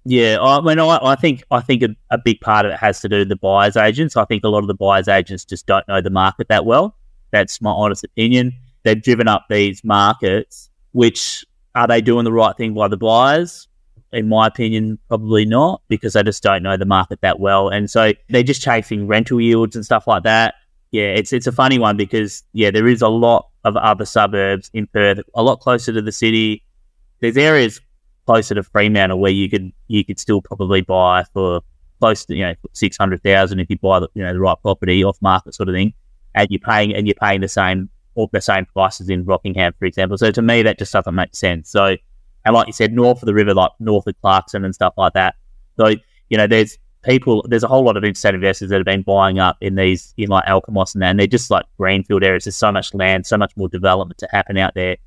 Yeah, 0.09 0.37
I 0.39 0.61
mean, 0.61 0.79
I, 0.79 0.99
I 1.03 1.15
think 1.15 1.43
I 1.51 1.59
think 1.59 1.83
a, 1.83 1.89
a, 2.11 2.17
big 2.17 2.39
part 2.39 2.65
of 2.65 2.71
it 2.71 2.77
has 2.77 3.01
to 3.01 3.09
do 3.09 3.19
with 3.19 3.27
the 3.27 3.35
buyers 3.35 3.75
agents. 3.75 4.15
I 4.15 4.23
think 4.23 4.45
a 4.45 4.47
lot 4.47 4.59
of 4.59 4.67
the 4.67 4.73
buyers 4.73 5.09
agents 5.09 5.43
just 5.43 5.65
don't 5.65 5.85
know 5.89 5.99
the 5.99 6.09
market 6.09 6.47
that 6.47 6.65
well. 6.65 6.95
That's 7.31 7.61
my 7.61 7.71
honest 7.71 8.05
opinion. 8.05 8.53
They've 8.83 9.03
driven 9.03 9.27
up 9.27 9.47
these 9.49 9.83
markets, 9.83 10.69
which 10.93 11.45
are 11.75 11.87
they 11.87 11.99
doing 11.99 12.23
the 12.23 12.31
right 12.31 12.55
thing 12.55 12.73
by 12.73 12.87
the 12.87 12.95
buyers? 12.95 13.67
In 14.13 14.29
my 14.29 14.47
opinion, 14.47 14.97
probably 15.09 15.43
not 15.43 15.81
because 15.89 16.13
they 16.13 16.23
just 16.23 16.41
don't 16.41 16.63
know 16.63 16.77
the 16.77 16.85
market 16.85 17.19
that 17.19 17.41
well. 17.41 17.67
And 17.67 17.91
so 17.91 18.13
they're 18.29 18.43
just 18.43 18.61
chasing 18.61 19.07
rental 19.07 19.41
yields 19.41 19.75
and 19.75 19.83
stuff 19.83 20.07
like 20.07 20.23
that. 20.23 20.55
Yeah, 20.91 21.07
it's 21.07 21.33
it's 21.33 21.47
a 21.47 21.51
funny 21.51 21.79
one 21.79 21.97
because 21.97 22.43
yeah, 22.53 22.71
there 22.71 22.87
is 22.87 23.01
a 23.01 23.09
lot 23.09 23.49
of 23.65 23.75
other 23.75 24.05
suburbs 24.05 24.71
in 24.73 24.87
Perth, 24.87 25.19
a 25.35 25.43
lot 25.43 25.59
closer 25.59 25.91
to 25.91 26.01
the 26.01 26.13
city. 26.13 26.63
There's 27.19 27.35
areas 27.35 27.81
closer 28.27 28.53
to 28.53 28.61
Fremantle 28.61 29.19
where 29.19 29.31
you 29.31 29.49
could 29.49 29.71
you 29.87 30.05
could 30.05 30.19
still 30.19 30.41
probably 30.41 30.81
buy 30.81 31.23
for 31.33 31.61
close 31.99 32.25
to 32.25 32.35
you 32.35 32.45
know 32.45 32.53
six 32.73 32.97
hundred 32.97 33.23
thousand 33.23 33.59
if 33.59 33.69
you 33.69 33.77
buy 33.79 33.99
the 33.99 34.07
you 34.13 34.23
know 34.23 34.33
the 34.33 34.39
right 34.39 34.57
property 34.61 35.03
off 35.03 35.17
market 35.21 35.55
sort 35.55 35.69
of 35.69 35.73
thing, 35.73 35.93
and 36.35 36.47
you're 36.51 36.59
paying 36.59 36.93
and 36.93 37.07
you're 37.07 37.15
paying 37.15 37.41
the 37.41 37.47
same 37.47 37.89
or 38.17 38.27
the 38.33 38.41
same 38.41 38.65
prices 38.65 39.09
in 39.09 39.23
Rockingham, 39.23 39.73
for 39.77 39.85
example. 39.85 40.17
So 40.17 40.31
to 40.31 40.41
me, 40.41 40.63
that 40.63 40.79
just 40.79 40.91
doesn't 40.91 41.13
make 41.13 41.35
sense. 41.35 41.69
So, 41.69 41.95
and 42.45 42.55
like 42.55 42.65
you 42.65 42.73
said, 42.73 42.91
north 42.91 43.21
of 43.21 43.27
the 43.27 43.33
river, 43.33 43.53
like 43.53 43.71
north 43.79 44.07
of 44.07 44.19
Clarkson 44.21 44.65
and 44.65 44.73
stuff 44.73 44.95
like 44.97 45.13
that. 45.13 45.35
So, 45.79 45.93
you 46.29 46.37
know, 46.37 46.47
there's 46.47 46.79
people, 47.03 47.45
there's 47.47 47.63
a 47.63 47.67
whole 47.67 47.85
lot 47.85 47.95
of 47.95 48.03
interstate 48.03 48.33
investors 48.33 48.69
that 48.69 48.77
have 48.77 48.85
been 48.85 49.03
buying 49.03 49.37
up 49.37 49.57
in 49.61 49.75
these, 49.75 50.15
in 50.17 50.29
like 50.29 50.45
Alkimos 50.45 50.95
and 50.95 51.03
that, 51.03 51.11
and 51.11 51.19
they're 51.19 51.27
just 51.27 51.51
like 51.51 51.65
greenfield 51.77 52.23
areas. 52.23 52.45
There's 52.45 52.57
so 52.57 52.71
much 52.71 52.91
land, 52.95 53.27
so 53.27 53.37
much 53.37 53.55
more 53.55 53.69
development 53.69 54.17
to 54.17 54.27
happen 54.31 54.57
out 54.57 54.73
there. 54.73 54.97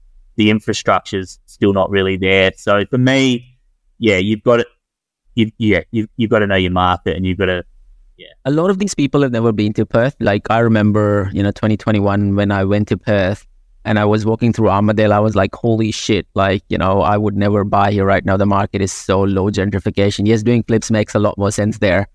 The 0.40 0.48
infrastructure's 0.48 1.38
still 1.44 1.74
not 1.74 1.90
really 1.90 2.16
there. 2.16 2.50
So 2.56 2.86
for 2.86 2.96
me, 2.96 3.58
yeah, 3.98 4.16
you've 4.16 4.42
got 4.42 4.60
it. 4.60 4.68
You, 5.34 5.50
yeah, 5.58 5.82
you've, 5.90 6.08
you've 6.16 6.30
got 6.30 6.38
to 6.38 6.46
know 6.46 6.56
your 6.56 6.70
market 6.70 7.14
and 7.14 7.26
you've 7.26 7.36
got 7.36 7.46
to 7.46 7.62
yeah. 8.16 8.28
A 8.46 8.50
lot 8.50 8.70
of 8.70 8.78
these 8.78 8.94
people 8.94 9.20
have 9.20 9.32
never 9.32 9.52
been 9.52 9.74
to 9.74 9.84
Perth. 9.84 10.16
Like 10.18 10.50
I 10.50 10.60
remember, 10.60 11.28
you 11.34 11.42
know, 11.42 11.50
2021 11.50 12.36
when 12.36 12.50
I 12.50 12.64
went 12.64 12.88
to 12.88 12.96
Perth 12.96 13.46
and 13.84 13.98
I 13.98 14.06
was 14.06 14.24
walking 14.24 14.54
through 14.54 14.70
Armadale, 14.70 15.12
I 15.12 15.18
was 15.18 15.36
like, 15.36 15.54
holy 15.54 15.90
shit, 15.90 16.26
like, 16.34 16.64
you 16.70 16.78
know, 16.78 17.02
I 17.02 17.18
would 17.18 17.36
never 17.36 17.64
buy 17.64 17.92
here 17.92 18.06
right 18.06 18.24
now. 18.24 18.38
The 18.38 18.46
market 18.46 18.80
is 18.80 18.92
so 18.92 19.20
low 19.20 19.50
gentrification. 19.50 20.26
Yes, 20.26 20.42
doing 20.42 20.62
flips 20.62 20.90
makes 20.90 21.14
a 21.14 21.18
lot 21.18 21.36
more 21.36 21.50
sense 21.50 21.80
there. 21.80 22.08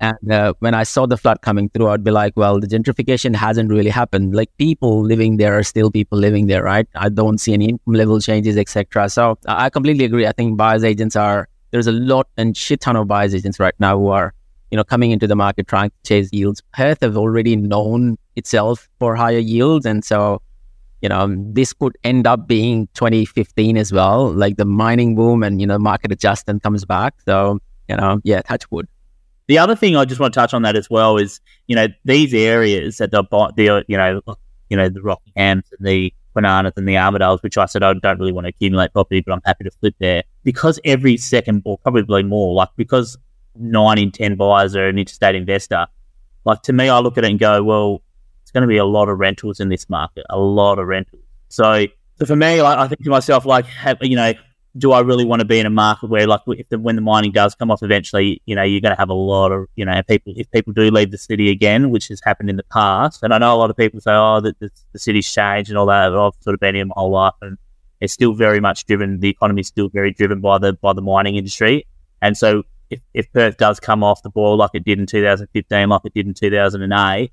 And 0.00 0.32
uh, 0.32 0.54
when 0.60 0.74
I 0.74 0.84
saw 0.84 1.06
the 1.06 1.16
flood 1.16 1.42
coming 1.42 1.68
through, 1.70 1.88
I'd 1.88 2.04
be 2.04 2.12
like, 2.12 2.34
well, 2.36 2.60
the 2.60 2.68
gentrification 2.68 3.34
hasn't 3.34 3.70
really 3.70 3.90
happened. 3.90 4.34
Like 4.34 4.56
people 4.56 5.02
living 5.02 5.38
there 5.38 5.58
are 5.58 5.64
still 5.64 5.90
people 5.90 6.18
living 6.18 6.46
there, 6.46 6.62
right? 6.62 6.86
I 6.94 7.08
don't 7.08 7.38
see 7.38 7.52
any 7.52 7.70
income 7.70 7.94
level 7.94 8.20
changes, 8.20 8.56
etc. 8.56 9.08
So 9.08 9.38
I 9.46 9.70
completely 9.70 10.04
agree. 10.04 10.26
I 10.26 10.32
think 10.32 10.56
buyers 10.56 10.84
agents 10.84 11.16
are, 11.16 11.48
there's 11.72 11.88
a 11.88 11.92
lot 11.92 12.28
and 12.36 12.56
shit 12.56 12.80
ton 12.80 12.96
of 12.96 13.08
buyers 13.08 13.34
agents 13.34 13.58
right 13.58 13.74
now 13.80 13.98
who 13.98 14.08
are 14.08 14.34
you 14.70 14.76
know, 14.76 14.84
coming 14.84 15.10
into 15.10 15.26
the 15.26 15.36
market 15.36 15.66
trying 15.66 15.90
to 15.90 15.96
chase 16.04 16.28
yields. 16.32 16.62
Perth 16.72 17.00
have 17.00 17.16
already 17.16 17.56
known 17.56 18.18
itself 18.36 18.88
for 18.98 19.16
higher 19.16 19.38
yields, 19.38 19.86
and 19.86 20.04
so 20.04 20.42
you 21.00 21.08
know 21.08 21.34
this 21.52 21.72
could 21.72 21.96
end 22.04 22.26
up 22.26 22.46
being 22.46 22.88
2015 22.94 23.76
as 23.76 23.92
well, 23.92 24.30
like 24.30 24.56
the 24.56 24.64
mining 24.64 25.14
boom 25.14 25.42
and 25.42 25.60
you 25.60 25.66
know 25.66 25.78
market 25.78 26.12
adjustment 26.12 26.62
comes 26.62 26.84
back. 26.84 27.14
So 27.24 27.60
you 27.88 27.96
know, 27.96 28.20
yeah, 28.24 28.42
touch 28.42 28.70
wood. 28.70 28.88
The 29.48 29.58
other 29.58 29.74
thing 29.74 29.96
I 29.96 30.04
just 30.04 30.20
want 30.20 30.32
to 30.32 30.40
touch 30.40 30.54
on 30.54 30.62
that 30.62 30.76
as 30.76 30.88
well 30.88 31.16
is 31.16 31.40
you 31.66 31.74
know 31.74 31.88
these 32.04 32.32
areas 32.32 32.98
that 32.98 33.10
the 33.10 33.22
the 33.56 33.84
you 33.88 33.96
know 33.96 34.20
you 34.70 34.76
know 34.76 34.88
the 34.88 35.00
Rockinghams 35.00 35.64
and 35.76 35.86
the 35.86 36.12
Kwinanas 36.36 36.74
and 36.76 36.86
the 36.86 36.94
Armadales, 36.94 37.42
which 37.42 37.58
I 37.58 37.66
said 37.66 37.82
I 37.82 37.94
don't 37.94 38.18
really 38.18 38.32
want 38.32 38.44
to 38.44 38.50
accumulate 38.50 38.92
property, 38.92 39.20
but 39.20 39.32
I'm 39.32 39.40
happy 39.44 39.64
to 39.64 39.70
flip 39.70 39.94
there 39.98 40.22
because 40.44 40.78
every 40.84 41.16
second 41.16 41.62
or 41.64 41.78
probably 41.78 42.22
more, 42.22 42.54
like 42.54 42.68
because 42.76 43.16
nine 43.56 43.98
in 43.98 44.12
10 44.12 44.36
buyers 44.36 44.76
are 44.76 44.88
an 44.88 44.98
interstate 44.98 45.34
investor. 45.34 45.86
Like 46.44 46.62
to 46.62 46.72
me, 46.72 46.88
I 46.88 46.98
look 47.00 47.18
at 47.18 47.24
it 47.24 47.30
and 47.30 47.38
go, 47.38 47.62
well, 47.62 48.02
it's 48.42 48.50
going 48.50 48.62
to 48.62 48.68
be 48.68 48.78
a 48.78 48.84
lot 48.84 49.08
of 49.08 49.18
rentals 49.18 49.60
in 49.60 49.68
this 49.68 49.88
market, 49.90 50.24
a 50.30 50.38
lot 50.38 50.78
of 50.78 50.86
rentals. 50.86 51.22
So, 51.48 51.86
so 52.18 52.26
for 52.26 52.36
me, 52.36 52.62
like, 52.62 52.78
I 52.78 52.88
think 52.88 53.02
to 53.04 53.10
myself, 53.10 53.44
like, 53.44 53.66
have, 53.66 53.98
you 54.00 54.16
know, 54.16 54.32
do 54.76 54.92
I 54.92 55.00
really 55.00 55.24
want 55.24 55.40
to 55.40 55.46
be 55.46 55.58
in 55.58 55.66
a 55.66 55.70
market 55.70 56.10
where, 56.10 56.26
like, 56.26 56.42
if 56.48 56.68
the, 56.68 56.78
when 56.78 56.96
the 56.96 57.02
mining 57.02 57.32
does 57.32 57.54
come 57.54 57.70
off 57.70 57.82
eventually, 57.82 58.42
you 58.46 58.54
know, 58.54 58.62
you're 58.62 58.80
going 58.80 58.94
to 58.94 59.00
have 59.00 59.08
a 59.08 59.14
lot 59.14 59.50
of, 59.50 59.66
you 59.76 59.84
know, 59.84 60.00
people. 60.08 60.34
If 60.36 60.50
people 60.50 60.72
do 60.72 60.90
leave 60.90 61.10
the 61.10 61.18
city 61.18 61.50
again, 61.50 61.90
which 61.90 62.08
has 62.08 62.20
happened 62.22 62.50
in 62.50 62.56
the 62.56 62.64
past, 62.64 63.22
and 63.22 63.32
I 63.32 63.38
know 63.38 63.54
a 63.54 63.56
lot 63.56 63.70
of 63.70 63.76
people 63.76 64.00
say, 64.00 64.12
"Oh, 64.12 64.40
that 64.40 64.58
the, 64.58 64.70
the 64.92 64.98
city's 64.98 65.30
changed 65.32 65.70
and 65.70 65.78
all 65.78 65.86
that." 65.86 66.10
But 66.10 66.26
I've 66.26 66.32
sort 66.40 66.54
of 66.54 66.60
been 66.60 66.74
here 66.74 66.84
my 66.84 66.94
whole 66.96 67.10
life, 67.10 67.34
and 67.40 67.56
it's 68.00 68.12
still 68.12 68.34
very 68.34 68.60
much 68.60 68.84
driven. 68.84 69.20
The 69.20 69.30
economy 69.30 69.62
is 69.62 69.68
still 69.68 69.88
very 69.88 70.12
driven 70.12 70.40
by 70.40 70.58
the 70.58 70.74
by 70.74 70.92
the 70.92 71.02
mining 71.02 71.36
industry, 71.36 71.86
and 72.20 72.36
so 72.36 72.64
if, 72.90 73.00
if 73.14 73.32
Perth 73.32 73.56
does 73.56 73.80
come 73.80 74.02
off 74.02 74.22
the 74.22 74.30
ball 74.30 74.56
like 74.56 74.70
it 74.74 74.84
did 74.84 74.98
in 74.98 75.06
2015, 75.06 75.88
like 75.88 76.00
it 76.04 76.14
did 76.14 76.26
in 76.26 76.34
2008, 76.34 77.32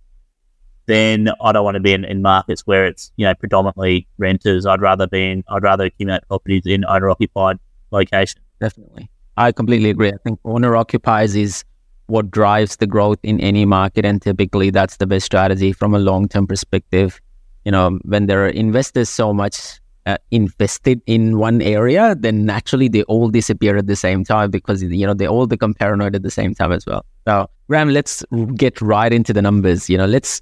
then 0.86 1.30
I 1.42 1.52
don't 1.52 1.64
want 1.64 1.76
to 1.76 1.82
be 1.82 1.94
in, 1.94 2.06
in 2.06 2.22
markets 2.22 2.62
where 2.66 2.86
it's 2.86 3.12
you 3.18 3.26
know 3.26 3.34
predominantly 3.36 4.08
renters. 4.18 4.66
I'd 4.66 4.82
rather 4.82 5.08
be 5.08 5.32
in. 5.32 5.44
I'd 5.50 5.64
rather 5.64 5.86
accumulate 5.86 6.28
properties 6.28 6.66
in 6.66 6.86
owner 6.86 7.10
occupied 7.10 7.60
locations. 7.92 8.44
Definitely, 8.60 9.10
I 9.38 9.52
completely 9.52 9.90
agree. 9.90 10.10
I 10.10 10.18
think 10.24 10.40
owner 10.46 10.76
occupies 10.76 11.36
is 11.36 11.64
what 12.08 12.30
drives 12.30 12.78
the 12.78 12.88
growth 12.88 13.20
in 13.24 13.40
any 13.40 13.66
market, 13.66 14.06
and 14.06 14.22
typically 14.22 14.70
that's 14.70 14.98
the 14.98 15.08
best 15.08 15.26
strategy 15.26 15.72
from 15.74 15.94
a 15.94 16.00
long 16.00 16.28
term 16.28 16.48
perspective. 16.48 17.20
You 17.64 17.72
know, 17.72 18.00
when 18.04 18.28
there 18.28 18.46
are 18.46 18.50
investors 18.50 19.10
so 19.10 19.34
much 19.34 19.80
uh, 20.06 20.18
invested 20.30 21.02
in 21.08 21.40
one 21.40 21.62
area, 21.62 22.16
then 22.16 22.46
naturally 22.46 22.88
they 22.88 23.02
all 23.04 23.30
disappear 23.30 23.76
at 23.78 23.88
the 23.88 23.96
same 23.96 24.24
time 24.24 24.52
because 24.52 24.84
you 24.84 25.06
know 25.06 25.14
they 25.14 25.28
all 25.28 25.48
become 25.48 25.74
paranoid 25.74 26.16
at 26.16 26.24
the 26.24 26.32
same 26.32 26.54
time 26.54 26.72
as 26.72 26.86
well. 26.86 27.04
So, 27.28 27.50
Graham, 27.68 27.90
let's 27.90 28.24
get 28.56 28.80
right 28.82 29.12
into 29.12 29.34
the 29.34 29.42
numbers. 29.42 29.90
You 29.90 29.98
know, 29.98 30.06
let's 30.06 30.42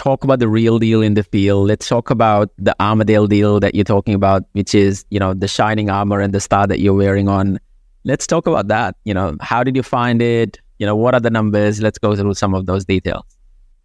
talk 0.00 0.24
about 0.24 0.38
the 0.38 0.48
real 0.48 0.78
deal 0.78 1.02
in 1.02 1.12
the 1.12 1.22
field. 1.22 1.68
Let's 1.68 1.86
talk 1.86 2.08
about 2.08 2.50
the 2.56 2.74
Armadale 2.80 3.26
deal 3.26 3.60
that 3.60 3.74
you're 3.74 3.84
talking 3.84 4.14
about, 4.14 4.44
which 4.52 4.74
is, 4.74 5.04
you 5.10 5.20
know, 5.20 5.34
the 5.34 5.46
shining 5.46 5.90
armor 5.90 6.20
and 6.20 6.32
the 6.32 6.40
star 6.40 6.66
that 6.66 6.80
you're 6.80 6.94
wearing 6.94 7.28
on. 7.28 7.60
Let's 8.04 8.26
talk 8.26 8.46
about 8.46 8.68
that. 8.68 8.96
You 9.04 9.12
know, 9.12 9.36
how 9.42 9.62
did 9.62 9.76
you 9.76 9.82
find 9.82 10.22
it? 10.22 10.58
You 10.78 10.86
know, 10.86 10.96
what 10.96 11.12
are 11.12 11.20
the 11.20 11.28
numbers? 11.28 11.82
Let's 11.82 11.98
go 11.98 12.16
through 12.16 12.32
some 12.32 12.54
of 12.54 12.64
those 12.64 12.86
details. 12.86 13.24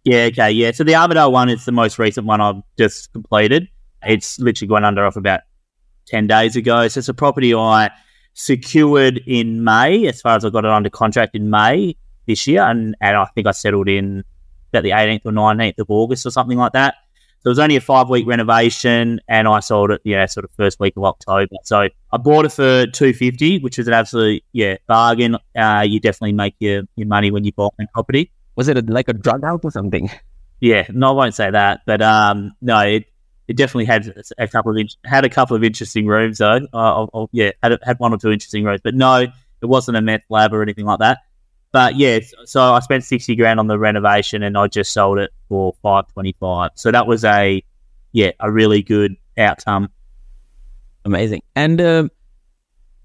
Yeah, 0.04 0.28
okay, 0.30 0.50
yeah. 0.50 0.70
So 0.70 0.84
the 0.84 0.94
Armadale 0.94 1.32
one 1.32 1.50
is 1.50 1.66
the 1.66 1.72
most 1.72 1.98
recent 1.98 2.26
one 2.26 2.40
I've 2.40 2.62
just 2.78 3.12
completed. 3.12 3.68
It's 4.02 4.38
literally 4.38 4.68
gone 4.68 4.84
under 4.84 5.04
off 5.04 5.16
about 5.16 5.40
10 6.06 6.28
days 6.28 6.56
ago. 6.56 6.88
So 6.88 7.00
it's 7.00 7.10
a 7.10 7.14
property 7.14 7.54
I 7.54 7.90
secured 8.32 9.20
in 9.26 9.64
May, 9.64 10.06
as 10.06 10.22
far 10.22 10.36
as 10.36 10.46
I 10.46 10.50
got 10.50 10.64
it 10.64 10.70
under 10.70 10.88
contract 10.88 11.36
in 11.36 11.50
May 11.50 11.94
this 12.26 12.46
year. 12.46 12.62
And, 12.62 12.96
and 13.02 13.18
I 13.18 13.26
think 13.34 13.46
I 13.46 13.50
settled 13.50 13.88
in 13.88 14.24
about 14.76 14.84
the 14.84 14.90
18th 14.90 15.26
or 15.26 15.32
19th 15.32 15.78
of 15.78 15.86
August 15.90 16.26
or 16.26 16.30
something 16.30 16.58
like 16.58 16.72
that. 16.72 16.94
So 17.40 17.48
it 17.48 17.52
was 17.52 17.58
only 17.58 17.76
a 17.76 17.80
five 17.80 18.08
week 18.08 18.26
renovation, 18.26 19.20
and 19.28 19.46
I 19.46 19.60
sold 19.60 19.92
it, 19.92 20.00
yeah, 20.04 20.26
sort 20.26 20.44
of 20.44 20.50
first 20.56 20.80
week 20.80 20.94
of 20.96 21.04
October. 21.04 21.54
So 21.62 21.88
I 22.12 22.16
bought 22.16 22.44
it 22.44 22.52
for 22.52 22.86
two 22.86 23.12
fifty, 23.12 23.60
which 23.60 23.78
was 23.78 23.86
an 23.86 23.94
absolute 23.94 24.42
yeah 24.52 24.76
bargain. 24.88 25.36
Uh, 25.56 25.84
you 25.86 26.00
definitely 26.00 26.32
make 26.32 26.56
your, 26.58 26.82
your 26.96 27.06
money 27.06 27.30
when 27.30 27.44
you 27.44 27.52
buy 27.52 27.68
a 27.80 27.86
property. 27.94 28.32
Was 28.56 28.68
it 28.68 28.76
a, 28.76 28.80
like 28.80 29.08
a 29.08 29.12
drug 29.12 29.44
house 29.44 29.60
or 29.62 29.70
something? 29.70 30.10
Yeah, 30.58 30.86
no, 30.90 31.10
I 31.10 31.12
won't 31.12 31.34
say 31.34 31.50
that, 31.50 31.82
but 31.86 32.00
um, 32.00 32.52
no, 32.62 32.80
it, 32.80 33.04
it 33.46 33.56
definitely 33.56 33.84
had 33.84 34.10
a 34.38 34.48
couple 34.48 34.76
of 34.76 34.88
had 35.04 35.24
a 35.24 35.28
couple 35.28 35.54
of 35.54 35.62
interesting 35.62 36.06
rooms 36.06 36.38
though. 36.38 36.60
Uh, 36.72 37.06
I'll, 37.12 37.28
yeah, 37.32 37.50
had 37.62 37.78
had 37.82 37.98
one 37.98 38.14
or 38.14 38.16
two 38.16 38.32
interesting 38.32 38.64
rooms, 38.64 38.80
but 38.82 38.94
no, 38.94 39.18
it 39.18 39.66
wasn't 39.66 39.98
a 39.98 40.00
meth 40.00 40.22
lab 40.30 40.54
or 40.54 40.62
anything 40.62 40.86
like 40.86 41.00
that. 41.00 41.18
But 41.76 41.96
yeah, 41.96 42.20
so 42.46 42.72
I 42.72 42.80
spent 42.80 43.04
sixty 43.04 43.36
grand 43.36 43.60
on 43.60 43.66
the 43.66 43.78
renovation, 43.78 44.42
and 44.42 44.56
I 44.56 44.66
just 44.66 44.94
sold 44.94 45.18
it 45.18 45.30
for 45.46 45.74
five 45.82 46.10
twenty 46.14 46.34
five. 46.40 46.70
So 46.74 46.90
that 46.90 47.06
was 47.06 47.22
a 47.22 47.62
yeah 48.12 48.30
a 48.40 48.50
really 48.50 48.82
good 48.82 49.14
outcome. 49.36 49.90
Amazing, 51.04 51.42
and 51.54 51.78
uh, 51.78 52.08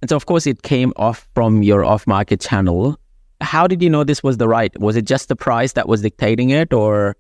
and 0.02 0.10
so 0.10 0.16
of 0.16 0.26
course 0.26 0.48
it 0.48 0.62
came 0.62 0.94
off 0.96 1.28
from 1.36 1.64
your 1.64 1.84
off 1.84 2.08
market 2.08 2.40
channel. 2.40 2.98
How 3.42 3.68
did 3.68 3.84
you 3.84 3.90
know 3.90 4.06
this 4.06 4.24
was 4.24 4.38
the 4.38 4.48
right? 4.48 4.72
Was 4.80 4.96
it 4.96 5.04
just 5.04 5.28
the 5.28 5.36
price 5.36 5.74
that 5.74 5.90
was 5.90 6.02
dictating 6.02 6.52
it, 6.52 6.72
or 6.72 7.18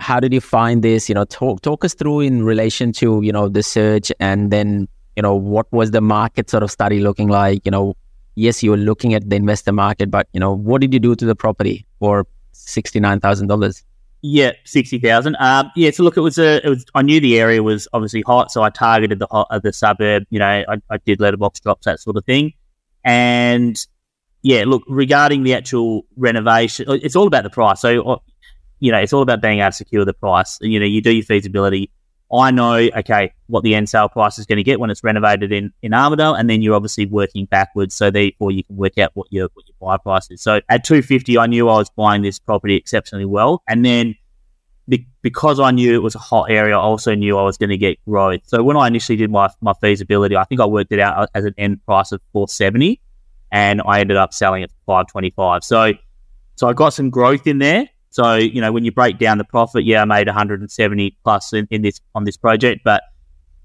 how 0.00 0.20
did 0.20 0.32
you 0.32 0.40
find 0.40 0.82
this? 0.82 1.10
You 1.10 1.14
know, 1.16 1.26
talk 1.26 1.60
talk 1.60 1.84
us 1.84 1.92
through 1.92 2.20
in 2.20 2.44
relation 2.44 2.92
to 2.92 3.20
you 3.20 3.30
know 3.30 3.50
the 3.50 3.62
search, 3.62 4.10
and 4.20 4.50
then 4.50 4.88
you 5.16 5.22
know 5.22 5.34
what 5.34 5.70
was 5.70 5.90
the 5.90 6.00
market 6.00 6.48
sort 6.48 6.62
of 6.62 6.70
study 6.70 7.00
looking 7.00 7.28
like? 7.28 7.60
You 7.66 7.72
know, 7.72 7.94
yes, 8.34 8.62
you 8.62 8.70
were 8.70 8.76
looking 8.76 9.14
at 9.14 9.28
the 9.28 9.36
investor 9.36 9.72
market, 9.72 10.10
but 10.10 10.28
you 10.32 10.40
know, 10.40 10.52
what 10.52 10.80
did 10.80 10.92
you 10.92 11.00
do 11.00 11.14
to 11.14 11.24
the 11.24 11.34
property 11.34 11.86
for 11.98 12.26
sixty 12.52 13.00
nine 13.00 13.20
thousand 13.20 13.48
dollars? 13.48 13.82
Yeah, 14.22 14.52
sixty 14.64 14.98
thousand. 14.98 15.36
Um, 15.38 15.70
yeah, 15.76 15.90
so 15.90 16.02
look, 16.02 16.16
it 16.16 16.22
was 16.22 16.38
a. 16.38 16.64
It 16.64 16.68
was. 16.68 16.84
I 16.94 17.02
knew 17.02 17.20
the 17.20 17.38
area 17.38 17.62
was 17.62 17.86
obviously 17.92 18.22
hot, 18.22 18.50
so 18.50 18.62
I 18.62 18.70
targeted 18.70 19.18
the 19.18 19.26
hot, 19.30 19.48
uh, 19.50 19.58
the 19.58 19.72
suburb. 19.72 20.24
You 20.30 20.38
know, 20.38 20.46
I, 20.46 20.76
I 20.90 20.96
did 21.04 21.20
letterbox 21.20 21.60
drops, 21.60 21.84
that 21.84 22.00
sort 22.00 22.16
of 22.16 22.24
thing, 22.24 22.54
and 23.04 23.76
yeah, 24.42 24.64
look, 24.66 24.82
regarding 24.88 25.42
the 25.42 25.54
actual 25.54 26.06
renovation, 26.16 26.86
it's 26.88 27.16
all 27.16 27.26
about 27.26 27.44
the 27.44 27.50
price. 27.50 27.80
So, 27.80 28.02
uh, 28.02 28.18
you 28.78 28.92
know, 28.92 28.98
it's 28.98 29.14
all 29.14 29.22
about 29.22 29.40
being 29.40 29.60
able 29.60 29.70
to 29.70 29.72
secure 29.72 30.04
the 30.04 30.12
price. 30.12 30.58
You 30.60 30.78
know, 30.78 30.84
you 30.86 31.00
do 31.00 31.10
your 31.10 31.24
feasibility 31.24 31.90
I 32.34 32.50
know, 32.50 32.74
okay, 32.74 33.32
what 33.46 33.62
the 33.62 33.74
end 33.74 33.88
sale 33.88 34.08
price 34.08 34.38
is 34.38 34.46
going 34.46 34.56
to 34.56 34.64
get 34.64 34.80
when 34.80 34.90
it's 34.90 35.04
renovated 35.04 35.52
in, 35.52 35.72
in 35.82 35.94
Armadale, 35.94 36.34
and 36.34 36.50
then 36.50 36.62
you're 36.62 36.74
obviously 36.74 37.06
working 37.06 37.46
backwards, 37.46 37.94
so 37.94 38.10
therefore 38.10 38.50
you 38.50 38.64
can 38.64 38.76
work 38.76 38.98
out 38.98 39.12
what 39.14 39.28
your 39.30 39.48
what 39.54 39.64
your 39.68 39.76
buy 39.80 39.96
price 39.98 40.30
is. 40.30 40.42
So 40.42 40.60
at 40.68 40.84
two 40.84 41.00
fifty, 41.02 41.38
I 41.38 41.46
knew 41.46 41.68
I 41.68 41.76
was 41.76 41.90
buying 41.90 42.22
this 42.22 42.38
property 42.38 42.74
exceptionally 42.74 43.24
well, 43.24 43.62
and 43.68 43.84
then 43.84 44.16
be- 44.88 45.06
because 45.22 45.60
I 45.60 45.70
knew 45.70 45.94
it 45.94 46.02
was 46.02 46.14
a 46.14 46.18
hot 46.18 46.50
area, 46.50 46.76
I 46.76 46.80
also 46.80 47.14
knew 47.14 47.38
I 47.38 47.42
was 47.42 47.56
going 47.56 47.70
to 47.70 47.78
get 47.78 48.04
growth. 48.04 48.40
So 48.46 48.62
when 48.62 48.76
I 48.76 48.88
initially 48.88 49.16
did 49.16 49.30
my 49.30 49.48
my 49.60 49.74
feasibility, 49.80 50.36
I 50.36 50.44
think 50.44 50.60
I 50.60 50.66
worked 50.66 50.92
it 50.92 51.00
out 51.00 51.16
uh, 51.16 51.26
as 51.34 51.44
an 51.44 51.54
end 51.56 51.84
price 51.86 52.10
of 52.10 52.20
four 52.32 52.48
seventy, 52.48 53.00
and 53.52 53.80
I 53.86 54.00
ended 54.00 54.16
up 54.16 54.34
selling 54.34 54.62
it 54.62 54.70
for 54.70 54.78
five 54.86 55.06
twenty 55.06 55.30
five. 55.30 55.62
So 55.62 55.92
so 56.56 56.68
I 56.68 56.72
got 56.72 56.94
some 56.94 57.10
growth 57.10 57.46
in 57.46 57.58
there. 57.58 57.88
So, 58.14 58.36
you 58.36 58.60
know, 58.60 58.70
when 58.70 58.84
you 58.84 58.92
break 58.92 59.18
down 59.18 59.38
the 59.38 59.44
profit, 59.44 59.82
yeah, 59.82 60.02
I 60.02 60.04
made 60.04 60.28
170 60.28 61.18
plus 61.24 61.52
in, 61.52 61.66
in 61.72 61.82
this 61.82 62.00
on 62.14 62.22
this 62.22 62.36
project, 62.36 62.82
but 62.84 63.02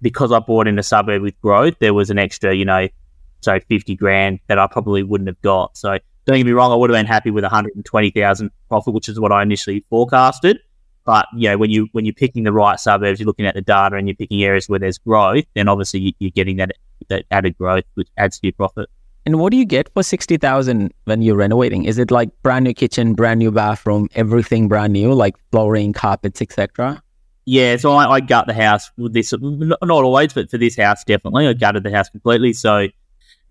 because 0.02 0.32
I 0.32 0.40
bought 0.40 0.68
in 0.68 0.80
a 0.80 0.82
suburb 0.82 1.22
with 1.22 1.40
growth, 1.40 1.76
there 1.80 1.94
was 1.94 2.10
an 2.10 2.18
extra, 2.18 2.56
you 2.56 2.66
know, 2.66 2.88
so 3.42 3.60
50 3.60 3.96
grand 3.96 4.40
that 4.48 4.58
I 4.58 4.66
probably 4.66 5.04
wouldn't 5.04 5.28
have 5.28 5.40
got. 5.44 5.78
So 5.78 6.00
don't 6.26 6.38
get 6.38 6.48
me 6.48 6.52
wrong, 6.52 6.72
I 6.72 6.76
would 6.76 6.90
have 6.90 6.98
been 6.98 7.06
happy 7.06 7.30
with 7.30 7.44
120,000 7.44 8.52
profit, 8.70 8.92
which 8.92 9.08
is 9.08 9.20
what 9.20 9.32
I 9.32 9.44
initially 9.44 9.86
forecasted. 9.88 10.58
But 11.06 11.28
you 11.36 11.50
know, 11.50 11.60
when 11.60 11.70
you 11.70 11.88
when 11.92 12.06
you're 12.06 12.16
picking 12.16 12.42
the 12.42 12.52
right 12.52 12.80
suburbs, 12.80 13.20
you're 13.20 13.28
looking 13.28 13.46
at 13.46 13.54
the 13.54 13.62
data 13.62 13.98
and 13.98 14.08
you're 14.08 14.16
picking 14.16 14.44
areas 14.44 14.68
where 14.68 14.80
there's 14.80 14.98
growth, 14.98 15.46
then 15.54 15.68
obviously 15.68 16.16
you're 16.18 16.32
getting 16.32 16.58
that 16.58 16.72
that 17.10 17.26
added 17.30 17.56
growth, 17.56 17.86
which 17.94 18.08
adds 18.18 18.40
to 18.40 18.48
your 18.48 18.54
profit. 18.54 18.90
And 19.30 19.40
what 19.40 19.52
do 19.52 19.58
you 19.58 19.66
get 19.66 19.94
for 19.94 20.02
60,000 20.02 20.92
when 21.04 21.22
you're 21.22 21.36
renovating? 21.36 21.86
Is 21.86 22.00
it 22.00 22.10
like 22.10 22.32
brand 22.42 22.64
new 22.64 22.74
kitchen, 22.74 23.14
brand 23.14 23.38
new 23.38 23.52
bathroom, 23.52 24.10
everything 24.16 24.68
brand 24.68 24.92
new, 24.92 25.14
like 25.14 25.36
flooring, 25.52 25.94
carpets, 25.94 26.42
etc.? 26.42 27.04
Yeah, 27.46 27.78
so 27.78 27.92
I, 27.92 28.10
I 28.10 28.20
gut 28.22 28.48
the 28.48 28.56
house 28.56 28.90
with 28.98 29.14
this, 29.14 29.32
not 29.40 29.84
always, 29.84 30.34
but 30.34 30.50
for 30.50 30.58
this 30.58 30.76
house, 30.76 31.04
definitely. 31.04 31.48
I 31.48 31.54
gutted 31.54 31.84
the 31.84 31.92
house 31.92 32.10
completely. 32.10 32.54
So, 32.54 32.88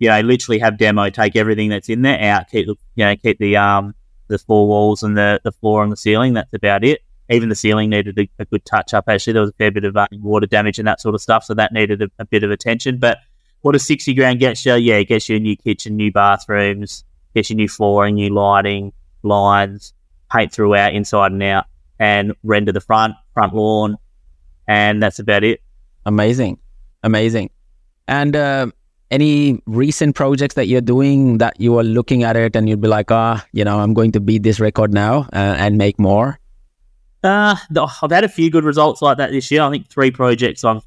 you 0.01 0.09
know, 0.09 0.21
literally 0.23 0.59
have 0.59 0.79
demo, 0.79 1.11
take 1.11 1.37
everything 1.37 1.69
that's 1.69 1.88
in 1.88 2.03
there 2.03 2.21
out, 2.23 2.51
keep 2.51 2.67
the, 2.67 2.75
you 2.97 3.05
know, 3.05 3.14
keep 3.14 3.38
the, 3.38 3.57
um, 3.57 3.95
the 4.27 4.38
four 4.38 4.67
walls 4.67 5.05
and 5.05 5.17
the, 5.17 5.41
the 5.45 5.53
floor 5.53 5.85
and 5.85 5.93
the 5.93 5.97
ceiling. 5.97 6.35
That's 6.35 6.55
about 6.55 6.83
it. 6.83 7.03
Even 7.31 7.51
the 7.51 7.55
ceiling 7.55 7.91
needed 7.91 8.19
a, 8.19 8.29
a 8.41 8.47
good 8.47 8.64
touch 8.64 8.95
up. 8.95 9.05
Actually, 9.07 9.35
there 9.35 9.43
was 9.43 9.51
a 9.51 9.59
fair 9.59 9.71
bit 9.71 9.85
of 9.85 9.97
uh, 9.97 10.09
water 10.14 10.49
damage 10.49 10.81
and 10.81 10.88
that 10.88 11.01
sort 11.01 11.14
of 11.14 11.21
stuff. 11.21 11.45
So 11.45 11.55
that 11.55 11.73
needed 11.73 12.03
a, 12.03 12.09
a 12.19 12.25
bit 12.25 12.43
of 12.43 12.51
attention. 12.51 12.99
But 12.99 13.19
what 13.62 13.75
a 13.75 13.79
60 13.79 14.14
grand 14.14 14.38
get 14.38 14.64
you? 14.64 14.75
Yeah, 14.75 14.97
it 14.97 15.07
gets 15.07 15.29
you 15.29 15.37
a 15.37 15.40
new 15.40 15.57
kitchen, 15.57 15.97
new 15.97 16.12
bathrooms, 16.12 17.05
gets 17.35 17.51
you 17.51 17.57
new 17.57 17.68
flooring, 17.68 18.14
new 18.14 18.33
lighting, 18.33 18.92
lines, 19.23 19.92
paint 20.31 20.53
throughout, 20.53 20.94
inside 20.94 21.33
and 21.33 21.42
out, 21.42 21.66
and 21.99 22.35
render 22.42 22.73
the 22.73 22.81
front, 22.81 23.14
front 23.35 23.55
lawn, 23.55 23.97
and 24.66 25.03
that's 25.03 25.18
about 25.18 25.44
it. 25.44 25.61
Amazing. 26.07 26.59
Amazing. 27.03 27.51
And 28.07 28.35
uh, 28.35 28.71
any 29.11 29.61
recent 29.66 30.14
projects 30.14 30.55
that 30.55 30.66
you're 30.66 30.81
doing 30.81 31.38
that 31.38 31.61
you 31.61 31.79
are 31.79 31.85
looking 31.85 32.23
at 32.23 32.37
it 32.37 32.57
and 32.57 32.68
you'd 32.68 32.81
be 32.81 32.88
like, 32.88 33.11
ah, 33.11 33.42
oh, 33.42 33.49
you 33.53 33.64
know, 33.64 33.81
I'm 33.81 33.94
going 33.94 34.12
to 34.12 34.21
beat 34.21 34.42
this 34.42 34.61
record 34.61 34.92
now 34.92 35.29
uh, 35.33 35.57
and 35.59 35.79
make 35.79 35.99
more? 35.99 36.38
Uh, 37.23 37.57
I've 38.03 38.11
had 38.11 38.25
a 38.25 38.29
few 38.29 38.51
good 38.51 38.64
results 38.64 39.03
like 39.03 39.18
that 39.18 39.31
this 39.31 39.51
year. 39.51 39.62
I 39.62 39.71
think 39.71 39.89
three 39.89 40.11
projects 40.11 40.64
I've 40.64 40.82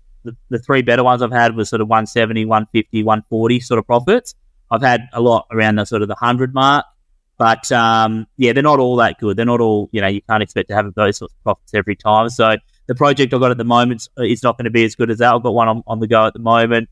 the, 0.50 0.60
three 0.60 0.82
better 0.82 1.04
ones 1.04 1.22
I've 1.22 1.32
had 1.32 1.56
was 1.56 1.70
sort 1.70 1.82
of 1.82 1.88
170, 1.88 2.46
150, 2.46 3.04
140 3.04 3.60
sort 3.60 3.80
of 3.80 3.86
profits. 3.86 4.36
I've 4.70 4.82
had 4.82 5.08
a 5.14 5.22
lot 5.22 5.48
around 5.52 5.76
the 5.76 5.86
sort 5.86 6.02
of 6.02 6.08
the 6.08 6.16
100 6.20 6.54
mark. 6.54 6.86
But 7.38 7.72
um, 7.72 8.28
yeah, 8.38 8.54
they're 8.54 8.62
not 8.62 8.80
all 8.80 8.96
that 8.98 9.20
good. 9.20 9.36
They're 9.36 9.46
not 9.48 9.62
all, 9.62 9.90
you 9.92 10.00
know, 10.00 10.08
you 10.08 10.22
can't 10.22 10.44
expect 10.44 10.70
to 10.70 10.76
have 10.76 10.94
those 10.94 11.18
sorts 11.18 11.34
of 11.34 11.44
profits 11.44 11.74
every 11.74 11.96
time. 11.96 12.30
So 12.30 12.56
the 12.86 12.94
project 12.94 13.34
I've 13.34 13.40
got 13.40 13.50
at 13.50 13.58
the 13.58 13.64
moment 13.64 14.08
is 14.18 14.44
not 14.44 14.58
going 14.58 14.66
to 14.66 14.72
be 14.72 14.86
as 14.86 14.96
good 14.96 15.10
as 15.10 15.18
that. 15.18 15.34
I've 15.34 15.42
got 15.42 15.56
one 15.56 15.68
on, 15.68 15.84
on 15.88 16.00
the 16.00 16.08
go 16.08 16.28
at 16.28 16.34
the 16.34 16.40
moment. 16.40 16.88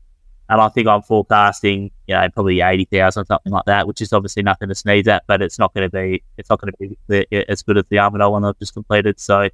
And 0.48 0.60
I 0.60 0.68
think 0.68 0.88
I'm 0.88 1.02
forecasting, 1.02 1.92
you 2.08 2.14
know, 2.16 2.28
probably 2.34 2.60
80,000, 2.60 3.26
something 3.26 3.52
like 3.52 3.66
that, 3.66 3.86
which 3.86 4.00
is 4.00 4.12
obviously 4.12 4.42
nothing 4.42 4.68
to 4.68 4.74
sneeze 4.74 5.06
at, 5.06 5.22
but 5.28 5.40
it's 5.40 5.60
not 5.60 5.72
going 5.72 5.88
to 5.88 5.96
be, 5.96 6.24
it's 6.36 6.50
not 6.50 6.60
going 6.60 6.72
to 6.72 6.96
be 7.08 7.44
as 7.48 7.62
good 7.62 7.78
as 7.78 7.84
the 7.88 8.00
Armadale 8.00 8.32
one 8.32 8.44
I've 8.44 8.58
just 8.58 8.74
completed. 8.74 9.20
So, 9.20 9.48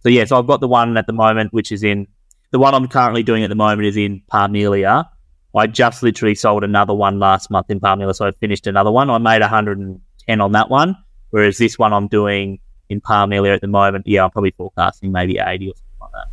so 0.00 0.08
yeah, 0.08 0.24
so 0.24 0.36
I've 0.36 0.48
got 0.48 0.60
the 0.60 0.66
one 0.66 0.96
at 0.96 1.06
the 1.06 1.12
moment, 1.12 1.52
which 1.52 1.70
is 1.70 1.84
in 1.84 2.08
the 2.50 2.58
one 2.58 2.74
I'm 2.74 2.88
currently 2.88 3.22
doing 3.22 3.42
at 3.42 3.48
the 3.48 3.54
moment 3.54 3.86
is 3.86 3.96
in 3.96 4.22
Parmelia, 4.32 5.08
I 5.56 5.66
just 5.66 6.02
literally 6.02 6.34
sold 6.34 6.64
another 6.64 6.94
one 6.94 7.18
last 7.18 7.50
month 7.50 7.70
in 7.70 7.80
Parmelia, 7.80 8.14
so 8.14 8.26
I 8.26 8.32
finished 8.32 8.66
another 8.66 8.90
one. 8.90 9.10
I 9.10 9.18
made 9.18 9.40
110 9.40 10.40
on 10.40 10.52
that 10.52 10.70
one, 10.70 10.96
whereas 11.30 11.58
this 11.58 11.78
one 11.78 11.92
I'm 11.92 12.08
doing 12.08 12.60
in 12.88 13.00
Parmelia 13.00 13.54
at 13.54 13.60
the 13.60 13.68
moment, 13.68 14.06
yeah, 14.06 14.24
I'm 14.24 14.30
probably 14.30 14.52
forecasting 14.52 15.12
maybe 15.12 15.38
80 15.38 15.70
or 15.70 15.74
something 15.74 15.98
like 16.00 16.12
that. 16.12 16.26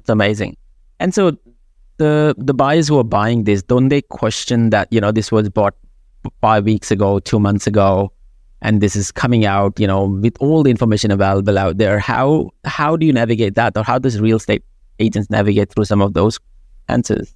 It's 0.00 0.08
amazing. 0.08 0.56
And 1.00 1.14
so 1.14 1.36
the 1.96 2.34
the 2.38 2.54
buyers 2.54 2.88
who 2.88 2.98
are 2.98 3.04
buying 3.04 3.44
this, 3.44 3.62
don't 3.62 3.88
they 3.88 4.02
question 4.02 4.70
that, 4.70 4.92
you 4.92 5.00
know, 5.00 5.12
this 5.12 5.30
was 5.30 5.48
bought 5.48 5.74
five 6.40 6.64
weeks 6.64 6.90
ago, 6.90 7.18
two 7.20 7.38
months 7.38 7.66
ago, 7.66 8.12
and 8.62 8.80
this 8.80 8.96
is 8.96 9.12
coming 9.12 9.44
out, 9.44 9.78
you 9.78 9.86
know, 9.86 10.04
with 10.06 10.36
all 10.40 10.62
the 10.62 10.70
information 10.70 11.10
available 11.10 11.58
out 11.58 11.78
there. 11.78 11.98
How 11.98 12.50
how 12.64 12.96
do 12.96 13.06
you 13.06 13.12
navigate 13.12 13.54
that, 13.54 13.76
or 13.76 13.84
how 13.84 13.98
does 13.98 14.20
real 14.20 14.36
estate 14.36 14.64
agents 14.98 15.30
navigate 15.30 15.72
through 15.72 15.84
some 15.84 16.02
of 16.02 16.14
those 16.14 16.38
answers? 16.88 17.34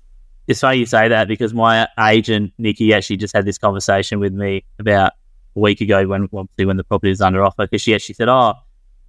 it's 0.48 0.60
funny 0.60 0.78
you 0.78 0.86
say 0.86 1.08
that 1.08 1.28
because 1.28 1.54
my 1.54 1.86
agent 2.00 2.52
Nikki 2.58 2.92
actually 2.94 3.18
just 3.18 3.36
had 3.36 3.44
this 3.44 3.58
conversation 3.58 4.18
with 4.18 4.32
me 4.32 4.64
about 4.78 5.12
a 5.54 5.60
week 5.60 5.80
ago 5.80 6.06
when 6.06 6.24
obviously 6.32 6.64
when 6.64 6.78
the 6.78 6.84
property 6.84 7.10
was 7.10 7.20
under 7.20 7.44
offer 7.44 7.66
because 7.66 7.82
she 7.82 7.94
actually 7.94 8.14
said, 8.14 8.28
"Oh, 8.28 8.54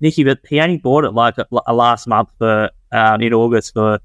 Nikki, 0.01 0.25
but 0.25 0.39
he 0.47 0.59
only 0.59 0.77
bought 0.77 1.05
it 1.05 1.11
like 1.11 1.37
a, 1.37 1.47
a 1.65 1.73
last 1.73 2.07
month 2.07 2.29
for 2.37 2.69
um, 2.91 3.21
in 3.21 3.33
August 3.33 3.73
for 3.73 3.99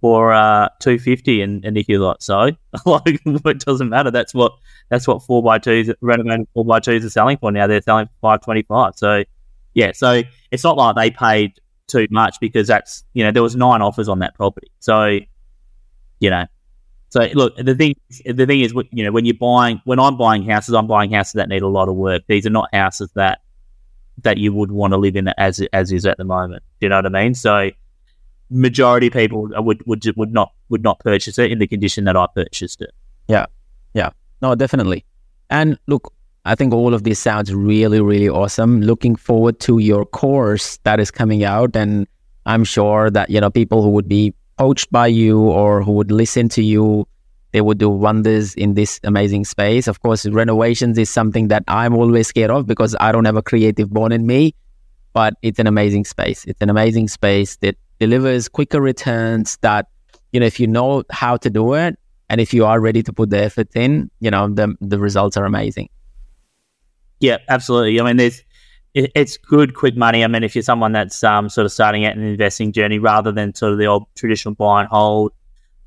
for 0.00 0.32
uh, 0.32 0.68
two 0.80 0.98
fifty, 1.00 1.42
and, 1.42 1.64
and 1.64 1.74
Nikki 1.74 1.96
was 1.96 2.06
like, 2.06 2.22
so 2.22 2.50
like 2.90 3.20
it 3.24 3.58
doesn't 3.58 3.88
matter. 3.88 4.12
That's 4.12 4.32
what 4.32 4.52
that's 4.88 5.08
what 5.08 5.22
four 5.24 5.42
by 5.42 5.58
twos 5.58 5.90
renovated 6.00 6.46
four 6.54 6.64
by 6.64 6.78
twos 6.78 7.04
are 7.04 7.10
selling 7.10 7.38
for 7.38 7.50
now. 7.50 7.66
They're 7.66 7.82
selling 7.82 8.06
for 8.06 8.12
five 8.20 8.42
twenty 8.42 8.62
five. 8.62 8.92
So 8.94 9.24
yeah, 9.74 9.90
so 9.92 10.22
it's 10.52 10.62
not 10.62 10.76
like 10.76 10.94
they 10.94 11.10
paid 11.10 11.58
too 11.86 12.06
much 12.10 12.36
because 12.40 12.66
that's 12.66 13.04
you 13.14 13.24
know 13.24 13.30
there 13.30 13.42
was 13.42 13.56
nine 13.56 13.82
offers 13.82 14.08
on 14.08 14.18
that 14.20 14.34
property. 14.34 14.70
So 14.80 15.18
you 16.20 16.30
know 16.30 16.46
so 17.08 17.28
look, 17.34 17.56
the 17.56 17.74
thing, 17.74 17.94
the 18.24 18.46
thing 18.46 18.60
is, 18.60 18.74
you 18.90 19.04
know, 19.04 19.12
when 19.12 19.24
you're 19.24 19.34
buying, 19.34 19.80
when 19.84 19.98
I'm 19.98 20.16
buying 20.16 20.44
houses, 20.44 20.74
I'm 20.74 20.86
buying 20.86 21.12
houses 21.12 21.34
that 21.34 21.48
need 21.48 21.62
a 21.62 21.68
lot 21.68 21.88
of 21.88 21.94
work. 21.94 22.22
These 22.26 22.46
are 22.46 22.50
not 22.50 22.68
houses 22.74 23.10
that 23.14 23.40
that 24.22 24.38
you 24.38 24.52
would 24.52 24.72
want 24.72 24.92
to 24.92 24.96
live 24.96 25.14
in 25.14 25.28
as 25.38 25.60
as 25.72 25.92
is 25.92 26.04
at 26.04 26.18
the 26.18 26.24
moment. 26.24 26.62
Do 26.80 26.86
you 26.86 26.88
know 26.90 26.96
what 26.96 27.06
I 27.06 27.08
mean? 27.08 27.34
So, 27.34 27.70
majority 28.50 29.08
people 29.08 29.48
would 29.54 29.86
would 29.86 30.04
would 30.16 30.32
not 30.32 30.52
would 30.68 30.82
not 30.82 30.98
purchase 31.00 31.38
it 31.38 31.52
in 31.52 31.58
the 31.58 31.66
condition 31.66 32.04
that 32.04 32.16
I 32.16 32.26
purchased 32.34 32.82
it. 32.82 32.92
Yeah, 33.28 33.46
yeah, 33.94 34.10
no, 34.42 34.54
definitely. 34.54 35.04
And 35.48 35.78
look, 35.86 36.12
I 36.46 36.54
think 36.54 36.72
all 36.72 36.94
of 36.94 37.02
this 37.02 37.18
sounds 37.18 37.52
really, 37.52 38.00
really 38.00 38.28
awesome. 38.28 38.80
Looking 38.80 39.16
forward 39.16 39.58
to 39.60 39.78
your 39.78 40.06
course 40.06 40.78
that 40.84 41.00
is 41.00 41.10
coming 41.10 41.42
out, 41.42 41.74
and 41.74 42.06
I'm 42.46 42.62
sure 42.62 43.10
that 43.10 43.30
you 43.30 43.40
know 43.40 43.50
people 43.50 43.82
who 43.82 43.90
would 43.90 44.08
be 44.08 44.32
poached 44.56 44.92
by 44.92 45.08
you 45.08 45.40
or 45.40 45.82
who 45.82 45.90
would 45.92 46.12
listen 46.12 46.48
to 46.50 46.62
you, 46.62 47.08
they 47.50 47.60
would 47.60 47.78
do 47.78 47.90
wonders 47.90 48.54
in 48.54 48.74
this 48.74 49.00
amazing 49.02 49.44
space. 49.44 49.88
Of 49.88 50.02
course, 50.02 50.24
renovations 50.24 50.98
is 50.98 51.10
something 51.10 51.48
that 51.48 51.64
I'm 51.66 51.96
always 51.96 52.28
scared 52.28 52.52
of 52.52 52.64
because 52.64 52.94
I 53.00 53.10
don't 53.10 53.24
have 53.24 53.36
a 53.36 53.42
creative 53.42 53.90
bone 53.90 54.12
in 54.12 54.24
me, 54.24 54.54
but 55.12 55.34
it's 55.42 55.58
an 55.58 55.66
amazing 55.66 56.04
space. 56.04 56.44
It's 56.44 56.62
an 56.62 56.70
amazing 56.70 57.08
space 57.08 57.56
that 57.56 57.76
delivers 57.98 58.48
quicker 58.48 58.80
returns 58.80 59.58
that, 59.62 59.88
you 60.30 60.38
know, 60.38 60.46
if 60.46 60.60
you 60.60 60.68
know 60.68 61.02
how 61.10 61.36
to 61.38 61.50
do 61.50 61.74
it 61.74 61.98
and 62.30 62.40
if 62.40 62.54
you 62.54 62.64
are 62.64 62.78
ready 62.80 63.02
to 63.02 63.12
put 63.12 63.30
the 63.30 63.42
effort 63.42 63.74
in, 63.74 64.12
you 64.20 64.30
know, 64.30 64.48
the, 64.48 64.76
the 64.80 65.00
results 65.00 65.36
are 65.36 65.44
amazing. 65.44 65.88
Yeah, 67.20 67.38
absolutely. 67.48 68.00
I 68.00 68.04
mean, 68.04 68.16
there's, 68.16 68.42
it, 68.94 69.12
it's 69.14 69.36
good, 69.36 69.74
quick 69.74 69.96
money. 69.96 70.24
I 70.24 70.26
mean, 70.26 70.42
if 70.42 70.54
you're 70.54 70.62
someone 70.62 70.92
that's 70.92 71.22
um, 71.24 71.48
sort 71.48 71.64
of 71.64 71.72
starting 71.72 72.04
out 72.04 72.16
an 72.16 72.22
investing 72.22 72.72
journey 72.72 72.98
rather 72.98 73.32
than 73.32 73.54
sort 73.54 73.72
of 73.72 73.78
the 73.78 73.86
old 73.86 74.06
traditional 74.14 74.54
buy 74.54 74.80
and 74.80 74.88
hold, 74.88 75.32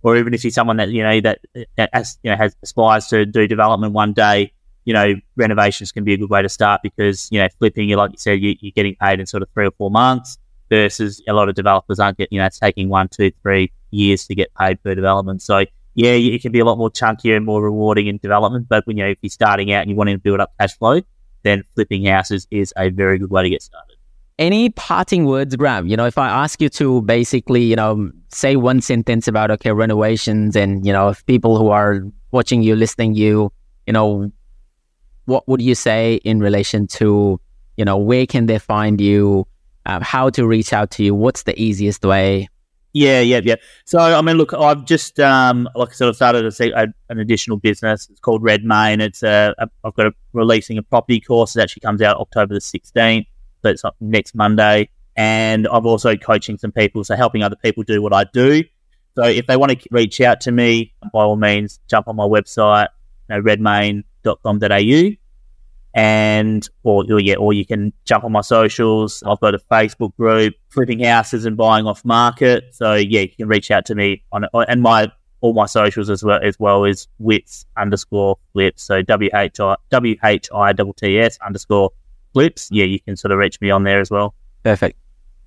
or 0.01 0.15
even 0.15 0.33
if 0.33 0.43
you're 0.43 0.51
someone 0.51 0.77
that 0.77 0.89
you 0.89 1.03
know 1.03 1.19
that, 1.21 1.39
that 1.75 1.89
has, 1.91 2.17
you 2.23 2.31
know 2.31 2.37
has 2.37 2.55
aspires 2.63 3.07
to 3.07 3.25
do 3.25 3.47
development 3.47 3.93
one 3.93 4.13
day, 4.13 4.53
you 4.85 4.93
know, 4.93 5.15
renovations 5.35 5.91
can 5.91 6.03
be 6.03 6.13
a 6.13 6.17
good 6.17 6.29
way 6.29 6.41
to 6.41 6.49
start 6.49 6.81
because 6.81 7.27
you 7.31 7.39
know 7.39 7.47
flipping, 7.59 7.89
you 7.89 7.97
like 7.97 8.11
you 8.11 8.17
said, 8.17 8.39
you, 8.41 8.51
are 8.51 8.71
getting 8.75 8.95
paid 8.95 9.19
in 9.19 9.25
sort 9.25 9.43
of 9.43 9.49
three 9.53 9.67
or 9.67 9.71
four 9.71 9.91
months 9.91 10.37
versus 10.69 11.21
a 11.27 11.33
lot 11.33 11.49
of 11.49 11.55
developers 11.55 11.99
aren't 11.99 12.17
getting, 12.17 12.35
you 12.35 12.39
know, 12.39 12.45
it's 12.45 12.59
taking 12.59 12.89
one, 12.89 13.07
two, 13.07 13.31
three 13.41 13.71
years 13.91 14.27
to 14.27 14.35
get 14.35 14.53
paid 14.53 14.81
per 14.83 14.95
development. 14.95 15.41
So 15.41 15.65
yeah, 15.95 16.11
it 16.11 16.41
can 16.41 16.51
be 16.51 16.59
a 16.59 16.65
lot 16.65 16.77
more 16.77 16.89
chunkier 16.89 17.35
and 17.35 17.45
more 17.45 17.61
rewarding 17.61 18.07
in 18.07 18.19
development. 18.19 18.67
But 18.69 18.85
when 18.87 18.97
you 18.97 19.03
know 19.03 19.09
if 19.09 19.17
you're 19.21 19.29
starting 19.29 19.73
out 19.73 19.81
and 19.81 19.89
you 19.89 19.95
want 19.95 20.09
to 20.09 20.17
build 20.17 20.39
up 20.39 20.53
cash 20.59 20.77
flow, 20.77 21.01
then 21.43 21.63
flipping 21.75 22.05
houses 22.05 22.47
is 22.51 22.73
a 22.77 22.89
very 22.89 23.17
good 23.17 23.29
way 23.29 23.43
to 23.43 23.49
get 23.49 23.61
started. 23.61 23.95
Any 24.37 24.69
parting 24.69 25.25
words, 25.25 25.55
Graham? 25.55 25.87
You 25.87 25.97
know, 25.97 26.05
if 26.05 26.17
I 26.17 26.29
ask 26.29 26.61
you 26.61 26.69
to 26.69 27.01
basically, 27.01 27.63
you 27.63 27.75
know, 27.75 28.09
say 28.29 28.55
one 28.55 28.79
sentence 28.81 29.27
about 29.27 29.51
okay 29.51 29.71
renovations, 29.71 30.55
and 30.55 30.85
you 30.85 30.93
know, 30.93 31.09
if 31.09 31.25
people 31.25 31.57
who 31.57 31.69
are 31.69 32.01
watching 32.31 32.63
you, 32.63 32.75
listening 32.75 33.15
you, 33.15 33.51
you 33.85 33.93
know, 33.93 34.31
what 35.25 35.47
would 35.47 35.61
you 35.61 35.75
say 35.75 36.15
in 36.23 36.39
relation 36.39 36.87
to, 36.87 37.39
you 37.75 37.85
know, 37.85 37.97
where 37.97 38.25
can 38.25 38.45
they 38.45 38.59
find 38.59 39.01
you, 39.01 39.45
uh, 39.85 39.99
how 40.01 40.29
to 40.29 40.47
reach 40.47 40.73
out 40.73 40.91
to 40.91 41.03
you, 41.03 41.13
what's 41.13 41.43
the 41.43 41.59
easiest 41.61 42.05
way? 42.05 42.47
Yeah, 42.93 43.21
yeah, 43.21 43.41
yeah. 43.43 43.55
So, 43.85 43.99
I 43.99 44.21
mean, 44.21 44.37
look, 44.37 44.53
I've 44.53 44.83
just, 44.85 45.19
um, 45.19 45.69
like 45.75 45.89
I 45.89 45.91
said, 45.91 46.07
I've 46.07 46.15
started 46.15 46.45
a, 46.45 46.81
a, 46.81 46.87
an 47.09 47.19
additional 47.19 47.57
business. 47.57 48.09
It's 48.09 48.19
called 48.19 48.41
Redmayne. 48.41 48.99
It's 48.99 49.21
a, 49.21 49.53
a, 49.59 49.69
I've 49.83 49.93
got 49.93 50.07
a 50.07 50.13
releasing 50.33 50.77
a 50.77 50.81
property 50.83 51.19
course 51.19 51.53
that 51.53 51.63
actually 51.63 51.81
comes 51.81 52.01
out 52.01 52.17
October 52.17 52.55
the 52.55 52.59
16th. 52.59 53.27
So 53.61 53.69
it's 53.69 53.83
next 53.99 54.33
Monday. 54.33 54.89
And 55.15 55.67
I'm 55.71 55.85
also 55.85 56.15
coaching 56.15 56.57
some 56.57 56.71
people, 56.71 57.03
so 57.03 57.15
helping 57.15 57.43
other 57.43 57.57
people 57.57 57.83
do 57.83 58.01
what 58.01 58.13
I 58.13 58.23
do. 58.23 58.63
So 59.15 59.23
if 59.23 59.47
they 59.47 59.57
want 59.57 59.79
to 59.79 59.87
reach 59.91 60.21
out 60.21 60.41
to 60.41 60.51
me, 60.51 60.93
by 61.13 61.23
all 61.23 61.35
means, 61.35 61.79
jump 61.87 62.07
on 62.07 62.15
my 62.15 62.23
website, 62.23 62.87
you 63.29 63.35
know, 63.35 63.41
redmayne.com.au 63.41 65.18
and 65.99 66.69
or, 66.83 67.03
or 67.11 67.19
yeah, 67.19 67.35
or 67.35 67.51
you 67.51 67.65
can 67.65 67.91
jump 68.05 68.23
on 68.23 68.31
my 68.31 68.39
socials. 68.39 69.21
I've 69.25 69.41
got 69.41 69.53
a 69.53 69.59
Facebook 69.59 70.15
group, 70.15 70.53
flipping 70.69 71.01
houses 71.01 71.43
and 71.43 71.57
buying 71.57 71.85
off 71.85 72.05
market. 72.05 72.63
So 72.71 72.93
yeah, 72.93 73.19
you 73.21 73.35
can 73.35 73.49
reach 73.49 73.69
out 73.69 73.85
to 73.87 73.95
me 73.95 74.23
on 74.31 74.45
and 74.53 74.81
my 74.81 75.11
all 75.41 75.53
my 75.53 75.65
socials 75.65 76.09
as 76.09 76.23
well 76.23 76.39
as 76.41 76.57
well 76.57 76.85
is 76.85 77.09
wits 77.17 77.65
underscore 77.75 78.37
flips. 78.53 78.81
So 78.83 79.01
W 79.01 79.29
H 79.33 79.59
I 79.59 79.75
W 79.89 80.15
H 80.23 80.47
I 80.55 80.71
T 80.71 80.83
T 80.95 81.19
S 81.19 81.37
underscore 81.45 81.91
flips. 82.31 82.69
Yeah, 82.71 82.85
you 82.85 83.01
can 83.01 83.17
sort 83.17 83.33
of 83.33 83.37
reach 83.37 83.59
me 83.59 83.69
on 83.69 83.83
there 83.83 83.99
as 83.99 84.09
well. 84.09 84.33
Perfect. 84.63 84.97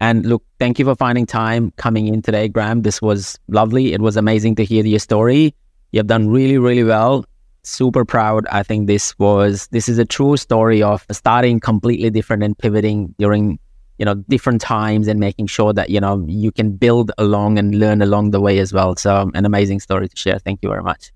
And 0.03 0.27
look, 0.27 0.43
thank 0.59 0.79
you 0.79 0.85
for 0.85 0.97
finding 0.97 1.25
time 1.25 1.71
coming 1.77 2.09
in 2.09 2.21
today, 2.21 2.49
Graham. 2.49 2.83
This 2.83 3.01
was 3.01 3.39
lovely. 3.49 3.95
It 3.95 4.03
was 4.03 4.19
amazing 4.19 4.57
to 4.57 4.67
hear 4.67 4.85
your 4.85 4.99
story. 4.99 5.55
You've 5.93 6.09
done 6.09 6.29
really, 6.29 6.59
really 6.59 6.85
well 6.85 7.25
super 7.65 8.05
proud. 8.05 8.47
I 8.51 8.63
think 8.63 8.87
this 8.87 9.19
was 9.19 9.69
this 9.69 9.89
is 9.89 9.99
a 9.99 10.05
true 10.05 10.37
story 10.37 10.83
of 10.83 11.05
starting 11.11 11.61
completely 11.61 12.11
different 12.11 12.43
and 12.43 12.57
pivoting 12.57 13.15
during 13.19 13.59
you 13.99 14.05
know 14.05 14.15
different 14.29 14.61
times 14.61 15.09
and 15.09 15.21
making 15.21 15.47
sure 15.47 15.73
that 15.73 15.91
you 15.91 16.01
know 16.01 16.25
you 16.29 16.51
can 16.51 16.73
build 16.73 17.13
along 17.19 17.59
and 17.59 17.75
learn 17.75 18.03
along 18.03 18.31
the 18.31 18.41
way 18.41 18.59
as 18.59 18.73
well. 18.73 18.97
So 18.97 19.31
an 19.35 19.45
amazing 19.45 19.81
story 19.81 20.09
to 20.09 20.17
share. 20.17 20.39
Thank 20.39 20.61
you 20.63 20.69
very 20.69 20.83
much. 20.83 21.13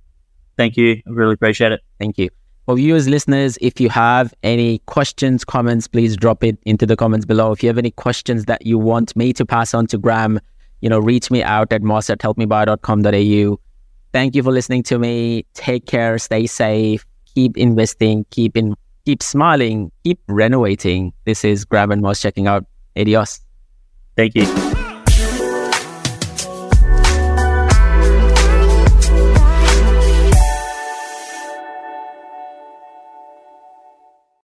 Thank 0.57 0.77
you. 0.77 1.03
I 1.07 1.11
really 1.11 1.35
appreciate 1.35 1.73
it. 1.73 1.81
Thank 1.99 2.19
you. 2.19 2.31
For 2.65 2.75
viewers, 2.75 3.07
listeners, 3.07 3.59
if 3.61 3.81
you 3.81 3.89
have 3.91 4.35
any 4.43 4.81
questions, 4.87 5.45
comments, 5.45 5.87
please 5.87 6.17
drop 6.17 6.43
it 6.43 6.59
into 6.65 6.85
the 6.85 6.97
comments 6.97 7.25
below. 7.25 7.53
If 7.53 7.63
you 7.63 7.69
have 7.69 7.79
any 7.79 7.93
questions 7.93 8.47
that 8.47 8.67
you 8.67 8.77
want 8.77 9.15
me 9.15 9.33
to 9.35 9.47
pass 9.47 9.73
on 9.73 9.87
to 9.89 9.99
Graham, 9.99 10.41
you 10.81 10.89
know, 10.89 10.99
reach 10.99 11.31
me 11.31 11.45
out 11.45 11.73
at 11.73 11.83
moss 11.83 12.11
at 12.11 12.19
helpmebuy.com.au. 12.19 13.61
Thank 14.17 14.35
you 14.35 14.43
for 14.43 14.51
listening 14.51 14.83
to 14.85 14.99
me. 14.99 15.45
Take 15.53 15.85
care, 15.85 16.17
stay 16.17 16.47
safe, 16.47 17.05
keep 17.35 17.59
investing, 17.59 18.25
keep 18.31 18.57
in, 18.57 18.75
keep 19.05 19.23
smiling, 19.23 19.93
keep 20.05 20.19
renovating. 20.27 21.13
This 21.27 21.45
is 21.45 21.67
Graham 21.67 21.93
and 21.93 22.01
Moss 22.01 22.23
checking 22.23 22.47
out. 22.47 22.65
Adios. 22.97 23.41
Thank 24.17 24.35
you. 24.35 24.76